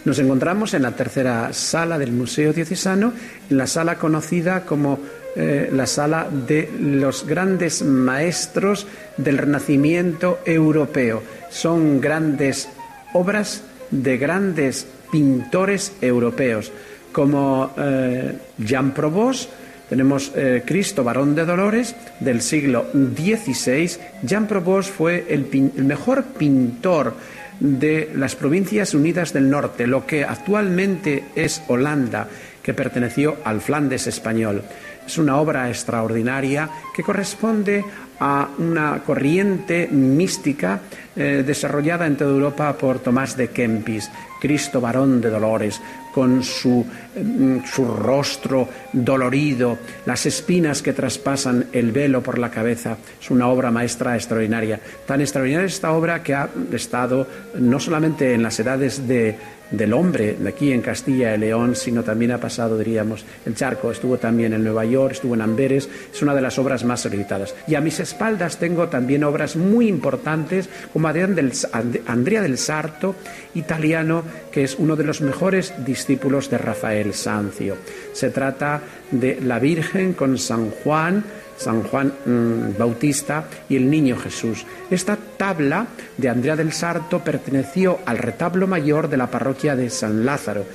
Nos 0.03 0.19
encontramos 0.19 0.73
en 0.73 0.83
la 0.83 0.93
tercera 0.93 1.51
sala 1.51 1.99
del 1.99 2.13
Museo 2.13 2.53
Diocesano, 2.53 3.11
en 3.49 3.57
la 3.57 3.67
sala 3.67 3.97
conocida 3.97 4.61
como 4.61 4.99
eh, 5.35 5.69
la 5.71 5.85
sala 5.85 6.29
de 6.31 6.71
los 6.79 7.27
grandes 7.27 7.83
maestros 7.83 8.87
del 9.17 9.37
Renacimiento 9.37 10.39
europeo. 10.45 11.21
Son 11.49 11.99
grandes 11.99 12.69
obras 13.13 13.63
de 13.91 14.17
grandes 14.17 14.87
pintores 15.11 15.91
europeos, 16.01 16.71
como 17.17 17.71
eh, 17.75 18.31
Jean 18.59 18.91
Provost, 18.91 19.49
tenemos 19.89 20.31
eh, 20.35 20.61
Cristo, 20.63 21.03
varón 21.03 21.33
de 21.33 21.45
Dolores, 21.45 21.95
del 22.19 22.43
siglo 22.43 22.85
XVI. 22.93 23.89
Jean 24.21 24.45
Provost 24.45 24.93
fue 24.93 25.25
el, 25.27 25.49
mejor 25.83 26.25
pintor 26.37 27.15
de 27.59 28.11
las 28.13 28.35
provincias 28.35 28.93
unidas 28.93 29.33
del 29.33 29.49
norte, 29.49 29.87
lo 29.87 30.05
que 30.05 30.23
actualmente 30.23 31.23
es 31.33 31.63
Holanda, 31.67 32.27
que 32.61 32.75
perteneció 32.75 33.37
al 33.43 33.61
Flandes 33.61 34.05
español. 34.05 34.61
Es 35.07 35.17
una 35.17 35.37
obra 35.37 35.69
extraordinaria 35.69 36.69
que 36.95 37.01
corresponde 37.01 37.83
a 38.19 38.47
una 38.59 39.01
corriente 39.03 39.87
mística 39.87 40.81
eh, 41.15 41.43
desarrollada 41.43 42.05
en 42.05 42.15
toda 42.15 42.29
Europa 42.29 42.77
por 42.77 42.99
Tomás 42.99 43.35
de 43.35 43.49
Kempis, 43.49 44.11
Cristo 44.39 44.81
varón 44.81 45.19
de 45.19 45.29
dolores, 45.29 45.81
con 46.17 46.43
su, 46.43 46.83
mm, 47.15 47.57
su, 47.63 47.85
rostro 47.85 48.67
dolorido, 48.91 49.77
las 50.07 50.25
espinas 50.25 50.81
que 50.81 50.91
traspasan 50.91 51.67
el 51.71 51.91
velo 51.91 52.23
por 52.23 52.39
la 52.39 52.49
cabeza. 52.49 52.97
Es 53.21 53.29
una 53.29 53.47
obra 53.49 53.69
maestra 53.69 54.15
extraordinaria. 54.15 54.79
Tan 55.05 55.21
extraordinaria 55.21 55.67
esta 55.67 55.91
obra 55.91 56.23
que 56.23 56.33
ha 56.33 56.49
estado 56.71 57.27
no 57.59 57.79
solamente 57.79 58.33
en 58.33 58.41
las 58.41 58.59
edades 58.59 59.07
de, 59.07 59.35
del 59.71 59.93
hombre 59.93 60.35
de 60.39 60.49
aquí 60.49 60.71
en 60.71 60.81
Castilla 60.81 61.35
y 61.35 61.37
León, 61.37 61.75
sino 61.75 62.03
también 62.03 62.31
ha 62.31 62.39
pasado, 62.39 62.77
diríamos, 62.77 63.25
el 63.45 63.55
charco, 63.55 63.91
estuvo 63.91 64.17
también 64.17 64.53
en 64.53 64.63
Nueva 64.63 64.85
York, 64.85 65.13
estuvo 65.13 65.35
en 65.35 65.41
Amberes, 65.41 65.89
es 66.13 66.21
una 66.21 66.33
de 66.33 66.41
las 66.41 66.57
obras 66.57 66.83
más 66.83 67.01
solicitadas. 67.01 67.55
Y 67.67 67.75
a 67.75 67.81
mis 67.81 67.99
espaldas 67.99 68.57
tengo 68.57 68.87
también 68.87 69.23
obras 69.23 69.55
muy 69.55 69.87
importantes 69.87 70.69
como 70.93 71.07
Andrea 71.07 72.41
del 72.41 72.57
Sarto, 72.57 73.15
italiano, 73.55 74.23
que 74.51 74.63
es 74.63 74.75
uno 74.77 74.95
de 74.95 75.03
los 75.03 75.21
mejores 75.21 75.73
discípulos 75.85 76.49
de 76.49 76.57
Rafael 76.57 77.13
Sancio. 77.13 77.77
Se 78.13 78.29
trata 78.29 78.81
de 79.11 79.39
la 79.41 79.59
Virgen 79.59 80.13
con 80.13 80.37
San 80.37 80.71
Juan, 80.71 81.23
San 81.57 81.83
Juan 81.83 82.13
mm, 82.25 82.77
Bautista 82.77 83.45
y 83.67 83.75
el 83.75 83.89
Niño 83.89 84.17
Jesús. 84.17 84.65
Esta 84.89 85.17
tabla 85.37 85.87
de 86.17 86.29
Andrea 86.29 86.55
del 86.55 86.71
Sarto 86.71 87.23
perteneció 87.23 87.99
al 88.05 88.17
retablo 88.17 88.67
mayor 88.67 89.09
de 89.09 89.17
la 89.17 89.27
parroquia 89.27 89.75
de 89.75 89.89
San 89.89 90.25
Lázaro. 90.25 90.65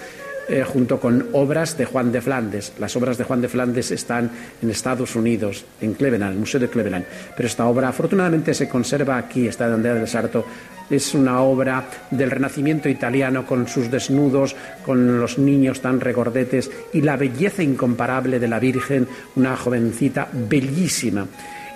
Eh, 0.52 0.64
junto 0.64 1.00
con 1.00 1.28
obras 1.32 1.78
de 1.78 1.86
Juan 1.86 2.12
de 2.12 2.20
Flandes. 2.20 2.74
Las 2.78 2.94
obras 2.94 3.16
de 3.16 3.24
Juan 3.24 3.40
de 3.40 3.48
Flandes 3.48 3.90
están 3.90 4.30
en 4.60 4.68
Estados 4.68 5.16
Unidos, 5.16 5.64
en 5.80 5.94
Cleveland, 5.94 6.34
el 6.34 6.40
Museo 6.40 6.60
de 6.60 6.68
Cleveland. 6.68 7.06
Pero 7.34 7.46
esta 7.46 7.64
obra 7.64 7.88
afortunadamente 7.88 8.52
se 8.52 8.68
conserva 8.68 9.16
aquí, 9.16 9.48
está 9.48 9.66
de 9.66 9.72
Andrea 9.72 9.94
del 9.94 10.06
Sarto. 10.06 10.44
Es 10.90 11.14
una 11.14 11.40
obra 11.40 11.86
del 12.10 12.30
Renacimiento 12.30 12.90
italiano 12.90 13.46
con 13.46 13.66
sus 13.66 13.90
desnudos, 13.90 14.54
con 14.84 15.18
los 15.18 15.38
niños 15.38 15.80
tan 15.80 16.00
regordetes 16.00 16.70
y 16.92 17.00
la 17.00 17.16
belleza 17.16 17.62
incomparable 17.62 18.38
de 18.38 18.48
la 18.48 18.58
Virgen, 18.58 19.08
una 19.36 19.56
jovencita 19.56 20.28
bellísima. 20.30 21.26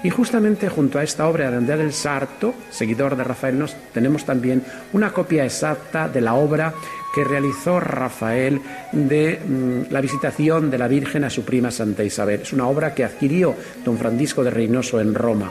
Y 0.03 0.11
justamente 0.11 0.68
junto 0.68 0.99
a 0.99 1.03
esta 1.03 1.27
obra 1.27 1.51
de 1.51 1.57
Andrea 1.57 1.79
del 1.79 1.93
Sarto, 1.93 2.55
seguidor 2.70 3.16
de 3.16 3.24
Rafael, 3.24 3.59
nos 3.59 3.74
tenemos 3.95 4.27
también 4.27 4.62
una 4.93 5.12
copia 5.12 5.45
exacta 5.45 6.09
de 6.09 6.20
la 6.20 6.35
obra 6.35 6.74
que 7.16 7.24
realizó 7.24 7.80
Rafael 7.80 8.60
de 8.92 9.40
mm, 9.40 9.90
la 9.90 10.02
visitación 10.02 10.70
de 10.70 10.76
la 10.76 10.86
Virgen 10.86 11.24
a 11.24 11.30
su 11.30 11.46
prima 11.46 11.70
Santa 11.70 12.04
Isabel. 12.04 12.42
Es 12.42 12.52
una 12.52 12.68
obra 12.68 12.94
que 12.94 13.04
adquirió 13.04 13.54
don 13.82 13.96
Francisco 13.96 14.44
de 14.44 14.50
Reynoso 14.50 15.00
en 15.00 15.14
Roma 15.14 15.50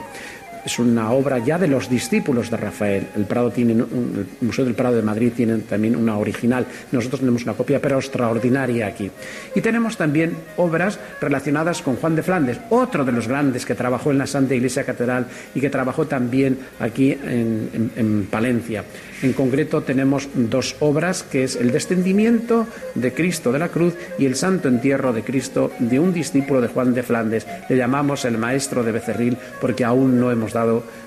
es 0.66 0.80
una 0.80 1.12
obra 1.12 1.38
ya 1.38 1.58
de 1.58 1.68
los 1.68 1.88
discípulos 1.88 2.50
de 2.50 2.56
Rafael. 2.56 3.06
El, 3.14 3.24
Prado 3.24 3.52
tiene 3.52 3.72
el 3.72 4.26
Museo 4.40 4.64
del 4.64 4.74
Prado 4.74 4.96
de 4.96 5.02
Madrid 5.02 5.32
tiene 5.34 5.58
también 5.58 5.94
una 5.94 6.18
original. 6.18 6.66
Nosotros 6.90 7.20
tenemos 7.20 7.44
una 7.44 7.54
copia, 7.54 7.80
pero 7.80 7.98
extraordinaria 7.98 8.88
aquí. 8.88 9.08
Y 9.54 9.60
tenemos 9.60 9.96
también 9.96 10.36
obras 10.56 10.98
relacionadas 11.20 11.82
con 11.82 11.94
Juan 11.96 12.16
de 12.16 12.24
Flandes, 12.24 12.58
otro 12.70 13.04
de 13.04 13.12
los 13.12 13.28
grandes 13.28 13.64
que 13.64 13.76
trabajó 13.76 14.10
en 14.10 14.18
la 14.18 14.26
Santa 14.26 14.56
Iglesia 14.56 14.84
Catedral 14.84 15.28
y 15.54 15.60
que 15.60 15.70
trabajó 15.70 16.06
también 16.06 16.58
aquí 16.80 17.12
en, 17.12 17.92
en 17.94 18.26
Palencia. 18.28 18.84
En 19.22 19.32
concreto 19.32 19.82
tenemos 19.82 20.28
dos 20.34 20.76
obras, 20.80 21.22
que 21.22 21.44
es 21.44 21.54
el 21.56 21.70
descendimiento 21.70 22.66
de 22.94 23.14
Cristo 23.14 23.52
de 23.52 23.60
la 23.60 23.68
cruz 23.68 23.94
y 24.18 24.26
el 24.26 24.34
santo 24.34 24.68
entierro 24.68 25.12
de 25.12 25.22
Cristo 25.22 25.70
de 25.78 26.00
un 26.00 26.12
discípulo 26.12 26.60
de 26.60 26.68
Juan 26.68 26.92
de 26.92 27.04
Flandes. 27.04 27.46
Le 27.68 27.76
llamamos 27.76 28.24
el 28.24 28.36
maestro 28.36 28.82
de 28.82 28.92
Becerril 28.92 29.38
porque 29.60 29.84
aún 29.84 30.20
no 30.20 30.30
hemos 30.30 30.52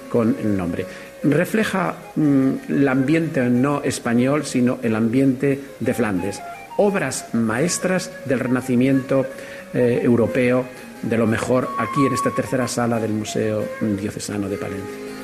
con 0.10 0.36
el 0.40 0.58
nombre. 0.58 0.86
Refleja 1.24 1.96
mm, 2.16 2.52
el 2.70 2.88
ambiente 2.88 3.42
no 3.50 3.82
español, 3.84 4.46
sino 4.46 4.80
el 4.82 4.96
ambiente 4.96 5.60
de 5.80 5.94
Flandes. 5.94 6.42
Obras 6.78 7.34
maestras 7.34 8.12
del 8.26 8.40
Renacimiento 8.40 9.26
eh, 9.74 10.00
europeo, 10.02 10.66
de 11.02 11.18
lo 11.18 11.28
mejor 11.28 11.70
aquí 11.78 12.06
en 12.06 12.14
esta 12.14 12.32
tercera 12.32 12.68
sala 12.68 13.00
del 13.00 13.12
Museo 13.12 13.64
Diocesano 13.82 14.48
de 14.50 14.58
Palencia. 14.58 15.19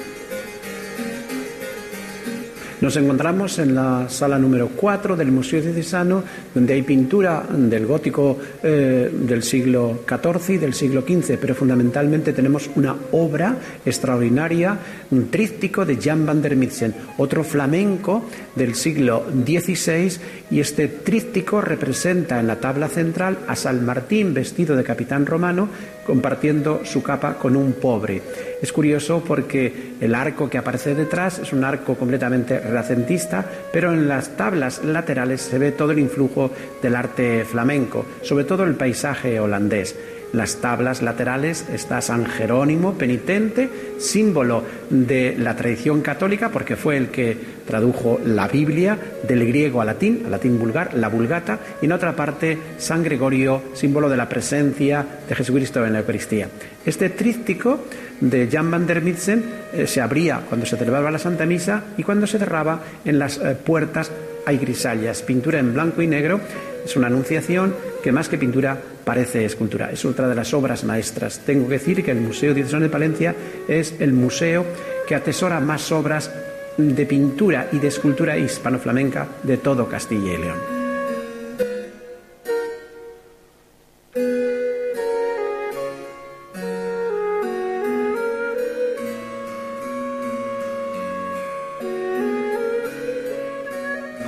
Nos 2.82 2.97
encontramos 2.97 3.57
en 3.59 3.73
la 3.73 4.09
sala 4.09 4.38
número 4.38 4.67
4 4.76 5.15
del 5.15 5.32
Museo 5.32 5.61
Diocesano, 5.61 6.21
donde 6.53 6.73
hay 6.73 6.82
pintura 6.82 7.41
del 7.49 7.86
gótico 7.86 8.38
eh, 8.61 9.09
del 9.13 9.43
siglo 9.43 10.01
XIV 10.05 10.55
y 10.55 10.57
del 10.57 10.73
siglo 10.73 11.01
XV, 11.01 11.38
pero 11.39 11.55
fundamentalmente 11.55 12.34
tenemos 12.34 12.69
una 12.76 12.93
obra 13.13 13.55
extraordinaria, 13.86 14.78
un 15.11 15.32
tríptico 15.32 15.86
de 15.86 15.95
Jan 15.95 16.26
van 16.26 16.41
der 16.41 16.57
Mitzen, 16.57 16.93
otro 17.17 17.45
flamenco 17.45 18.26
del 18.55 18.76
siglo 18.76 19.23
XVI, 19.45 20.19
y 20.51 20.59
este 20.59 20.89
tríptico 20.89 21.61
representa 21.61 22.41
en 22.41 22.47
la 22.47 22.59
tabla 22.59 22.89
central 22.89 23.39
a 23.47 23.55
San 23.55 23.86
Martín 23.86 24.34
vestido 24.34 24.76
de 24.76 24.84
capitán 24.84 25.26
romano, 25.26 25.69
compartiendo 26.06 26.82
su 26.86 27.01
capa 27.03 27.36
con 27.36 27.56
un 27.56 27.74
pobre. 27.74 28.22
Es 28.62 28.72
curioso 28.72 29.24
porque 29.26 29.93
el 29.99 30.16
arco 30.16 30.49
que 30.49 30.58
aparece 30.58 30.95
detrás 30.95 31.39
es 31.39 31.51
un 31.51 31.64
arco 31.64 31.95
completamente 31.95 32.60
renacentista, 32.60 33.45
pero 33.72 33.93
en 33.93 34.08
las 34.08 34.38
tablas 34.38 34.84
laterales 34.84 35.41
se 35.41 35.60
ve 35.60 35.72
todo 35.72 35.91
el 35.91 35.99
influjo 35.99 36.51
del 36.82 36.95
arte 36.95 37.43
flamenco, 37.45 38.06
sobre 38.22 38.45
todo 38.45 38.64
el 38.64 38.76
paisaje 38.76 39.39
holandés 39.39 39.95
las 40.36 40.57
tablas 40.57 41.01
laterales 41.01 41.65
está 41.71 42.01
San 42.01 42.25
Jerónimo 42.25 42.93
penitente, 42.93 43.69
símbolo 43.97 44.63
de 44.89 45.36
la 45.38 45.55
tradición 45.55 46.01
católica, 46.01 46.49
porque 46.49 46.75
fue 46.75 46.97
el 46.97 47.07
que 47.07 47.38
tradujo 47.65 48.19
la 48.23 48.47
Biblia 48.47 48.97
del 49.27 49.47
griego 49.47 49.81
al 49.81 49.88
latín, 49.88 50.23
al 50.25 50.31
latín 50.31 50.59
vulgar, 50.59 50.93
la 50.93 51.07
vulgata, 51.07 51.59
y 51.81 51.86
en 51.86 51.93
otra 51.93 52.15
parte 52.15 52.57
San 52.77 53.03
Gregorio, 53.03 53.63
símbolo 53.73 54.09
de 54.09 54.17
la 54.17 54.29
presencia 54.29 55.05
de 55.27 55.36
Jesucristo 55.36 55.86
en 55.86 55.93
la 55.93 55.99
Eucaristía. 55.99 56.49
Este 56.86 57.09
tríptico 57.09 57.86
de 58.19 58.47
Jan 58.51 58.69
van 58.69 58.86
der 58.86 59.01
Mitzen 59.01 59.43
eh, 59.73 59.88
se 59.88 60.01
abría 60.01 60.41
cuando 60.47 60.65
se 60.65 60.77
celebraba 60.77 61.11
la 61.11 61.19
Santa 61.19 61.45
Misa 61.45 61.83
y 61.97 62.03
cuando 62.03 62.27
se 62.27 62.39
cerraba 62.39 62.81
en 63.03 63.19
las 63.19 63.38
eh, 63.38 63.55
puertas 63.55 64.11
hay 64.45 64.57
grisallas, 64.57 65.23
pintura 65.23 65.59
en 65.59 65.73
blanco 65.73 66.01
y 66.01 66.07
negro, 66.07 66.39
es 66.86 66.95
una 66.95 67.07
anunciación 67.07 67.75
que 68.03 68.11
más 68.11 68.29
que 68.29 68.38
pintura 68.38 68.79
parece 69.03 69.45
escultura. 69.45 69.91
Es 69.91 70.05
otra 70.05 70.27
de 70.27 70.36
las 70.36 70.53
obras 70.53 70.83
maestras. 70.83 71.39
Tengo 71.45 71.67
que 71.67 71.73
decir 71.73 72.03
que 72.03 72.11
el 72.11 72.21
Museo 72.21 72.53
Diocesano 72.53 72.83
de 72.83 72.89
Palencia 72.89 73.36
es 73.67 73.95
el 73.99 74.13
museo 74.13 74.65
que 75.07 75.15
atesora 75.15 75.59
más 75.59 75.91
obras 75.91 76.31
de 76.77 77.05
pintura 77.05 77.67
y 77.71 77.79
de 77.79 77.88
escultura 77.88 78.38
hispano-flamenca 78.38 79.27
de 79.43 79.57
todo 79.57 79.88
Castilla 79.88 80.33
y 80.33 80.38
León. 80.38 80.74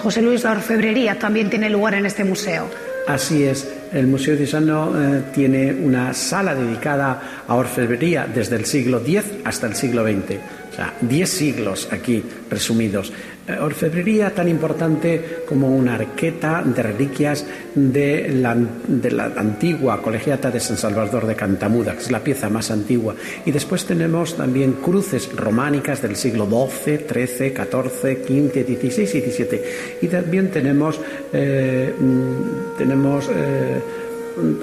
José 0.08 0.22
Luis, 0.22 0.42
la 0.46 0.54
orfebrería 0.54 1.20
también 1.20 1.50
tiene 1.50 1.70
lugar 1.70 1.94
en 1.94 2.06
este 2.06 2.24
museo. 2.24 2.70
Así 3.10 3.44
es, 3.44 3.68
el 3.92 4.08
Museo 4.08 4.38
Diocesano 4.38 4.94
eh, 4.96 5.24
tiene 5.36 5.74
una 5.74 6.14
sala 6.14 6.56
dedicada 6.56 7.44
a 7.46 7.56
orfebrería 7.56 8.26
desde 8.26 8.56
el 8.56 8.64
siglo 8.64 9.02
X 9.06 9.26
hasta 9.44 9.68
el 9.68 9.76
siglo 9.76 10.06
XX. 10.06 10.40
Sea, 10.78 10.94
diez 11.02 11.32
siglos 11.32 11.90
aquí 11.92 12.24
resumidos. 12.52 13.12
Eh, 13.48 13.58
orfebrería 13.60 14.30
tan 14.30 14.48
importante 14.48 15.40
como 15.50 15.76
una 15.76 15.96
arqueta 15.96 16.62
de 16.64 16.84
reliquias 16.84 17.48
de 17.74 18.30
la, 18.30 18.56
de 18.56 19.10
la, 19.10 19.32
antigua 19.38 20.00
colegiata 20.04 20.52
de 20.52 20.60
San 20.60 20.78
Salvador 20.78 21.26
de 21.26 21.34
Cantamuda, 21.34 21.94
que 21.94 22.02
es 22.02 22.12
la 22.12 22.20
pieza 22.20 22.48
más 22.50 22.70
antigua. 22.70 23.16
Y 23.44 23.50
después 23.50 23.86
tenemos 23.86 24.38
también 24.38 24.74
cruces 24.74 25.36
románicas 25.36 26.04
del 26.04 26.16
siglo 26.16 26.46
XII, 26.46 27.08
XIII, 27.12 27.56
XIV, 27.56 28.28
XV, 28.28 28.54
XVI 28.54 29.02
y 29.02 29.32
XVII. 29.32 29.62
Y 30.04 30.08
también 30.10 30.52
tenemos, 30.52 31.02
eh, 31.34 31.92
mm, 32.00 32.78
tenemos 32.78 33.28
eh, 33.34 33.82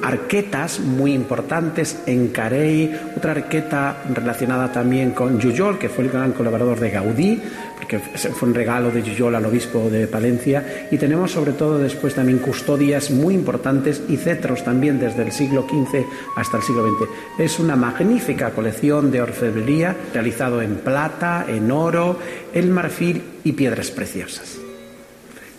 arquetas 0.03 0.81
muy 0.81 1.13
importantes 1.13 1.99
en 2.07 2.29
Carey, 2.29 2.95
otra 3.17 3.33
arqueta 3.33 4.03
relacionada 4.13 4.73
también 4.73 5.13
con 5.13 5.41
Jujol, 5.41 5.79
que 5.79 5.89
fue 5.89 6.05
el 6.05 6.11
gran 6.11 6.33
colaborador 6.33 6.81
de 6.81 6.91
Gaudí, 6.91 7.43
porque 7.77 7.99
fue 7.99 8.49
un 8.49 8.55
regalo 8.55 8.91
de 8.91 9.03
Jujol 9.03 9.35
al 9.35 9.47
obispo 9.47 9.91
de 9.91 10.07
Palencia, 10.07 10.87
y 10.91 10.99
tenemos 10.99 11.33
sobre 11.33 11.53
todo 11.53 11.79
después 11.79 12.15
también 12.15 12.39
custodias 12.39 13.11
muy 13.11 13.35
importantes 13.35 14.03
y 14.09 14.17
cetros 14.17 14.65
también 14.65 14.99
desde 14.99 15.23
el 15.23 15.33
siglo 15.33 15.67
XV 15.69 16.05
hasta 16.37 16.57
el 16.59 16.63
siglo 16.63 16.87
XX. 16.87 17.09
Es 17.39 17.59
una 17.59 17.77
magnífica 17.77 18.51
colección 18.51 19.11
de 19.11 19.23
orfebrería 19.23 19.97
realizado 20.13 20.63
en 20.63 20.77
plata, 20.77 21.47
en 21.49 21.71
oro, 21.71 22.19
el 22.53 22.71
marfil 22.71 23.23
y 23.45 23.53
piedras 23.53 23.91
preciosas. 23.91 24.64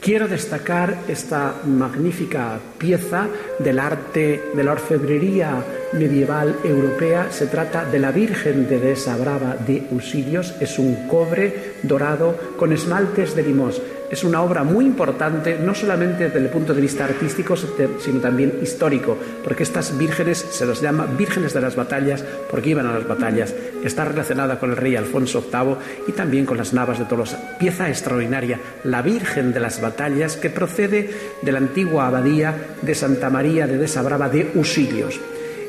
Quiero 0.06 0.28
destacar 0.28 0.99
esta 1.08 1.56
magnífica 1.66 2.60
pieza 2.78 3.28
del 3.58 3.80
arte 3.80 4.51
de 4.53 4.64
la 4.64 4.74
orfebrería 4.74 5.66
medieval 5.93 6.55
europea. 6.63 7.31
Se 7.31 7.47
trata 7.47 7.86
de 7.86 7.99
la 7.99 8.11
Virgen 8.11 8.67
de 8.67 8.79
Desa 8.79 9.15
Brava 9.17 9.55
de 9.55 9.88
Usirios. 9.91 10.53
Es 10.59 10.79
un 10.79 11.07
cobre 11.07 11.73
dorado 11.83 12.38
con 12.57 12.73
esmaltes 12.73 13.36
de 13.36 13.43
limos. 13.43 13.81
Es 14.09 14.23
una 14.23 14.43
obra 14.43 14.63
muy 14.63 14.86
importante, 14.86 15.57
no 15.59 15.73
solamente 15.73 16.25
desde 16.25 16.39
el 16.39 16.49
punto 16.49 16.75
de 16.75 16.81
vista 16.81 17.05
artístico, 17.05 17.55
sino 17.57 18.19
también 18.21 18.59
histórico, 18.61 19.17
porque 19.43 19.63
estas 19.63 19.97
vírgenes 19.97 20.38
se 20.38 20.65
las 20.65 20.79
llama 20.79 21.07
vírgenes 21.17 21.53
de 21.53 21.61
las 21.61 21.75
batallas 21.75 22.23
porque 22.51 22.69
iban 22.69 22.86
a 22.86 22.93
las 22.93 23.07
batallas. 23.07 23.53
Está 23.83 24.05
relacionada 24.05 24.59
con 24.59 24.69
el 24.69 24.77
rey 24.77 24.95
Alfonso 24.95 25.43
VIII 25.51 25.77
y 26.07 26.11
también 26.11 26.45
con 26.45 26.57
las 26.57 26.71
navas 26.71 26.99
de 26.99 27.05
Tolosa. 27.05 27.57
Pieza 27.57 27.89
extraordinaria, 27.89 28.59
la 28.83 29.01
Virgen 29.01 29.51
de 29.53 29.59
las 29.59 29.81
Batallas, 29.81 30.38
que 30.38 30.51
procede 30.51 31.09
de 31.41 31.51
la 31.51 31.57
antigua 31.57 32.07
abadía 32.07 32.55
de 32.83 32.93
Santa 32.93 33.31
María 33.31 33.65
de 33.65 33.77
Desabrava 33.77 34.29
de 34.29 34.51
Usilios. 34.53 35.19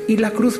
Y 0.07 0.17
la 0.17 0.31
cruz 0.31 0.59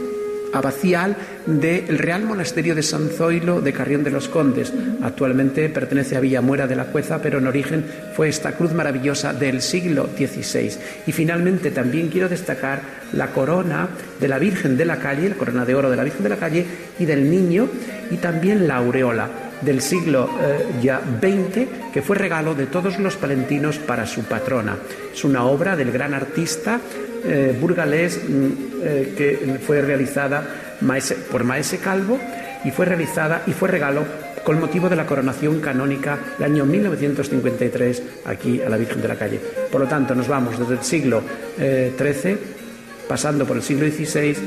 abacial 0.53 1.15
del 1.45 1.97
Real 1.97 2.23
Monasterio 2.23 2.75
de 2.75 2.83
San 2.83 3.09
Zoilo 3.09 3.61
de 3.61 3.73
Carrión 3.73 4.03
de 4.03 4.11
los 4.11 4.27
Condes. 4.27 4.73
Actualmente 5.01 5.69
pertenece 5.69 6.15
a 6.15 6.19
Villamuera 6.19 6.67
de 6.67 6.75
la 6.75 6.85
Cueza, 6.85 7.21
pero 7.21 7.39
en 7.39 7.47
origen 7.47 7.85
fue 8.15 8.29
esta 8.29 8.53
cruz 8.53 8.73
maravillosa 8.73 9.33
del 9.33 9.61
siglo 9.61 10.09
XVI. 10.15 10.71
Y 11.05 11.11
finalmente 11.11 11.71
también 11.71 12.09
quiero 12.09 12.29
destacar 12.29 12.81
la 13.13 13.27
corona 13.27 13.89
de 14.19 14.27
la 14.27 14.39
Virgen 14.39 14.77
de 14.77 14.85
la 14.85 14.97
Calle, 14.97 15.29
la 15.29 15.35
corona 15.35 15.65
de 15.65 15.75
oro 15.75 15.89
de 15.89 15.97
la 15.97 16.03
Virgen 16.03 16.23
de 16.23 16.29
la 16.29 16.37
Calle 16.37 16.65
y 16.99 17.05
del 17.05 17.29
Niño, 17.29 17.67
y 18.11 18.17
también 18.17 18.67
la 18.67 18.77
aureola 18.77 19.46
del 19.61 19.81
siglo 19.81 20.29
eh, 20.41 20.65
ya 20.81 20.99
XX, 20.99 21.91
que 21.93 22.01
fue 22.01 22.15
regalo 22.15 22.55
de 22.55 22.67
todos 22.67 22.99
los 22.99 23.15
palentinos 23.15 23.77
para 23.77 24.05
su 24.05 24.23
patrona. 24.23 24.77
Es 25.13 25.23
una 25.23 25.45
obra 25.45 25.75
del 25.75 25.91
gran 25.91 26.13
artista 26.13 26.79
eh, 27.25 27.57
burgalés 27.59 28.21
mm, 28.27 28.47
eh, 28.83 29.13
que 29.17 29.59
fue 29.65 29.81
realizada 29.81 30.43
por 31.31 31.43
Maese 31.43 31.77
Calvo 31.79 32.19
y 32.63 32.71
fue 32.71 32.85
realizada 32.85 33.43
y 33.47 33.51
fue 33.51 33.69
regalo 33.69 34.03
con 34.43 34.59
motivo 34.59 34.87
de 34.87 34.95
la 34.95 35.05
coronación 35.05 35.59
canónica 35.59 36.17
del 36.37 36.51
año 36.51 36.65
1953 36.65 38.03
aquí 38.25 38.61
a 38.61 38.69
la 38.69 38.77
Virgen 38.77 39.01
de 39.01 39.07
la 39.07 39.15
Calle. 39.15 39.41
Por 39.71 39.81
lo 39.81 39.87
tanto, 39.87 40.15
nos 40.15 40.27
vamos 40.27 40.57
desde 40.57 40.73
el 40.75 40.83
siglo 40.83 41.21
XIII, 41.57 42.37
pasando 43.09 43.45
por 43.45 43.57
el 43.57 43.63
siglo 43.63 43.87
XVI 43.87 44.37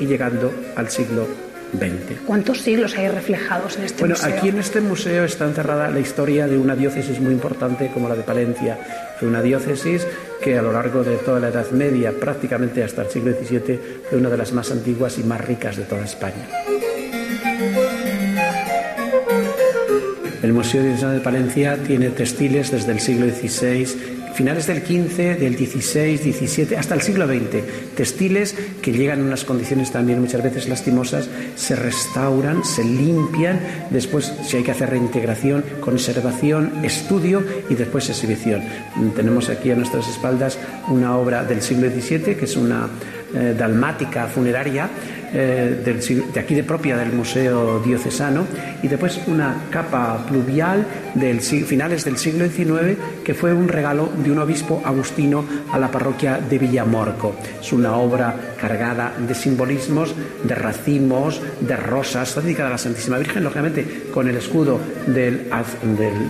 y 0.00 0.06
llegando 0.06 0.52
al 0.76 0.90
siglo 0.90 1.45
¿Cuántos 2.26 2.60
siglos 2.60 2.96
hay 2.96 3.08
reflejados 3.08 3.76
en 3.76 3.84
este 3.84 4.06
museo? 4.06 4.16
Bueno, 4.22 4.36
aquí 4.36 4.48
en 4.48 4.58
este 4.58 4.80
museo 4.80 5.24
está 5.24 5.44
encerrada 5.44 5.90
la 5.90 6.00
historia 6.00 6.46
de 6.46 6.58
una 6.58 6.74
diócesis 6.74 7.20
muy 7.20 7.32
importante 7.32 7.90
como 7.92 8.08
la 8.08 8.14
de 8.14 8.22
Palencia. 8.22 8.78
Fue 9.18 9.28
una 9.28 9.42
diócesis 9.42 10.06
que 10.42 10.58
a 10.58 10.62
lo 10.62 10.72
largo 10.72 11.02
de 11.02 11.16
toda 11.16 11.40
la 11.40 11.48
Edad 11.48 11.70
Media, 11.72 12.12
prácticamente 12.12 12.82
hasta 12.82 13.02
el 13.02 13.10
siglo 13.10 13.32
XVII, 13.32 13.80
fue 14.08 14.18
una 14.18 14.30
de 14.30 14.36
las 14.36 14.52
más 14.52 14.70
antiguas 14.70 15.18
y 15.18 15.24
más 15.24 15.40
ricas 15.40 15.76
de 15.76 15.84
toda 15.84 16.04
España. 16.04 16.48
El 20.42 20.52
Museo 20.52 20.82
Diocesano 20.82 21.12
de 21.12 21.20
Palencia 21.20 21.76
tiene 21.76 22.10
textiles 22.10 22.70
desde 22.70 22.92
el 22.92 23.00
siglo 23.00 23.26
XVI 23.26 24.15
finales 24.36 24.66
del 24.66 24.82
15, 24.82 25.36
del 25.36 25.56
16, 25.56 26.22
17, 26.22 26.76
hasta 26.76 26.94
el 26.94 27.00
siglo 27.00 27.26
XX. 27.26 27.94
Textiles 27.96 28.54
que 28.82 28.92
llegan 28.92 29.20
en 29.20 29.26
unas 29.26 29.44
condiciones 29.44 29.90
también 29.90 30.20
muchas 30.20 30.42
veces 30.42 30.68
lastimosas, 30.68 31.28
se 31.56 31.74
restauran, 31.74 32.62
se 32.62 32.84
limpian, 32.84 33.58
después 33.90 34.32
si 34.44 34.58
hay 34.58 34.62
que 34.62 34.72
hacer 34.72 34.90
reintegración, 34.90 35.64
conservación, 35.80 36.84
estudio 36.84 37.42
y 37.70 37.74
después 37.74 38.10
exhibición. 38.10 38.62
Tenemos 39.16 39.48
aquí 39.48 39.70
a 39.70 39.74
nuestras 39.74 40.06
espaldas 40.08 40.58
una 40.88 41.16
obra 41.16 41.42
del 41.42 41.62
siglo 41.62 41.88
XVII 41.88 42.36
que 42.36 42.44
es 42.44 42.56
una 42.56 42.88
eh, 43.34 43.54
dalmática 43.58 44.26
funeraria 44.26 44.90
eh, 45.38 45.82
de 46.32 46.40
aquí 46.40 46.54
de 46.54 46.64
propia 46.64 46.96
del 46.96 47.12
Museo 47.12 47.80
Diocesano 47.80 48.46
y 48.82 48.88
después 48.88 49.20
una 49.26 49.64
capa 49.70 50.24
pluvial 50.26 50.86
del 51.14 51.42
finales 51.42 52.06
del 52.06 52.16
siglo 52.16 52.48
XIX 52.48 52.96
que 53.22 53.34
fue 53.34 53.52
un 53.52 53.68
regalo 53.68 54.08
de 54.24 54.30
un 54.30 54.38
obispo 54.38 54.80
agustino 54.82 55.44
a 55.70 55.78
la 55.78 55.90
parroquia 55.90 56.38
de 56.38 56.58
Villamorco. 56.58 57.34
Es 57.60 57.70
una 57.74 57.96
obra 57.96 58.34
cargada 58.58 59.12
de 59.18 59.34
simbolismos, 59.34 60.14
de 60.42 60.54
racimos, 60.54 61.42
de 61.60 61.76
rosas, 61.76 62.30
está 62.30 62.40
dedicada 62.40 62.70
a 62.70 62.72
la 62.72 62.78
Santísima 62.78 63.18
Virgen, 63.18 63.44
lógicamente 63.44 64.06
con 64.14 64.28
el 64.28 64.36
escudo 64.36 64.80
del, 65.06 65.50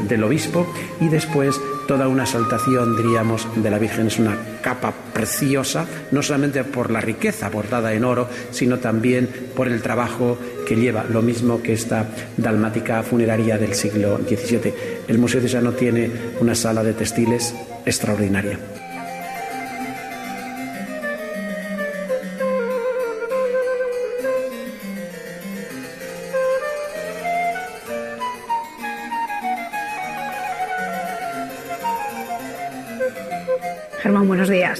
del, 0.08 0.24
obispo 0.24 0.66
y 1.00 1.08
después 1.08 1.60
toda 1.86 2.08
una 2.08 2.24
exaltación, 2.24 2.96
diríamos, 2.96 3.46
de 3.54 3.70
la 3.70 3.78
Virgen. 3.78 4.08
Es 4.08 4.18
una 4.18 4.36
capa 4.66 4.92
preciosa, 5.14 5.86
no 6.10 6.24
solamente 6.24 6.64
por 6.64 6.90
la 6.90 7.00
riqueza 7.00 7.48
bordada 7.48 7.94
en 7.94 8.04
oro, 8.04 8.28
sino 8.50 8.80
también 8.80 9.28
por 9.54 9.68
el 9.68 9.80
trabajo 9.80 10.36
que 10.66 10.74
lleva, 10.74 11.04
lo 11.08 11.22
mismo 11.22 11.62
que 11.62 11.72
esta 11.72 12.08
dalmática 12.36 13.04
funeraria 13.04 13.58
del 13.58 13.74
siglo 13.74 14.18
XVII. 14.18 14.74
El 15.06 15.18
Museo 15.18 15.40
de 15.40 15.48
Sano 15.48 15.70
tiene 15.70 16.10
una 16.40 16.56
sala 16.56 16.82
de 16.82 16.94
textiles 16.94 17.54
extraordinaria. 17.84 18.58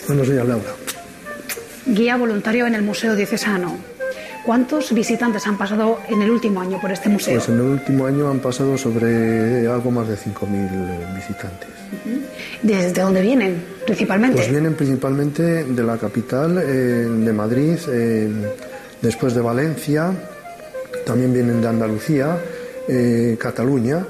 Buenos 0.07 0.29
días. 0.29 0.47
Laura. 0.47 0.71
Guía 1.87 2.17
voluntario 2.17 2.67
en 2.67 2.75
el 2.75 2.83
Museo 2.83 3.15
Diocesano. 3.15 3.77
¿Cuántos 4.45 4.93
visitantes 4.93 5.45
han 5.47 5.59
pasado 5.59 6.01
en 6.09 6.23
el 6.23 6.31
último 6.31 6.61
año 6.61 6.81
por 6.81 6.93
este 6.93 7.09
museo? 7.09 7.35
Pues 7.35 7.49
en 7.49 7.57
el 7.57 7.63
último 7.63 8.07
año 8.07 8.31
han 8.31 8.39
pasado 8.39 8.79
sobre 8.79 9.67
algo 9.67 9.91
más 9.91 10.07
de 10.07 10.15
5.000 10.15 11.17
visitantes. 11.17 11.69
¿Desde 12.63 13.03
dónde 13.03 13.23
vienen 13.23 13.65
principalmente? 13.85 14.37
Pues 14.37 14.51
vienen 14.51 14.75
principalmente 14.75 15.65
de 15.65 15.83
la 15.83 15.99
capital, 15.99 16.59
eh, 16.59 16.63
de 16.65 17.33
Madrid, 17.33 17.77
eh, 17.89 18.31
después 19.03 19.35
de 19.35 19.41
Valencia, 19.41 20.13
también 21.05 21.33
vienen 21.33 21.61
de 21.61 21.69
Andalucía, 21.69 22.39
eh, 22.89 23.37
Cataluña 23.41 24.07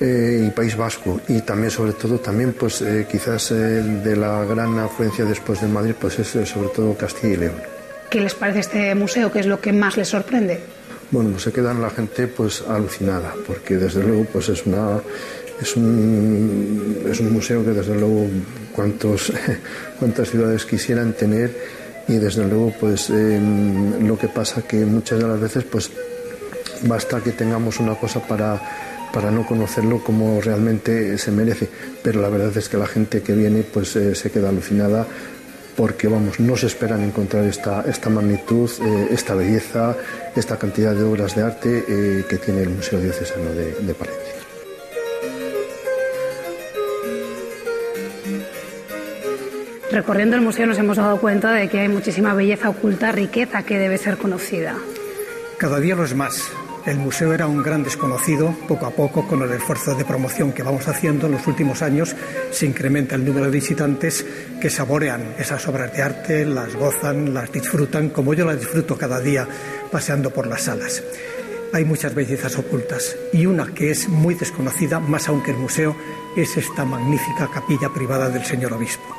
y 0.00 0.50
País 0.50 0.76
Vasco 0.76 1.20
y 1.28 1.40
también 1.42 1.70
sobre 1.70 1.92
todo 1.92 2.18
también 2.18 2.52
pues 2.52 2.84
quizás 3.10 3.50
de 3.50 4.16
la 4.16 4.44
gran 4.44 4.78
afluencia 4.78 5.24
después 5.24 5.60
de 5.60 5.68
Madrid 5.68 5.94
pues 5.98 6.18
es 6.18 6.48
sobre 6.48 6.68
todo 6.68 6.96
Castilla 6.96 7.34
y 7.34 7.36
León. 7.36 7.74
¿Qué 8.10 8.20
les 8.20 8.34
parece 8.34 8.60
este 8.60 8.94
museo? 8.94 9.32
¿Qué 9.32 9.40
es 9.40 9.46
lo 9.46 9.60
que 9.60 9.72
más 9.72 9.96
les 9.96 10.08
sorprende? 10.08 10.60
Bueno, 11.10 11.30
pues 11.30 11.42
se 11.42 11.52
quedan 11.52 11.80
la 11.80 11.90
gente 11.90 12.26
pues 12.26 12.62
alucinada, 12.68 13.34
porque 13.46 13.76
desde 13.76 14.02
luego 14.02 14.24
pues 14.32 14.48
es 14.48 14.66
una 14.66 15.00
es 15.60 15.76
un, 15.76 17.04
es 17.10 17.20
un 17.20 17.32
museo 17.32 17.64
que 17.64 17.70
desde 17.70 17.94
luego 17.94 18.26
cuantos, 18.74 19.32
cuantas 19.98 20.30
ciudades 20.30 20.64
quisieran 20.64 21.12
tener 21.12 21.56
y 22.08 22.14
desde 22.14 22.44
luego 22.44 22.72
pues 22.78 23.10
em, 23.10 24.06
lo 24.06 24.18
que 24.18 24.28
pasa 24.28 24.62
que 24.62 24.84
muchas 24.84 25.20
de 25.20 25.28
las 25.28 25.40
veces 25.40 25.64
pues 25.64 25.90
basta 26.82 27.20
que 27.20 27.32
tengamos 27.32 27.80
una 27.80 27.94
cosa 27.94 28.20
para 28.20 28.60
para 29.14 29.30
no 29.30 29.46
conocerlo 29.46 30.02
como 30.02 30.40
realmente 30.40 31.16
se 31.18 31.30
merece. 31.30 31.68
Pero 32.02 32.20
la 32.20 32.28
verdad 32.28 32.54
es 32.56 32.68
que 32.68 32.76
la 32.76 32.88
gente 32.88 33.22
que 33.22 33.32
viene 33.32 33.62
pues 33.62 33.94
eh, 33.94 34.16
se 34.16 34.32
queda 34.32 34.48
alucinada 34.48 35.06
porque 35.76 36.08
vamos, 36.08 36.40
no 36.40 36.56
se 36.56 36.66
esperan 36.66 37.02
encontrar 37.02 37.44
esta, 37.44 37.82
esta 37.82 38.10
magnitud, 38.10 38.70
eh, 38.82 39.08
esta 39.10 39.34
belleza, 39.34 39.96
esta 40.34 40.56
cantidad 40.56 40.94
de 40.94 41.02
obras 41.04 41.34
de 41.34 41.42
arte 41.42 41.84
eh, 41.88 42.24
que 42.28 42.36
tiene 42.38 42.62
el 42.62 42.70
Museo 42.70 43.00
Diocesano 43.00 43.50
de, 43.50 43.72
de 43.72 43.94
Palencia. 43.94 44.34
Recorriendo 49.90 50.34
el 50.34 50.42
museo 50.42 50.66
nos 50.66 50.78
hemos 50.78 50.96
dado 50.96 51.20
cuenta 51.20 51.52
de 51.52 51.68
que 51.68 51.78
hay 51.78 51.88
muchísima 51.88 52.34
belleza 52.34 52.68
oculta, 52.68 53.12
riqueza 53.12 53.62
que 53.62 53.78
debe 53.78 53.96
ser 53.96 54.16
conocida. 54.16 54.76
Cada 55.56 55.78
día 55.78 55.94
lo 55.94 56.04
es 56.04 56.16
más. 56.16 56.50
El 56.86 56.98
museo 56.98 57.32
era 57.32 57.46
un 57.46 57.62
gran 57.62 57.82
desconocido. 57.82 58.54
Poco 58.68 58.84
a 58.84 58.90
poco, 58.90 59.26
con 59.26 59.40
el 59.40 59.50
esfuerzo 59.52 59.94
de 59.94 60.04
promoción 60.04 60.52
que 60.52 60.62
vamos 60.62 60.86
haciendo 60.86 61.26
en 61.26 61.32
los 61.32 61.46
últimos 61.46 61.80
años, 61.80 62.14
se 62.50 62.66
incrementa 62.66 63.14
el 63.14 63.24
número 63.24 63.46
de 63.46 63.52
visitantes 63.52 64.24
que 64.60 64.68
saborean 64.68 65.34
esas 65.38 65.66
obras 65.66 65.94
de 65.94 66.02
arte, 66.02 66.44
las 66.44 66.74
gozan, 66.74 67.32
las 67.32 67.50
disfrutan, 67.50 68.10
como 68.10 68.34
yo 68.34 68.44
las 68.44 68.60
disfruto 68.60 68.98
cada 68.98 69.18
día 69.20 69.48
paseando 69.90 70.30
por 70.30 70.46
las 70.46 70.62
salas. 70.62 71.02
Hay 71.72 71.86
muchas 71.86 72.14
bellezas 72.14 72.58
ocultas 72.58 73.16
y 73.32 73.46
una 73.46 73.66
que 73.72 73.90
es 73.90 74.06
muy 74.06 74.34
desconocida, 74.34 75.00
más 75.00 75.26
aún 75.28 75.42
que 75.42 75.52
el 75.52 75.56
museo, 75.56 75.96
es 76.36 76.54
esta 76.58 76.84
magnífica 76.84 77.48
capilla 77.52 77.88
privada 77.94 78.28
del 78.28 78.44
señor 78.44 78.74
obispo. 78.74 79.16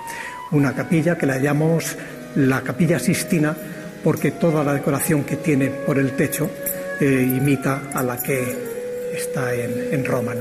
Una 0.52 0.76
capilla 0.76 1.18
que 1.18 1.26
la 1.26 1.40
llamamos 1.40 1.98
la 2.36 2.62
capilla 2.62 3.00
Sistina 3.00 3.58
porque 4.04 4.30
toda 4.30 4.64
la 4.64 4.74
decoración 4.74 5.24
que 5.24 5.38
tiene 5.38 5.72
por 5.72 5.98
el 5.98 6.16
techo 6.16 6.52
eh, 7.00 7.36
imita 7.38 7.92
a 7.94 8.02
la 8.02 8.22
que 8.22 9.14
está 9.14 9.54
en, 9.54 10.04
Roma. 10.06 10.34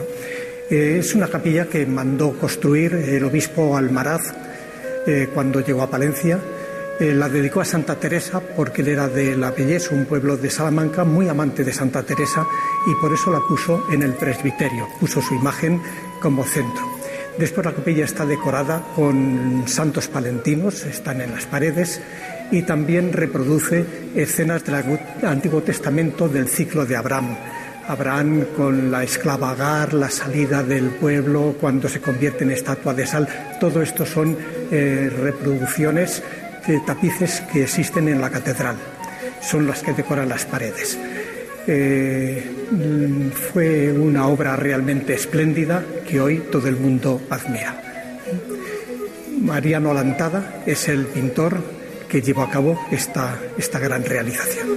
Eh, 0.71 0.97
es 0.99 1.15
una 1.15 1.29
capilla 1.29 1.67
que 1.67 1.87
mandó 1.87 2.33
construir 2.33 2.95
el 2.95 3.25
obispo 3.25 3.77
Almaraz 3.77 4.33
eh, 5.07 5.29
cuando 5.33 5.61
llegó 5.61 5.83
a 5.83 5.91
Palencia 5.91 6.39
la 7.01 7.29
dedicó 7.29 7.61
a 7.61 7.65
Santa 7.65 7.97
Teresa 7.97 8.41
porque 8.41 8.83
él 8.83 8.89
era 8.89 9.09
de 9.09 9.37
La 9.37 9.51
Belleza, 9.51 9.93
un 9.93 10.05
pueblo 10.05 10.37
de 10.37 10.49
Salamanca, 10.49 11.03
muy 11.03 11.29
amante 11.29 11.65
de 11.65 11.73
Santa 11.73 12.05
Teresa 12.05 12.47
y 12.87 12.95
por 13.01 13.13
eso 13.13 13.33
la 13.33 13.41
puso 13.41 13.85
en 13.91 14.05
el 14.05 14.15
presbiterio, 14.15 14.87
puso 15.01 15.21
su 15.21 15.35
imagen 15.35 15.83
como 16.21 16.45
centro. 16.45 16.85
Después 17.39 17.67
la 17.67 17.73
capilla 17.73 18.05
está 18.05 18.25
decorada 18.25 18.81
con 18.95 19.65
santos 19.67 20.07
palentinos, 20.07 20.85
están 20.85 21.21
en 21.21 21.33
las 21.33 21.47
paredes 21.47 22.01
y 22.53 22.63
también 22.63 23.13
reproduce 23.13 23.85
escenas 24.15 24.65
del 24.65 25.01
Antiguo 25.23 25.61
Testamento 25.63 26.29
del 26.29 26.49
ciclo 26.49 26.87
de 26.87 26.97
Abraham. 26.97 27.37
Abraham 27.89 28.47
con 28.57 28.91
la 28.91 29.03
esclava 29.03 29.51
Agar, 29.51 29.95
la 29.95 30.11
salida 30.11 30.63
del 30.63 30.91
pueblo, 30.91 31.57
cuando 31.61 31.89
se 31.89 32.01
convierte 32.01 32.45
en 32.45 32.53
estatua 32.53 32.95
de 32.95 33.07
sal, 33.07 33.29
todo 33.61 33.83
esto 33.83 34.07
son 34.07 34.39
eh, 34.71 35.11
reproducciones 35.15 36.23
de 36.67 36.81
tapices 36.81 37.43
que 37.53 37.65
existen 37.65 38.09
en 38.09 38.21
la 38.21 38.31
catedral. 38.31 38.77
Son 39.43 39.67
las 39.67 39.83
que 39.83 39.93
decoran 39.93 40.29
las 40.29 40.47
paredes. 40.47 40.97
Eh, 41.67 43.31
fue 43.53 43.93
una 43.93 44.29
obra 44.29 44.57
realmente 44.57 45.15
espléndida 45.15 45.85
que 46.07 46.21
hoy 46.21 46.39
todo 46.51 46.69
el 46.69 46.77
mundo 46.77 47.23
admira. 47.31 47.81
Mariano 49.41 49.91
Alantada 49.91 50.63
es 50.67 50.89
el 50.89 51.07
pintor 51.07 51.63
que 52.09 52.23
llevó 52.23 52.43
a 52.43 52.51
cabo 52.51 52.81
esta, 52.91 53.39
esta 53.59 53.79
gran 53.79 54.05
realización. 54.05 54.69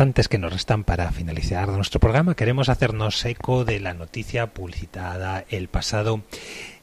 Instantes 0.00 0.28
que 0.28 0.38
nos 0.38 0.54
restan 0.54 0.82
para 0.82 1.12
finalizar 1.12 1.68
nuestro 1.68 2.00
programa, 2.00 2.34
queremos 2.34 2.70
hacernos 2.70 3.22
eco 3.26 3.66
de 3.66 3.80
la 3.80 3.92
noticia 3.92 4.46
publicitada 4.46 5.44
el 5.50 5.68
pasado 5.68 6.22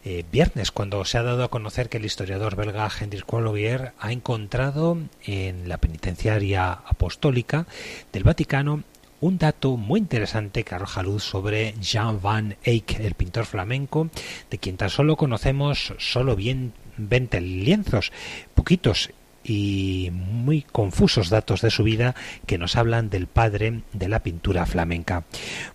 eh, 0.05 0.23
viernes, 0.31 0.69
cuando 0.69 1.03
se 1.03 1.17
ha 1.17 1.23
dado 1.23 1.43
a 1.43 1.49
conocer 1.49 1.89
que 1.89 1.97
el 1.97 2.05
historiador 2.05 2.55
belga 2.55 2.87
Hendrik 2.87 3.25
Collovier 3.25 3.93
ha 3.97 4.11
encontrado 4.11 4.99
en 5.25 5.67
la 5.67 5.79
penitenciaria 5.79 6.71
apostólica 6.71 7.65
del 8.13 8.23
Vaticano 8.23 8.83
un 9.19 9.39
dato 9.39 9.77
muy 9.77 9.99
interesante 9.99 10.63
que 10.63 10.75
arroja 10.75 11.01
luz 11.01 11.23
sobre 11.23 11.73
Jean 11.81 12.21
van 12.21 12.55
Eyck, 12.63 12.99
el 12.99 13.15
pintor 13.15 13.47
flamenco, 13.47 14.11
de 14.51 14.59
quien 14.59 14.77
tan 14.77 14.91
solo 14.91 15.15
conocemos 15.15 15.95
solo 15.97 16.35
bien 16.35 16.71
20 16.97 17.41
lienzos, 17.41 18.11
poquitos 18.53 19.09
y 19.47 20.09
muy 20.11 20.61
confusos 20.61 21.29
datos 21.29 21.61
de 21.61 21.71
su 21.71 21.83
vida 21.83 22.13
que 22.45 22.57
nos 22.57 22.75
hablan 22.75 23.09
del 23.09 23.27
padre 23.27 23.81
de 23.93 24.09
la 24.09 24.21
pintura 24.21 24.65
flamenca. 24.65 25.23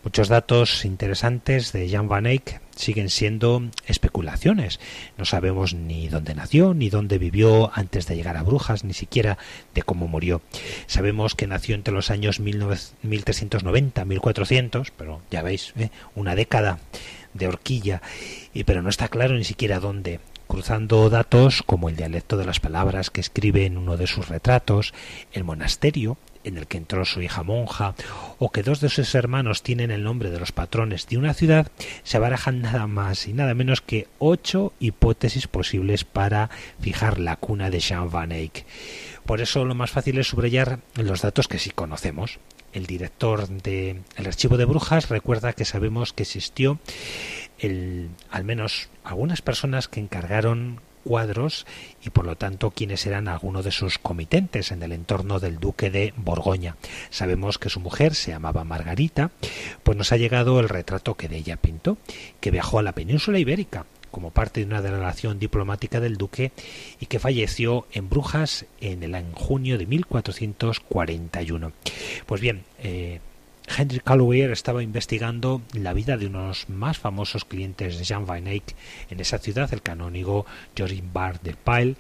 Muchos 0.04 0.28
datos 0.28 0.84
interesantes 0.84 1.72
de 1.72 1.88
Jan 1.88 2.06
van 2.06 2.26
Eyck 2.26 2.60
siguen 2.76 3.08
siendo 3.08 3.62
especulaciones. 3.86 4.78
No 5.16 5.24
sabemos 5.24 5.72
ni 5.74 6.08
dónde 6.08 6.34
nació, 6.34 6.74
ni 6.74 6.90
dónde 6.90 7.16
vivió 7.18 7.70
antes 7.74 8.06
de 8.06 8.16
llegar 8.16 8.36
a 8.36 8.42
Brujas, 8.42 8.84
ni 8.84 8.92
siquiera 8.92 9.38
de 9.74 9.82
cómo 9.82 10.06
murió. 10.06 10.42
Sabemos 10.86 11.34
que 11.34 11.46
nació 11.46 11.74
entre 11.74 11.94
los 11.94 12.10
años 12.10 12.40
1390 12.40 14.04
1400, 14.04 14.90
pero 14.90 15.22
ya 15.30 15.42
veis, 15.42 15.72
¿eh? 15.78 15.90
una 16.14 16.34
década 16.34 16.78
de 17.32 17.48
horquilla, 17.48 18.02
y, 18.52 18.64
pero 18.64 18.82
no 18.82 18.90
está 18.90 19.08
claro 19.08 19.34
ni 19.34 19.44
siquiera 19.44 19.80
dónde 19.80 20.20
cruzando 20.52 21.08
datos 21.08 21.62
como 21.64 21.88
el 21.88 21.96
dialecto 21.96 22.36
de 22.36 22.44
las 22.44 22.60
palabras 22.60 23.08
que 23.08 23.22
escribe 23.22 23.64
en 23.64 23.78
uno 23.78 23.96
de 23.96 24.06
sus 24.06 24.28
retratos, 24.28 24.92
el 25.32 25.44
monasterio 25.44 26.18
en 26.44 26.58
el 26.58 26.66
que 26.66 26.76
entró 26.76 27.06
su 27.06 27.22
hija 27.22 27.42
monja, 27.42 27.94
o 28.38 28.52
que 28.52 28.62
dos 28.62 28.82
de 28.82 28.90
sus 28.90 29.14
hermanos 29.14 29.62
tienen 29.62 29.90
el 29.90 30.04
nombre 30.04 30.28
de 30.28 30.38
los 30.38 30.52
patrones 30.52 31.06
de 31.06 31.16
una 31.16 31.32
ciudad, 31.32 31.68
se 32.02 32.18
barajan 32.18 32.60
nada 32.60 32.86
más 32.86 33.28
y 33.28 33.32
nada 33.32 33.54
menos 33.54 33.80
que 33.80 34.08
ocho 34.18 34.74
hipótesis 34.78 35.46
posibles 35.46 36.04
para 36.04 36.50
fijar 36.80 37.18
la 37.18 37.36
cuna 37.36 37.70
de 37.70 37.80
Jean 37.80 38.10
Van 38.10 38.32
Eyck. 38.32 38.66
Por 39.24 39.40
eso 39.40 39.64
lo 39.64 39.74
más 39.74 39.90
fácil 39.90 40.18
es 40.18 40.26
subrayar 40.26 40.80
los 40.96 41.22
datos 41.22 41.48
que 41.48 41.58
sí 41.58 41.70
conocemos. 41.70 42.40
El 42.74 42.86
director 42.86 43.48
del 43.48 44.02
archivo 44.16 44.56
de 44.56 44.64
brujas 44.64 45.08
recuerda 45.08 45.52
que 45.52 45.66
sabemos 45.66 46.12
que 46.12 46.22
existió 46.22 46.78
el, 47.62 48.10
al 48.30 48.44
menos 48.44 48.90
algunas 49.04 49.40
personas 49.40 49.88
que 49.88 50.00
encargaron 50.00 50.80
cuadros 51.04 51.66
y 52.04 52.10
por 52.10 52.26
lo 52.26 52.36
tanto 52.36 52.70
quienes 52.70 53.06
eran 53.06 53.28
algunos 53.28 53.64
de 53.64 53.70
sus 53.70 53.98
comitentes 53.98 54.70
en 54.72 54.82
el 54.82 54.92
entorno 54.92 55.40
del 55.40 55.58
duque 55.58 55.90
de 55.90 56.12
Borgoña. 56.16 56.76
Sabemos 57.10 57.58
que 57.58 57.70
su 57.70 57.80
mujer 57.80 58.14
se 58.14 58.30
llamaba 58.30 58.64
Margarita, 58.64 59.30
pues 59.82 59.98
nos 59.98 60.12
ha 60.12 60.16
llegado 60.16 60.60
el 60.60 60.68
retrato 60.68 61.16
que 61.16 61.28
de 61.28 61.38
ella 61.38 61.56
pintó, 61.56 61.98
que 62.40 62.50
viajó 62.50 62.78
a 62.78 62.82
la 62.82 62.92
península 62.92 63.38
ibérica 63.38 63.86
como 64.10 64.30
parte 64.30 64.60
de 64.60 64.66
una 64.66 64.82
delegación 64.82 65.38
diplomática 65.38 65.98
del 65.98 66.18
duque 66.18 66.52
y 67.00 67.06
que 67.06 67.18
falleció 67.18 67.86
en 67.92 68.10
Brujas 68.10 68.66
en 68.80 69.02
el 69.02 69.14
en 69.14 69.32
junio 69.32 69.78
de 69.78 69.86
1441. 69.86 71.72
Pues 72.26 72.40
bien, 72.42 72.64
eh, 72.78 73.20
Henry 73.76 74.00
Calloway 74.00 74.42
estaba 74.42 74.82
investigando 74.82 75.62
la 75.72 75.92
vida 75.92 76.16
de 76.16 76.26
unos 76.26 76.68
más 76.68 76.98
famosos 76.98 77.44
clientes 77.44 77.98
de 77.98 78.04
Jean 78.04 78.26
Van 78.26 78.46
Eyck 78.46 78.74
en 79.10 79.20
esa 79.20 79.38
ciudad, 79.38 79.72
el 79.72 79.82
canónigo 79.82 80.46
Jorin 80.76 81.12
Bar 81.12 81.40
de 81.40 81.54
Pyle, 81.54 81.96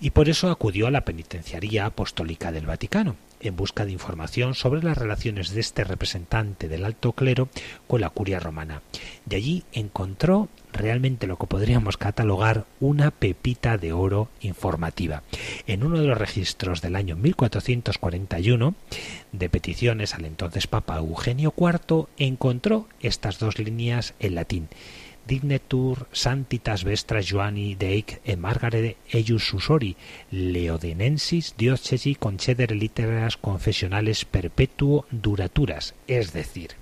y 0.00 0.10
por 0.10 0.28
eso 0.28 0.50
acudió 0.50 0.86
a 0.86 0.90
la 0.90 1.04
penitenciaría 1.04 1.86
apostólica 1.86 2.52
del 2.52 2.66
Vaticano 2.66 3.16
en 3.44 3.56
busca 3.56 3.84
de 3.84 3.92
información 3.92 4.54
sobre 4.54 4.82
las 4.82 4.98
relaciones 4.98 5.50
de 5.50 5.60
este 5.60 5.84
representante 5.84 6.68
del 6.68 6.84
alto 6.84 7.12
clero 7.12 7.48
con 7.86 8.00
la 8.00 8.10
curia 8.10 8.40
romana. 8.40 8.82
De 9.26 9.36
allí 9.36 9.64
encontró 9.72 10.48
realmente 10.72 11.26
lo 11.26 11.38
que 11.38 11.46
podríamos 11.46 11.96
catalogar 11.96 12.64
una 12.80 13.10
pepita 13.10 13.78
de 13.78 13.92
oro 13.92 14.28
informativa. 14.40 15.22
En 15.66 15.84
uno 15.84 16.00
de 16.00 16.06
los 16.06 16.18
registros 16.18 16.82
del 16.82 16.96
año 16.96 17.16
1441 17.16 18.74
de 19.32 19.48
peticiones 19.48 20.14
al 20.14 20.24
entonces 20.24 20.66
Papa 20.66 20.98
Eugenio 20.98 21.54
IV 21.56 22.06
encontró 22.16 22.88
estas 23.00 23.38
dos 23.38 23.58
líneas 23.58 24.14
en 24.18 24.34
latín 24.34 24.68
dignetur 25.26 26.06
santitas 26.12 26.84
vestra 26.84 27.20
Joani 27.22 27.74
deic 27.74 28.20
e 28.24 28.36
Margare 28.36 28.96
eius 29.12 29.48
susori 29.48 29.96
leodenensis 30.30 31.54
diocesi 31.56 32.14
concedere 32.14 32.74
literas 32.74 33.36
confesionales 33.36 34.24
perpetuo 34.24 35.06
duraturas, 35.10 35.94
es 36.06 36.32
decir, 36.32 36.76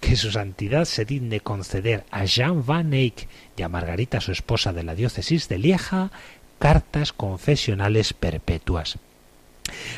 que 0.00 0.16
su 0.16 0.30
santidad 0.30 0.84
se 0.84 1.04
digne 1.04 1.40
conceder 1.40 2.04
a 2.10 2.24
Jean 2.24 2.64
Van 2.64 2.92
Eyck 2.94 3.28
y 3.56 3.62
a 3.62 3.68
Margarita, 3.68 4.20
su 4.20 4.32
esposa 4.32 4.72
de 4.72 4.82
la 4.82 4.94
diócesis 4.94 5.48
de 5.48 5.58
Lieja, 5.58 6.10
cartas 6.58 7.12
confesionales 7.12 8.12
perpetuas. 8.12 8.98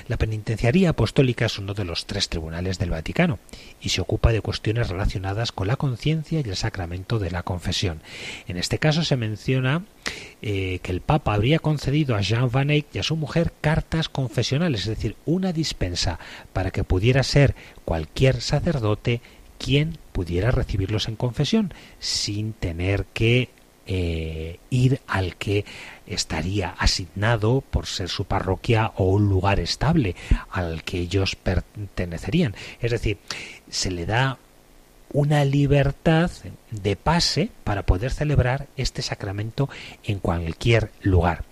La 0.08 0.16
penitenciaría 0.16 0.90
apostólica 0.90 1.46
es 1.46 1.58
uno 1.58 1.74
de 1.74 1.84
los 1.84 2.06
tres 2.06 2.28
tribunales 2.28 2.78
del 2.78 2.90
Vaticano 2.90 3.38
y 3.80 3.90
se 3.90 4.00
ocupa 4.00 4.32
de 4.32 4.40
cuestiones 4.40 4.88
relacionadas 4.88 5.52
con 5.52 5.66
la 5.66 5.76
conciencia 5.76 6.40
y 6.40 6.48
el 6.48 6.56
sacramento 6.56 7.18
de 7.18 7.30
la 7.30 7.42
confesión. 7.42 8.02
En 8.46 8.56
este 8.56 8.78
caso 8.78 9.04
se 9.04 9.16
menciona 9.16 9.84
eh, 10.42 10.80
que 10.82 10.92
el 10.92 11.00
Papa 11.00 11.34
habría 11.34 11.58
concedido 11.58 12.16
a 12.16 12.20
Jean 12.20 12.50
Van 12.50 12.70
Eyck 12.70 12.86
y 12.94 12.98
a 12.98 13.02
su 13.02 13.16
mujer 13.16 13.52
cartas 13.60 14.08
confesionales, 14.08 14.82
es 14.82 14.88
decir, 14.88 15.16
una 15.26 15.52
dispensa 15.52 16.18
para 16.52 16.70
que 16.70 16.84
pudiera 16.84 17.22
ser 17.22 17.54
cualquier 17.84 18.40
sacerdote 18.40 19.20
quien 19.58 19.98
pudiera 20.12 20.50
recibirlos 20.50 21.08
en 21.08 21.16
confesión 21.16 21.74
sin 21.98 22.54
tener 22.54 23.04
que 23.12 23.50
eh, 23.86 24.58
ir 24.70 25.00
al 25.06 25.36
que 25.36 25.64
estaría 26.06 26.70
asignado 26.78 27.60
por 27.60 27.86
ser 27.86 28.08
su 28.08 28.24
parroquia 28.24 28.92
o 28.96 29.04
un 29.04 29.28
lugar 29.28 29.60
estable 29.60 30.16
al 30.50 30.82
que 30.84 30.98
ellos 30.98 31.36
pertenecerían. 31.36 32.54
Es 32.80 32.90
decir, 32.90 33.18
se 33.68 33.90
le 33.90 34.06
da 34.06 34.38
una 35.12 35.44
libertad 35.44 36.30
de 36.70 36.96
pase 36.96 37.50
para 37.64 37.84
poder 37.84 38.12
celebrar 38.12 38.68
este 38.76 39.02
sacramento 39.02 39.68
en 40.04 40.18
cualquier 40.18 40.90
lugar. 41.02 41.44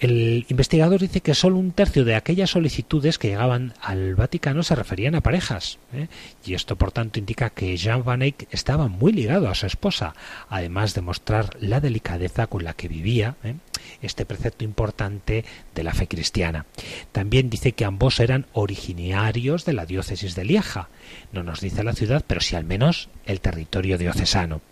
El 0.00 0.46
investigador 0.48 0.98
dice 0.98 1.20
que 1.20 1.34
solo 1.34 1.58
un 1.58 1.72
tercio 1.72 2.06
de 2.06 2.14
aquellas 2.14 2.48
solicitudes 2.48 3.18
que 3.18 3.28
llegaban 3.28 3.74
al 3.82 4.14
Vaticano 4.14 4.62
se 4.62 4.74
referían 4.74 5.14
a 5.14 5.20
parejas, 5.20 5.78
¿eh? 5.92 6.08
y 6.42 6.54
esto 6.54 6.76
por 6.76 6.90
tanto 6.90 7.18
indica 7.18 7.50
que 7.50 7.76
Jean 7.76 8.02
Van 8.02 8.22
Eyck 8.22 8.48
estaba 8.50 8.88
muy 8.88 9.12
ligado 9.12 9.50
a 9.50 9.54
su 9.54 9.66
esposa, 9.66 10.14
además 10.48 10.94
de 10.94 11.02
mostrar 11.02 11.50
la 11.60 11.80
delicadeza 11.80 12.46
con 12.46 12.64
la 12.64 12.72
que 12.72 12.88
vivía 12.88 13.36
¿eh? 13.44 13.56
este 14.00 14.24
precepto 14.24 14.64
importante 14.64 15.44
de 15.74 15.84
la 15.84 15.92
fe 15.92 16.08
cristiana. 16.08 16.64
También 17.12 17.50
dice 17.50 17.72
que 17.72 17.84
ambos 17.84 18.20
eran 18.20 18.46
originarios 18.54 19.66
de 19.66 19.74
la 19.74 19.84
diócesis 19.84 20.34
de 20.34 20.46
Lieja, 20.46 20.88
no 21.30 21.42
nos 21.42 21.60
dice 21.60 21.84
la 21.84 21.92
ciudad, 21.92 22.24
pero 22.26 22.40
sí 22.40 22.56
al 22.56 22.64
menos 22.64 23.10
el 23.26 23.42
territorio 23.42 23.98
diocesano. 23.98 24.62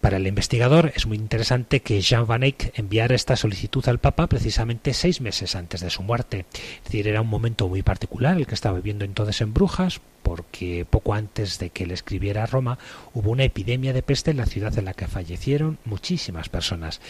Para 0.00 0.18
el 0.18 0.26
investigador 0.28 0.92
es 0.94 1.06
muy 1.06 1.16
interesante 1.16 1.80
que 1.80 2.00
Jean 2.00 2.26
Van 2.26 2.44
Eyck 2.44 2.72
enviara 2.78 3.16
esta 3.16 3.34
solicitud 3.34 3.86
al 3.88 3.98
Papa 3.98 4.28
precisamente 4.28 4.94
seis 4.94 5.20
meses 5.20 5.56
antes 5.56 5.80
de 5.80 5.90
su 5.90 6.02
muerte. 6.02 6.46
Es 6.52 6.84
decir, 6.84 7.08
era 7.08 7.20
un 7.20 7.28
momento 7.28 7.68
muy 7.68 7.82
particular 7.82 8.36
el 8.36 8.46
que 8.46 8.54
estaba 8.54 8.76
viviendo 8.76 9.04
entonces 9.04 9.40
en 9.40 9.52
Brujas, 9.52 10.00
porque 10.22 10.86
poco 10.88 11.14
antes 11.14 11.58
de 11.58 11.70
que 11.70 11.84
él 11.84 11.90
escribiera 11.90 12.44
a 12.44 12.46
Roma 12.46 12.78
hubo 13.12 13.30
una 13.30 13.44
epidemia 13.44 13.92
de 13.92 14.02
peste 14.02 14.30
en 14.30 14.36
la 14.36 14.46
ciudad 14.46 14.78
en 14.78 14.84
la 14.84 14.94
que 14.94 15.08
fallecieron 15.08 15.78
muchísimas 15.84 16.48
personas. 16.48 17.00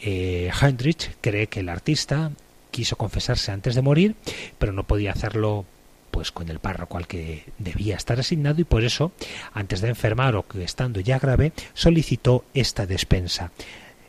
Eh, 0.00 0.50
Heinrich 0.60 1.16
cree 1.20 1.48
que 1.48 1.60
el 1.60 1.68
artista 1.68 2.30
quiso 2.70 2.96
confesarse 2.96 3.52
antes 3.52 3.74
de 3.74 3.82
morir, 3.82 4.16
pero 4.58 4.72
no 4.72 4.84
podía 4.84 5.12
hacerlo 5.12 5.66
pues 6.14 6.30
con 6.30 6.48
el 6.48 6.60
párroco 6.60 6.96
al 6.96 7.08
que 7.08 7.42
debía 7.58 7.96
estar 7.96 8.20
asignado 8.20 8.60
y 8.60 8.64
por 8.64 8.84
eso, 8.84 9.10
antes 9.52 9.80
de 9.80 9.88
enfermar 9.88 10.36
o 10.36 10.46
que 10.46 10.62
estando 10.62 11.00
ya 11.00 11.18
grave, 11.18 11.52
solicitó 11.72 12.44
esta 12.54 12.86
despensa. 12.86 13.50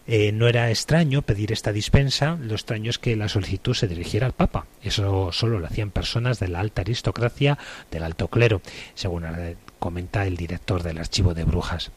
Eh, 0.06 0.32
no 0.32 0.47
era 0.47 0.70
extraño 0.70 1.24
pedir 1.24 1.51
esta 1.51 1.72
dispensa, 1.72 2.38
lo 2.39 2.53
extraño 2.53 2.91
es 2.91 2.99
que 2.99 3.16
la 3.16 3.28
solicitud 3.28 3.74
se 3.74 3.88
dirigiera 3.88 4.28
al 4.28 4.34
Papa. 4.34 4.68
Eso 4.84 5.32
solo 5.32 5.58
lo 5.58 5.66
hacían 5.66 5.89
personas 5.89 6.39
de 6.39 6.47
la 6.47 6.60
alta 6.60 6.82
aristocracia, 6.82 7.58
del 7.89 8.03
alto 8.03 8.28
clero, 8.28 8.62
según 8.93 9.26
comenta 9.80 10.28
el 10.28 10.38
director 10.38 10.84
del 10.84 10.99
archivo 10.99 11.34
de 11.34 11.43
Brujas. 11.43 11.89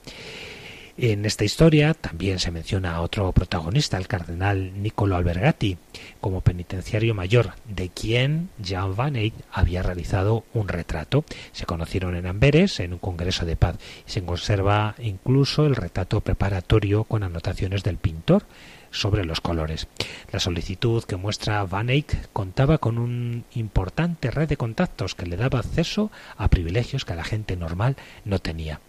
En 1.00 1.24
esta 1.26 1.44
historia 1.44 1.94
también 1.94 2.40
se 2.40 2.50
menciona 2.50 2.96
a 2.96 3.02
otro 3.02 3.30
protagonista, 3.30 3.98
el 3.98 4.08
cardenal 4.08 4.82
Niccolo 4.82 5.14
Albergati, 5.14 5.78
como 6.20 6.40
penitenciario 6.40 7.14
mayor, 7.14 7.52
de 7.68 7.88
quien 7.88 8.48
Jean 8.58 8.96
Van 8.96 9.14
Eyck 9.14 9.32
había 9.52 9.84
realizado 9.84 10.44
un 10.54 10.66
retrato. 10.66 11.24
Se 11.52 11.66
conocieron 11.66 12.16
en 12.16 12.26
Amberes, 12.26 12.80
en 12.80 12.94
un 12.94 12.98
congreso 12.98 13.46
de 13.46 13.54
paz, 13.54 13.76
y 14.08 14.10
se 14.10 14.24
conserva 14.24 14.96
incluso 14.98 15.66
el 15.66 15.76
retrato 15.76 16.20
preparatorio 16.20 17.04
con 17.04 17.22
anotaciones 17.22 17.84
del 17.84 17.98
pintor 17.98 18.42
sobre 18.90 19.24
los 19.24 19.40
colores. 19.40 19.86
La 20.32 20.40
solicitud 20.40 21.04
que 21.04 21.14
muestra 21.14 21.62
Van 21.64 21.90
Eyck 21.90 22.28
contaba 22.32 22.78
con 22.78 22.98
un 22.98 23.44
importante 23.54 24.32
red 24.32 24.48
de 24.48 24.56
contactos 24.56 25.14
que 25.14 25.26
le 25.26 25.36
daba 25.36 25.60
acceso 25.60 26.10
a 26.36 26.48
privilegios 26.48 27.04
que 27.04 27.14
la 27.14 27.22
gente 27.22 27.56
normal 27.56 27.94
no 28.24 28.40
tenía. 28.40 28.80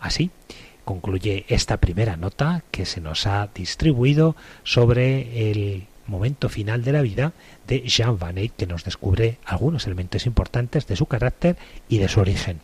Así, 0.00 0.30
concluye 0.88 1.44
esta 1.48 1.76
primera 1.76 2.16
nota 2.16 2.62
que 2.70 2.86
se 2.86 3.02
nos 3.02 3.26
ha 3.26 3.50
distribuido 3.54 4.36
sobre 4.64 5.50
el 5.50 5.86
momento 6.06 6.48
final 6.48 6.82
de 6.82 6.92
la 6.92 7.02
vida 7.02 7.34
de 7.66 7.80
Jean 7.80 8.18
Van 8.18 8.38
Eyck 8.38 8.54
que 8.56 8.66
nos 8.66 8.84
descubre 8.84 9.36
algunos 9.44 9.84
elementos 9.84 10.24
importantes 10.24 10.86
de 10.86 10.96
su 10.96 11.04
carácter 11.04 11.58
y 11.90 11.98
de 11.98 12.08
su 12.08 12.20
origen. 12.20 12.60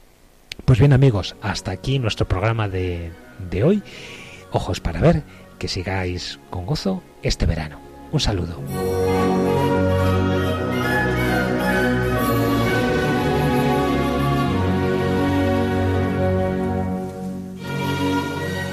Pues 0.64 0.78
bien 0.78 0.94
amigos, 0.94 1.36
hasta 1.42 1.70
aquí 1.70 1.98
nuestro 1.98 2.26
programa 2.26 2.66
de, 2.66 3.12
de 3.50 3.62
hoy. 3.62 3.82
Ojos 4.52 4.80
para 4.80 5.02
ver, 5.02 5.22
que 5.58 5.68
sigáis 5.68 6.40
con 6.48 6.64
gozo 6.64 7.02
este 7.22 7.44
verano. 7.44 7.78
Un 8.10 8.20
saludo. 8.20 8.58